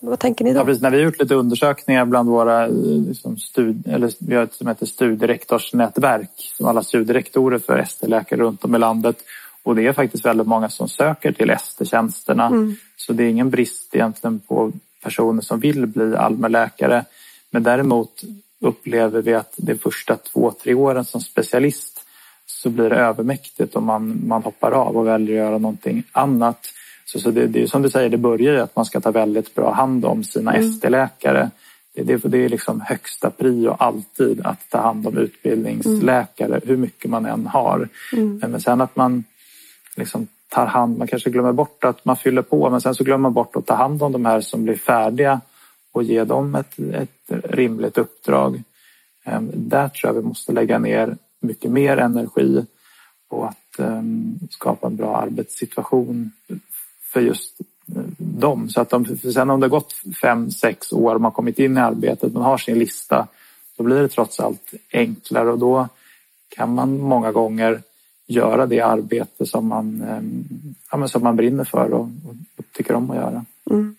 vad 0.00 0.18
tänker 0.18 0.44
ni 0.44 0.52
då? 0.52 0.60
Ja, 0.60 0.64
precis. 0.64 0.82
När 0.82 0.90
vi 0.90 0.96
har 0.96 1.04
gjort 1.04 1.20
lite 1.20 1.34
undersökningar 1.34 2.04
bland 2.04 2.28
våra 2.28 2.66
liksom, 2.66 3.36
stud, 3.36 3.86
eller 3.88 4.12
vi 4.18 4.34
har 4.34 4.42
ett 4.42 4.54
som 4.54 4.66
heter 4.66 4.86
studierektorsnätverk 4.86 6.30
som 6.56 6.66
alla 6.66 6.82
studierektorer 6.82 7.58
för 7.58 7.78
ST-läkare 7.78 8.40
runt 8.40 8.64
om 8.64 8.74
i 8.74 8.78
landet 8.78 9.16
och 9.62 9.76
det 9.76 9.86
är 9.86 9.92
faktiskt 9.92 10.26
väldigt 10.26 10.46
många 10.46 10.68
som 10.68 10.88
söker 10.88 11.32
till 11.32 11.50
ST-tjänsterna. 11.50 12.46
Mm. 12.46 12.76
Så 12.96 13.12
det 13.12 13.24
är 13.24 13.28
ingen 13.28 13.50
brist 13.50 13.94
egentligen 13.94 14.38
på 14.38 14.72
personer 15.02 15.42
som 15.42 15.60
vill 15.60 15.86
bli 15.86 16.16
allmänläkare. 16.16 17.04
Men 17.50 17.62
däremot 17.62 18.22
upplever 18.60 19.22
vi 19.22 19.34
att 19.34 19.54
de 19.56 19.74
första 19.74 20.16
två, 20.16 20.50
tre 20.62 20.74
åren 20.74 21.04
som 21.04 21.20
specialist 21.20 22.04
så 22.46 22.70
blir 22.70 22.90
det 22.90 22.96
övermäktigt 22.96 23.76
om 23.76 23.84
man, 23.84 24.22
man 24.26 24.42
hoppar 24.42 24.72
av 24.72 24.96
och 24.96 25.06
väljer 25.06 25.40
att 25.40 25.46
göra 25.46 25.58
någonting 25.58 26.02
annat. 26.12 26.66
Så, 27.04 27.20
så 27.20 27.30
det, 27.30 27.46
det 27.46 27.62
är 27.62 27.66
som 27.66 27.82
du 27.82 27.90
säger, 27.90 28.08
det 28.08 28.16
börjar 28.16 28.54
i 28.54 28.60
att 28.60 28.76
man 28.76 28.84
ska 28.84 29.00
ta 29.00 29.10
väldigt 29.10 29.54
bra 29.54 29.72
hand 29.72 30.04
om 30.04 30.24
sina 30.24 30.54
mm. 30.54 30.70
ST-läkare. 30.70 31.50
Det, 31.94 32.02
det, 32.02 32.16
det 32.16 32.44
är 32.44 32.48
liksom 32.48 32.80
högsta 32.80 33.30
prio 33.30 33.76
alltid 33.78 34.40
att 34.46 34.70
ta 34.70 34.78
hand 34.78 35.06
om 35.06 35.18
utbildningsläkare, 35.18 36.56
mm. 36.56 36.62
hur 36.64 36.76
mycket 36.76 37.10
man 37.10 37.26
än 37.26 37.46
har. 37.46 37.88
Mm. 38.12 38.38
Men 38.38 38.60
sen 38.60 38.80
att 38.80 38.96
man 38.96 39.24
liksom 39.96 40.26
tar 40.48 40.66
hand, 40.66 40.98
man 40.98 41.08
kanske 41.08 41.30
glömmer 41.30 41.52
bort 41.52 41.84
att 41.84 42.04
man 42.04 42.16
fyller 42.16 42.42
på, 42.42 42.70
men 42.70 42.80
sen 42.80 42.94
så 42.94 43.04
glömmer 43.04 43.22
man 43.22 43.32
bort 43.32 43.56
att 43.56 43.66
ta 43.66 43.74
hand 43.74 44.02
om 44.02 44.12
de 44.12 44.24
här 44.24 44.40
som 44.40 44.64
blir 44.64 44.76
färdiga 44.76 45.40
och 45.92 46.02
ge 46.02 46.24
dem 46.24 46.54
ett, 46.54 46.78
ett 46.78 47.44
rimligt 47.44 47.98
uppdrag. 47.98 48.62
Ehm, 49.24 49.50
där 49.54 49.88
tror 49.88 50.14
jag 50.14 50.22
vi 50.22 50.28
måste 50.28 50.52
lägga 50.52 50.78
ner 50.78 51.16
mycket 51.40 51.70
mer 51.70 51.96
energi 51.96 52.66
på 53.30 53.44
att 53.44 53.78
ehm, 53.78 54.38
skapa 54.50 54.86
en 54.86 54.96
bra 54.96 55.16
arbetssituation 55.16 56.30
för 57.12 57.20
just 57.20 57.60
eh, 57.96 58.02
dem. 58.18 58.68
Så 58.68 58.80
att 58.80 58.90
de, 58.90 59.16
sen 59.16 59.50
om 59.50 59.60
det 59.60 59.66
har 59.66 59.70
gått 59.70 59.94
fem, 60.22 60.50
sex 60.50 60.92
år 60.92 61.14
och 61.14 61.20
man 61.20 61.32
kommit 61.32 61.58
in 61.58 61.76
i 61.76 61.80
arbetet, 61.80 62.32
man 62.32 62.42
har 62.42 62.58
sin 62.58 62.78
lista, 62.78 63.28
då 63.76 63.84
blir 63.84 64.02
det 64.02 64.08
trots 64.08 64.40
allt 64.40 64.74
enklare 64.92 65.50
och 65.50 65.58
då 65.58 65.88
kan 66.48 66.74
man 66.74 67.00
många 67.00 67.32
gånger 67.32 67.82
göra 68.26 68.66
det 68.66 68.80
arbete 68.80 69.46
som 69.46 69.66
man, 69.66 70.02
ehm, 70.02 70.44
ja, 70.90 71.08
som 71.08 71.22
man 71.22 71.36
brinner 71.36 71.64
för 71.64 71.92
och, 71.92 72.08
och 72.56 72.64
tycker 72.72 72.94
om 72.94 73.10
att 73.10 73.16
göra. 73.16 73.44
Mm 73.70 73.96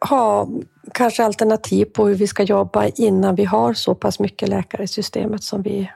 ha 0.00 0.48
kanske 0.94 1.24
alternativ 1.24 1.84
på 1.84 2.06
hur 2.06 2.14
vi 2.14 2.26
ska 2.26 2.42
jobba 2.42 2.86
innan 2.86 3.34
vi 3.34 3.44
har 3.44 3.74
så 3.74 3.94
pass 3.94 4.18
mycket 4.18 4.48
läkare 4.48 4.82
i 4.82 4.88
systemet 4.88 5.42
som 5.42 5.62
vi, 5.62 5.90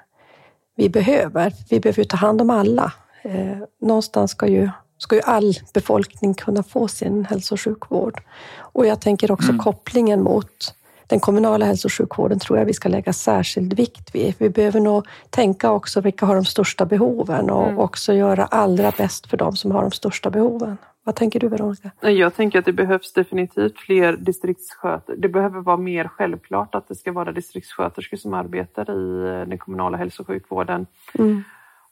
vi 0.76 0.88
behöver. 0.88 1.52
Vi 1.70 1.80
behöver 1.80 2.04
ta 2.04 2.16
hand 2.16 2.40
om 2.40 2.50
alla. 2.50 2.92
Eh, 3.22 3.58
någonstans 3.80 4.30
ska 4.30 4.46
ju, 4.46 4.70
ska 4.98 5.16
ju 5.16 5.22
all 5.22 5.54
befolkning 5.74 6.34
kunna 6.34 6.62
få 6.62 6.88
sin 6.88 7.24
hälso 7.24 7.54
och 7.54 7.60
sjukvård. 7.60 8.22
Och 8.58 8.86
jag 8.86 9.00
tänker 9.00 9.30
också 9.30 9.48
mm. 9.48 9.58
kopplingen 9.58 10.22
mot 10.22 10.74
den 11.06 11.20
kommunala 11.20 11.66
hälso 11.66 11.88
och 11.88 11.92
sjukvården 11.92 12.38
tror 12.38 12.58
jag 12.58 12.66
vi 12.66 12.74
ska 12.74 12.88
lägga 12.88 13.12
särskild 13.12 13.72
vikt 13.72 14.14
vid. 14.14 14.34
Vi 14.38 14.50
behöver 14.50 14.80
nog 14.80 15.06
tänka 15.30 15.70
också 15.70 16.00
vilka 16.00 16.26
har 16.26 16.34
de 16.34 16.44
största 16.44 16.86
behoven 16.86 17.50
och 17.50 17.66
mm. 17.66 17.78
också 17.78 18.12
göra 18.12 18.46
allra 18.46 18.92
bäst 18.98 19.26
för 19.26 19.36
de 19.36 19.56
som 19.56 19.70
har 19.70 19.82
de 19.82 19.90
största 19.90 20.30
behoven. 20.30 20.76
Vad 21.06 21.14
tänker 21.14 21.40
du 21.40 21.48
Veronica? 21.48 21.90
Jag 22.00 22.34
tänker 22.34 22.58
att 22.58 22.64
det 22.64 22.72
behövs 22.72 23.12
definitivt 23.12 23.78
fler 23.78 24.16
distriktssköterskor. 24.16 25.16
Det 25.16 25.28
behöver 25.28 25.60
vara 25.60 25.76
mer 25.76 26.08
självklart 26.08 26.74
att 26.74 26.88
det 26.88 26.94
ska 26.94 27.12
vara 27.12 27.32
distriktssköterskor 27.32 28.16
som 28.16 28.34
arbetar 28.34 28.90
i 28.90 29.44
den 29.48 29.58
kommunala 29.58 29.96
hälso 29.96 30.22
och 30.22 30.26
sjukvården. 30.26 30.86
Mm. 31.18 31.42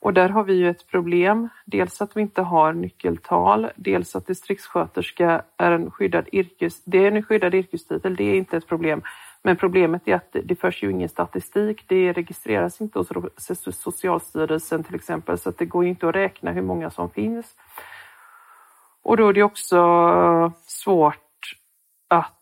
Och 0.00 0.14
där 0.14 0.28
har 0.28 0.44
vi 0.44 0.54
ju 0.54 0.70
ett 0.70 0.86
problem. 0.86 1.48
Dels 1.64 2.00
att 2.00 2.16
vi 2.16 2.20
inte 2.20 2.42
har 2.42 2.72
nyckeltal, 2.72 3.70
dels 3.76 4.16
att 4.16 4.26
distriktssköterska 4.26 5.42
är 5.56 5.70
en 5.72 5.90
skyddad 5.90 6.28
yrkes... 6.32 6.84
Det 6.84 6.98
är 6.98 7.12
en 7.12 7.22
skyddad 7.22 7.54
yrkestitel, 7.54 8.16
det 8.16 8.24
är 8.24 8.34
inte 8.34 8.56
ett 8.56 8.68
problem. 8.68 9.02
Men 9.42 9.56
problemet 9.56 10.08
är 10.08 10.14
att 10.14 10.36
det 10.44 10.56
förs 10.56 10.82
ju 10.82 10.90
ingen 10.90 11.08
statistik. 11.08 11.84
Det 11.86 12.12
registreras 12.12 12.80
inte 12.80 12.98
hos 12.98 13.08
Socialstyrelsen 13.72 14.84
till 14.84 14.94
exempel, 14.94 15.38
så 15.38 15.48
att 15.48 15.58
det 15.58 15.66
går 15.66 15.84
inte 15.84 16.08
att 16.08 16.14
räkna 16.14 16.52
hur 16.52 16.62
många 16.62 16.90
som 16.90 17.10
finns. 17.10 17.54
Och 19.04 19.16
då 19.16 19.28
är 19.28 19.32
det 19.32 19.42
också 19.42 19.76
svårt 20.66 21.16
att 22.08 22.40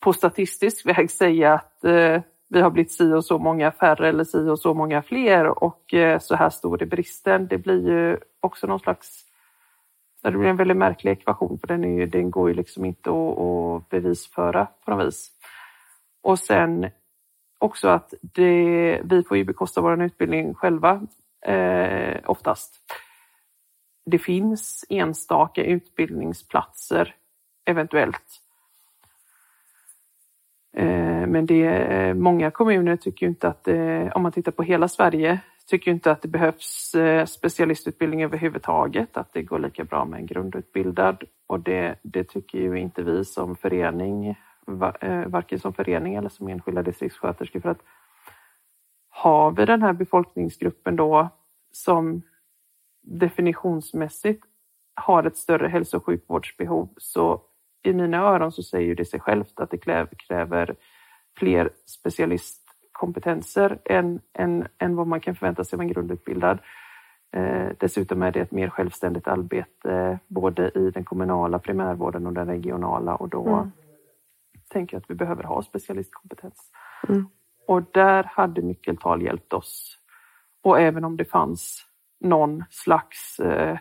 på 0.00 0.12
statistisk 0.12 0.86
väg 0.86 1.10
säga 1.10 1.54
att 1.54 1.84
eh, 1.84 2.22
vi 2.48 2.60
har 2.60 2.70
blivit 2.70 2.92
si 2.92 3.12
och 3.12 3.24
så 3.24 3.38
många 3.38 3.72
färre 3.72 4.08
eller 4.08 4.24
si 4.24 4.48
och 4.48 4.58
så 4.58 4.74
många 4.74 5.02
fler 5.02 5.64
och 5.64 5.94
eh, 5.94 6.18
så 6.18 6.34
här 6.34 6.50
stor 6.50 6.82
är 6.82 6.86
bristen. 6.86 7.46
Det 7.46 7.58
blir 7.58 7.88
ju 7.88 8.18
också 8.40 8.66
någon 8.66 8.80
slags 8.80 9.24
det 10.22 10.30
blir 10.38 10.48
en 10.48 10.56
väldigt 10.56 10.76
märklig 10.76 11.12
ekvation 11.12 11.58
för 11.58 11.66
den, 11.66 11.84
är 11.84 11.88
ju, 11.88 12.06
den 12.06 12.30
går 12.30 12.48
ju 12.48 12.54
liksom 12.54 12.84
inte 12.84 13.10
att, 13.10 13.38
att 13.38 13.88
bevisföra 13.88 14.66
på 14.84 14.90
något 14.90 15.06
vis. 15.06 15.30
Och 16.22 16.38
sen 16.38 16.90
också 17.58 17.88
att 17.88 18.14
det, 18.20 19.00
vi 19.04 19.22
får 19.22 19.36
ju 19.36 19.44
bekosta 19.44 19.80
vår 19.80 20.02
utbildning 20.02 20.54
själva 20.54 21.00
eh, 21.46 22.16
oftast. 22.26 22.74
Det 24.10 24.18
finns 24.18 24.84
enstaka 24.88 25.64
utbildningsplatser 25.64 27.14
eventuellt. 27.64 28.40
Eh, 30.76 31.26
men 31.26 31.46
det, 31.46 31.66
är 31.66 32.14
många 32.14 32.50
kommuner 32.50 32.96
tycker 32.96 33.26
inte 33.26 33.48
att 33.48 33.64
det, 33.64 34.12
om 34.14 34.22
man 34.22 34.32
tittar 34.32 34.52
på 34.52 34.62
hela 34.62 34.88
Sverige, 34.88 35.40
tycker 35.66 35.90
inte 35.90 36.10
att 36.10 36.22
det 36.22 36.28
behövs 36.28 36.94
eh, 36.94 37.24
specialistutbildning 37.24 38.22
överhuvudtaget, 38.22 39.16
att 39.16 39.32
det 39.32 39.42
går 39.42 39.58
lika 39.58 39.84
bra 39.84 40.04
med 40.04 40.20
en 40.20 40.26
grundutbildad. 40.26 41.24
Och 41.46 41.60
det, 41.60 41.98
det 42.02 42.24
tycker 42.24 42.58
ju 42.58 42.78
inte 42.78 43.02
vi 43.02 43.24
som 43.24 43.56
förening, 43.56 44.38
varken 45.26 45.58
som 45.58 45.72
förening 45.72 46.14
eller 46.14 46.28
som 46.28 46.48
enskilda 46.48 46.82
distriktssköterskor. 46.82 47.60
För 47.60 47.68
att 47.68 47.82
har 49.08 49.50
vi 49.50 49.64
den 49.64 49.82
här 49.82 49.92
befolkningsgruppen 49.92 50.96
då 50.96 51.28
som 51.72 52.22
definitionsmässigt 53.08 54.44
har 54.94 55.24
ett 55.24 55.36
större 55.36 55.68
hälso 55.68 55.96
och 55.96 56.06
sjukvårdsbehov 56.06 56.88
så 56.96 57.42
i 57.82 57.92
mina 57.92 58.18
öron 58.18 58.52
så 58.52 58.62
säger 58.62 58.94
det 58.94 59.04
sig 59.04 59.20
självt 59.20 59.60
att 59.60 59.70
det 59.70 59.78
kräver 60.28 60.76
fler 61.36 61.70
specialistkompetenser 61.86 63.78
än, 63.84 64.20
än, 64.34 64.68
än 64.78 64.96
vad 64.96 65.06
man 65.06 65.20
kan 65.20 65.34
förvänta 65.34 65.64
sig 65.64 65.76
av 65.76 65.80
en 65.80 65.88
grundutbildad. 65.88 66.58
Eh, 67.32 67.68
dessutom 67.78 68.22
är 68.22 68.32
det 68.32 68.40
ett 68.40 68.52
mer 68.52 68.68
självständigt 68.68 69.28
arbete 69.28 70.18
både 70.26 70.70
i 70.74 70.90
den 70.90 71.04
kommunala 71.04 71.58
primärvården 71.58 72.26
och 72.26 72.32
den 72.32 72.46
regionala 72.46 73.14
och 73.14 73.28
då 73.28 73.46
mm. 73.48 73.70
tänker 74.68 74.96
jag 74.96 75.00
att 75.00 75.10
vi 75.10 75.14
behöver 75.14 75.42
ha 75.42 75.62
specialistkompetens. 75.62 76.70
Mm. 77.08 77.28
Och 77.66 77.82
där 77.92 78.24
hade 78.24 78.62
nyckeltal 78.62 79.22
hjälpt 79.22 79.52
oss. 79.52 79.98
Och 80.62 80.80
även 80.80 81.04
om 81.04 81.16
det 81.16 81.24
fanns 81.24 81.87
någon 82.20 82.64
slags, 82.70 83.40
eh, 83.40 83.78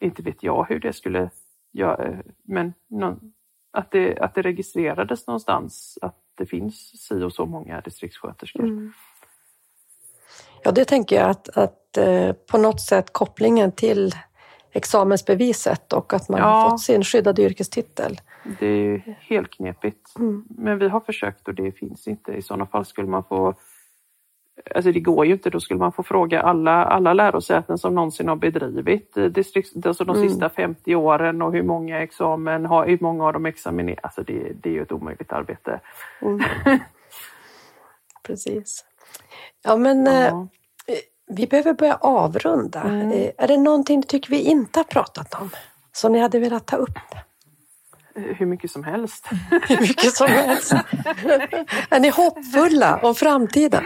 inte 0.00 0.22
vet 0.22 0.42
jag 0.42 0.66
hur 0.68 0.80
det 0.80 0.92
skulle 0.92 1.30
göra, 1.72 2.22
men 2.42 2.74
någon, 2.88 3.32
att, 3.72 3.90
det, 3.90 4.18
att 4.18 4.34
det 4.34 4.42
registrerades 4.42 5.26
någonstans 5.26 5.98
att 6.02 6.16
det 6.34 6.46
finns 6.46 7.06
si 7.06 7.22
och 7.22 7.32
så 7.32 7.46
många 7.46 7.80
distriktssköterskor. 7.80 8.64
Mm. 8.64 8.92
Ja, 10.62 10.72
det 10.72 10.84
tänker 10.84 11.16
jag 11.16 11.30
att, 11.30 11.48
att 11.48 11.96
eh, 11.96 12.32
på 12.32 12.58
något 12.58 12.80
sätt 12.80 13.12
kopplingen 13.12 13.72
till 13.72 14.14
examensbeviset 14.72 15.92
och 15.92 16.12
att 16.12 16.28
man 16.28 16.40
ja. 16.40 16.46
har 16.46 16.70
fått 16.70 16.80
sin 16.80 17.04
skyddade 17.04 17.42
yrkestitel. 17.42 18.20
Det 18.58 18.66
är 18.66 19.18
helt 19.20 19.50
knepigt. 19.50 20.18
Mm. 20.18 20.44
Men 20.48 20.78
vi 20.78 20.88
har 20.88 21.00
försökt 21.00 21.48
och 21.48 21.54
det 21.54 21.72
finns 21.72 22.08
inte. 22.08 22.32
I 22.32 22.42
sådana 22.42 22.66
fall 22.66 22.84
skulle 22.84 23.08
man 23.08 23.24
få 23.24 23.54
Alltså 24.74 24.92
det 24.92 25.00
går 25.00 25.26
ju 25.26 25.32
inte, 25.32 25.50
då 25.50 25.60
skulle 25.60 25.80
man 25.80 25.92
få 25.92 26.02
fråga 26.02 26.42
alla, 26.42 26.84
alla 26.84 27.12
lärosäten 27.12 27.78
som 27.78 27.94
någonsin 27.94 28.28
har 28.28 28.36
bedrivit 28.36 29.16
eh, 29.16 29.24
distrikt, 29.24 29.86
alltså 29.86 30.04
de 30.04 30.16
mm. 30.16 30.28
sista 30.28 30.48
50 30.48 30.94
åren 30.94 31.42
och 31.42 31.52
hur 31.52 31.62
många 31.62 32.02
examen 32.02 32.66
har, 32.66 32.86
hur 32.86 32.98
många 33.00 33.26
av 33.26 33.32
dem 33.32 33.46
examinerat. 33.46 34.04
Alltså 34.04 34.22
det, 34.22 34.52
det 34.62 34.68
är 34.68 34.72
ju 34.72 34.82
ett 34.82 34.92
omöjligt 34.92 35.32
arbete. 35.32 35.80
Mm. 36.22 36.40
Precis. 38.22 38.84
Ja 39.62 39.76
men 39.76 40.06
ja. 40.06 40.48
Eh, 40.86 40.98
Vi 41.26 41.46
behöver 41.46 41.74
börja 41.74 41.94
avrunda. 41.94 42.82
Mm. 42.82 43.10
Eh, 43.10 43.30
är 43.38 43.48
det 43.48 43.56
någonting 43.56 44.00
du 44.00 44.06
tycker 44.06 44.30
vi 44.30 44.40
inte 44.40 44.78
har 44.78 44.84
pratat 44.84 45.34
om? 45.34 45.50
Som 45.92 46.12
ni 46.12 46.18
hade 46.18 46.38
velat 46.38 46.66
ta 46.66 46.76
upp? 46.76 46.98
Eh, 48.14 48.22
hur 48.22 48.46
mycket 48.46 48.70
som 48.70 48.84
helst. 48.84 49.28
Hur 49.68 49.80
mycket 49.80 50.14
som 50.14 50.26
helst. 50.26 50.72
är 51.90 52.00
ni 52.00 52.08
hoppfulla 52.08 53.00
om 53.02 53.14
framtiden? 53.14 53.84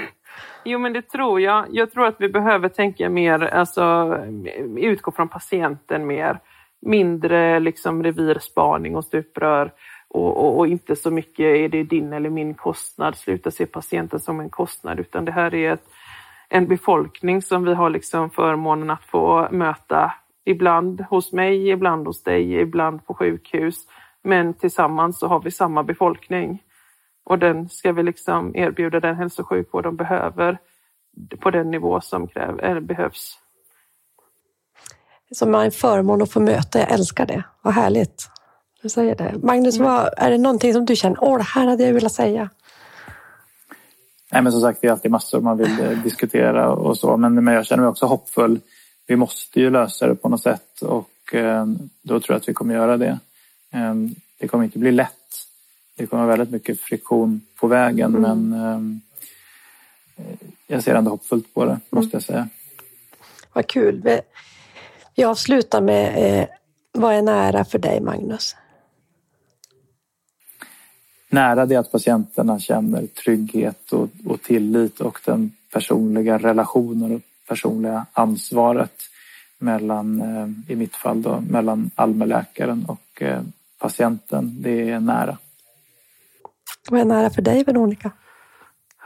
Jo, 0.64 0.78
men 0.78 0.92
det 0.92 1.02
tror 1.02 1.40
jag. 1.40 1.66
Jag 1.70 1.92
tror 1.92 2.06
att 2.06 2.20
vi 2.20 2.28
behöver 2.28 2.68
tänka 2.68 3.08
mer, 3.08 3.40
alltså 3.40 4.16
utgå 4.76 5.10
från 5.10 5.28
patienten 5.28 6.06
mer. 6.06 6.38
Mindre 6.80 7.60
liksom 7.60 8.02
revirspaning 8.02 8.96
och 8.96 9.04
stuprör 9.04 9.72
och, 10.08 10.36
och, 10.36 10.58
och, 10.58 10.66
inte 10.66 10.96
så 10.96 11.10
mycket 11.10 11.44
är 11.44 11.68
det 11.68 11.82
din 11.82 12.12
eller 12.12 12.30
min 12.30 12.54
kostnad. 12.54 13.16
Sluta 13.16 13.50
se 13.50 13.66
patienten 13.66 14.20
som 14.20 14.40
en 14.40 14.50
kostnad, 14.50 15.00
utan 15.00 15.24
det 15.24 15.32
här 15.32 15.54
är 15.54 15.72
ett, 15.72 15.84
en 16.48 16.66
befolkning 16.66 17.42
som 17.42 17.64
vi 17.64 17.74
har 17.74 17.90
liksom 17.90 18.30
förmånen 18.30 18.90
att 18.90 19.04
få 19.04 19.48
möta. 19.50 20.12
Ibland 20.44 21.00
hos 21.00 21.32
mig, 21.32 21.68
ibland 21.68 22.06
hos 22.06 22.22
dig, 22.22 22.60
ibland 22.60 23.06
på 23.06 23.14
sjukhus. 23.14 23.86
Men 24.22 24.54
tillsammans 24.54 25.18
så 25.18 25.26
har 25.26 25.40
vi 25.40 25.50
samma 25.50 25.82
befolkning 25.82 26.62
och 27.24 27.38
den 27.38 27.68
ska 27.68 27.92
vi 27.92 28.02
liksom 28.02 28.56
erbjuda 28.56 29.00
den 29.00 29.16
hälso 29.16 29.42
och 29.42 29.48
sjukvård 29.48 29.84
de 29.84 29.96
behöver 29.96 30.58
på 31.40 31.50
den 31.50 31.70
nivå 31.70 32.00
som 32.00 32.28
kräv, 32.28 32.60
eller 32.60 32.80
behövs. 32.80 33.38
Som 35.30 35.54
en 35.54 35.70
förmån 35.70 36.22
att 36.22 36.32
få 36.32 36.40
möta, 36.40 36.78
jag 36.78 36.90
älskar 36.90 37.26
det. 37.26 37.44
Vad 37.62 37.74
härligt. 37.74 38.28
Du 38.82 38.88
säger 38.88 39.14
det. 39.14 39.34
Magnus, 39.42 39.78
vad, 39.78 40.10
är 40.16 40.30
det 40.30 40.38
någonting 40.38 40.72
som 40.72 40.84
du 40.84 40.96
känner, 40.96 41.18
åh 41.20 41.36
det 41.36 41.44
här 41.44 41.66
hade 41.66 41.84
jag 41.84 41.92
velat 41.92 42.12
säga? 42.12 42.50
Nej, 44.32 44.42
men 44.42 44.52
som 44.52 44.60
sagt, 44.60 44.80
det 44.80 44.86
är 44.86 44.92
alltid 44.92 45.10
massor 45.10 45.40
man 45.40 45.58
vill 45.58 45.80
eh, 45.80 46.02
diskutera 46.02 46.70
och 46.70 46.98
så, 46.98 47.16
men, 47.16 47.44
men 47.44 47.54
jag 47.54 47.66
känner 47.66 47.82
mig 47.82 47.90
också 47.90 48.06
hoppfull. 48.06 48.60
Vi 49.06 49.16
måste 49.16 49.60
ju 49.60 49.70
lösa 49.70 50.06
det 50.06 50.14
på 50.14 50.28
något 50.28 50.42
sätt 50.42 50.82
och 50.82 51.34
eh, 51.34 51.66
då 52.02 52.20
tror 52.20 52.34
jag 52.34 52.36
att 52.36 52.48
vi 52.48 52.54
kommer 52.54 52.74
göra 52.74 52.96
det. 52.96 53.18
Eh, 53.72 53.94
det 54.38 54.48
kommer 54.48 54.64
inte 54.64 54.78
bli 54.78 54.92
lätt. 54.92 55.23
Det 55.96 56.06
kommer 56.06 56.26
väldigt 56.26 56.50
mycket 56.50 56.80
friktion 56.80 57.40
på 57.56 57.66
vägen, 57.66 58.16
mm. 58.16 58.48
men 58.50 59.02
eh, 60.16 60.34
jag 60.66 60.82
ser 60.82 60.94
ändå 60.94 61.10
hoppfullt 61.10 61.54
på 61.54 61.64
det, 61.64 61.80
måste 61.90 62.16
jag 62.16 62.22
säga. 62.22 62.48
Vad 63.52 63.66
kul. 63.66 64.20
Vi 65.14 65.24
avslutar 65.24 65.80
med 65.80 66.40
eh, 66.40 66.48
vad 66.92 67.14
är 67.14 67.22
nära 67.22 67.64
för 67.64 67.78
dig, 67.78 68.00
Magnus? 68.00 68.56
Nära 71.28 71.66
det 71.66 71.76
att 71.76 71.92
patienterna 71.92 72.60
känner 72.60 73.06
trygghet 73.06 73.92
och, 73.92 74.08
och 74.26 74.42
tillit 74.42 75.00
och 75.00 75.20
den 75.24 75.52
personliga 75.72 76.38
relationen 76.38 77.14
och 77.14 77.20
personliga 77.48 78.06
ansvaret 78.12 79.02
mellan, 79.58 80.20
eh, 80.20 80.72
i 80.72 80.76
mitt 80.76 80.96
fall 80.96 81.22
då, 81.22 81.40
mellan 81.40 81.90
allmänläkaren 81.94 82.84
och 82.88 83.22
eh, 83.22 83.42
patienten. 83.78 84.56
Det 84.62 84.90
är 84.90 85.00
nära. 85.00 85.38
Vad 86.90 87.00
är 87.00 87.04
nära 87.04 87.30
för 87.30 87.42
dig, 87.42 87.64
Veronica? 87.64 88.10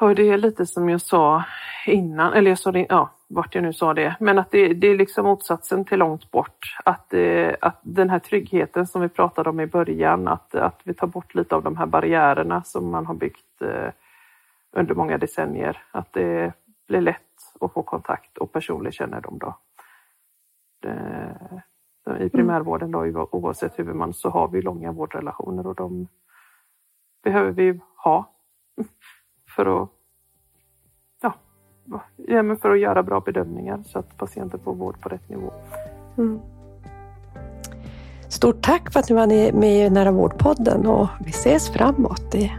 Ja, 0.01 0.14
det 0.14 0.31
är 0.31 0.39
lite 0.39 0.66
som 0.66 0.89
jag 0.89 1.01
sa 1.01 1.45
innan, 1.87 2.33
eller 2.33 2.51
jag 2.51 2.59
sa 2.59 2.72
det, 2.72 2.87
ja, 2.89 3.11
vart 3.29 3.55
jag 3.55 3.64
nu 3.64 3.72
sa 3.72 3.95
det, 3.95 4.16
men 4.20 4.39
att 4.39 4.51
det, 4.51 4.74
det 4.74 4.87
är 4.87 4.97
liksom 4.97 5.24
motsatsen 5.24 5.85
till 5.85 5.99
långt 5.99 6.31
bort. 6.31 6.76
Att, 6.85 7.14
eh, 7.14 7.55
att 7.61 7.81
den 7.83 8.11
här 8.11 8.18
tryggheten 8.18 8.87
som 8.87 9.03
vi 9.03 9.09
pratade 9.09 9.51
om 9.51 9.61
i 9.61 9.66
början, 9.66 10.29
att, 10.29 10.55
att 10.55 10.81
vi 10.85 10.95
tar 10.95 11.07
bort 11.07 11.35
lite 11.35 11.55
av 11.55 11.62
de 11.62 11.76
här 11.76 11.87
barriärerna 11.87 12.62
som 12.62 12.91
man 12.91 13.07
har 13.07 13.14
byggt 13.14 13.62
eh, 13.62 13.93
under 14.72 14.95
många 14.95 15.18
decennier. 15.18 15.83
Att 15.91 16.12
det 16.12 16.53
blir 16.89 17.01
lätt 17.01 17.22
att 17.61 17.72
få 17.72 17.83
kontakt 17.83 18.39
och 18.39 18.53
personlig 18.53 18.95
kännedom 18.95 19.39
då. 19.39 19.59
Det, 20.83 21.35
I 22.20 22.29
primärvården 22.29 22.91
då, 22.91 23.29
oavsett 23.31 23.79
huvudman, 23.79 24.14
så 24.14 24.31
har 24.31 24.49
vi 24.49 24.62
långa 24.62 24.93
vårdrelationer 24.93 25.66
och 25.66 25.74
de 25.74 26.09
behöver 27.23 27.51
vi 27.51 27.81
ha 28.05 28.31
för 29.57 29.83
att 29.83 29.89
ja, 32.16 32.43
men 32.43 32.57
för 32.57 32.71
att 32.71 32.81
göra 32.81 33.03
bra 33.03 33.21
bedömningar 33.21 33.83
så 33.87 33.99
att 33.99 34.16
patienten 34.16 34.61
får 34.61 34.75
vård 34.75 35.01
på 35.01 35.09
rätt 35.09 35.29
nivå. 35.29 35.53
Mm. 36.19 36.41
Stort 38.29 38.62
tack 38.62 38.93
för 38.93 39.01
att 39.01 39.09
ni 39.09 39.14
var 39.14 39.53
med 39.53 39.87
i 39.87 39.91
Nära 39.91 40.11
vårdpodden 40.11 40.87
och 40.87 41.09
vi 41.25 41.31
ses 41.31 41.71
framåt 41.71 42.35
i, 42.35 42.53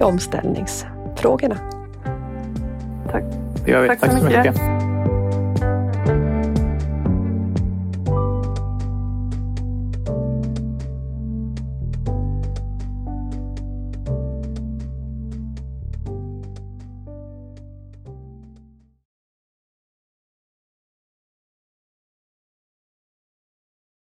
i 0.00 0.02
omställningsfrågorna. 0.02 1.56
Tack. 3.10 3.24
Det 3.64 3.70
gör 3.70 3.82
vi. 3.82 3.88
Tack, 3.88 4.00
tack 4.00 4.18
så 4.18 4.24
mycket. 4.24 4.44
mycket. 4.44 4.77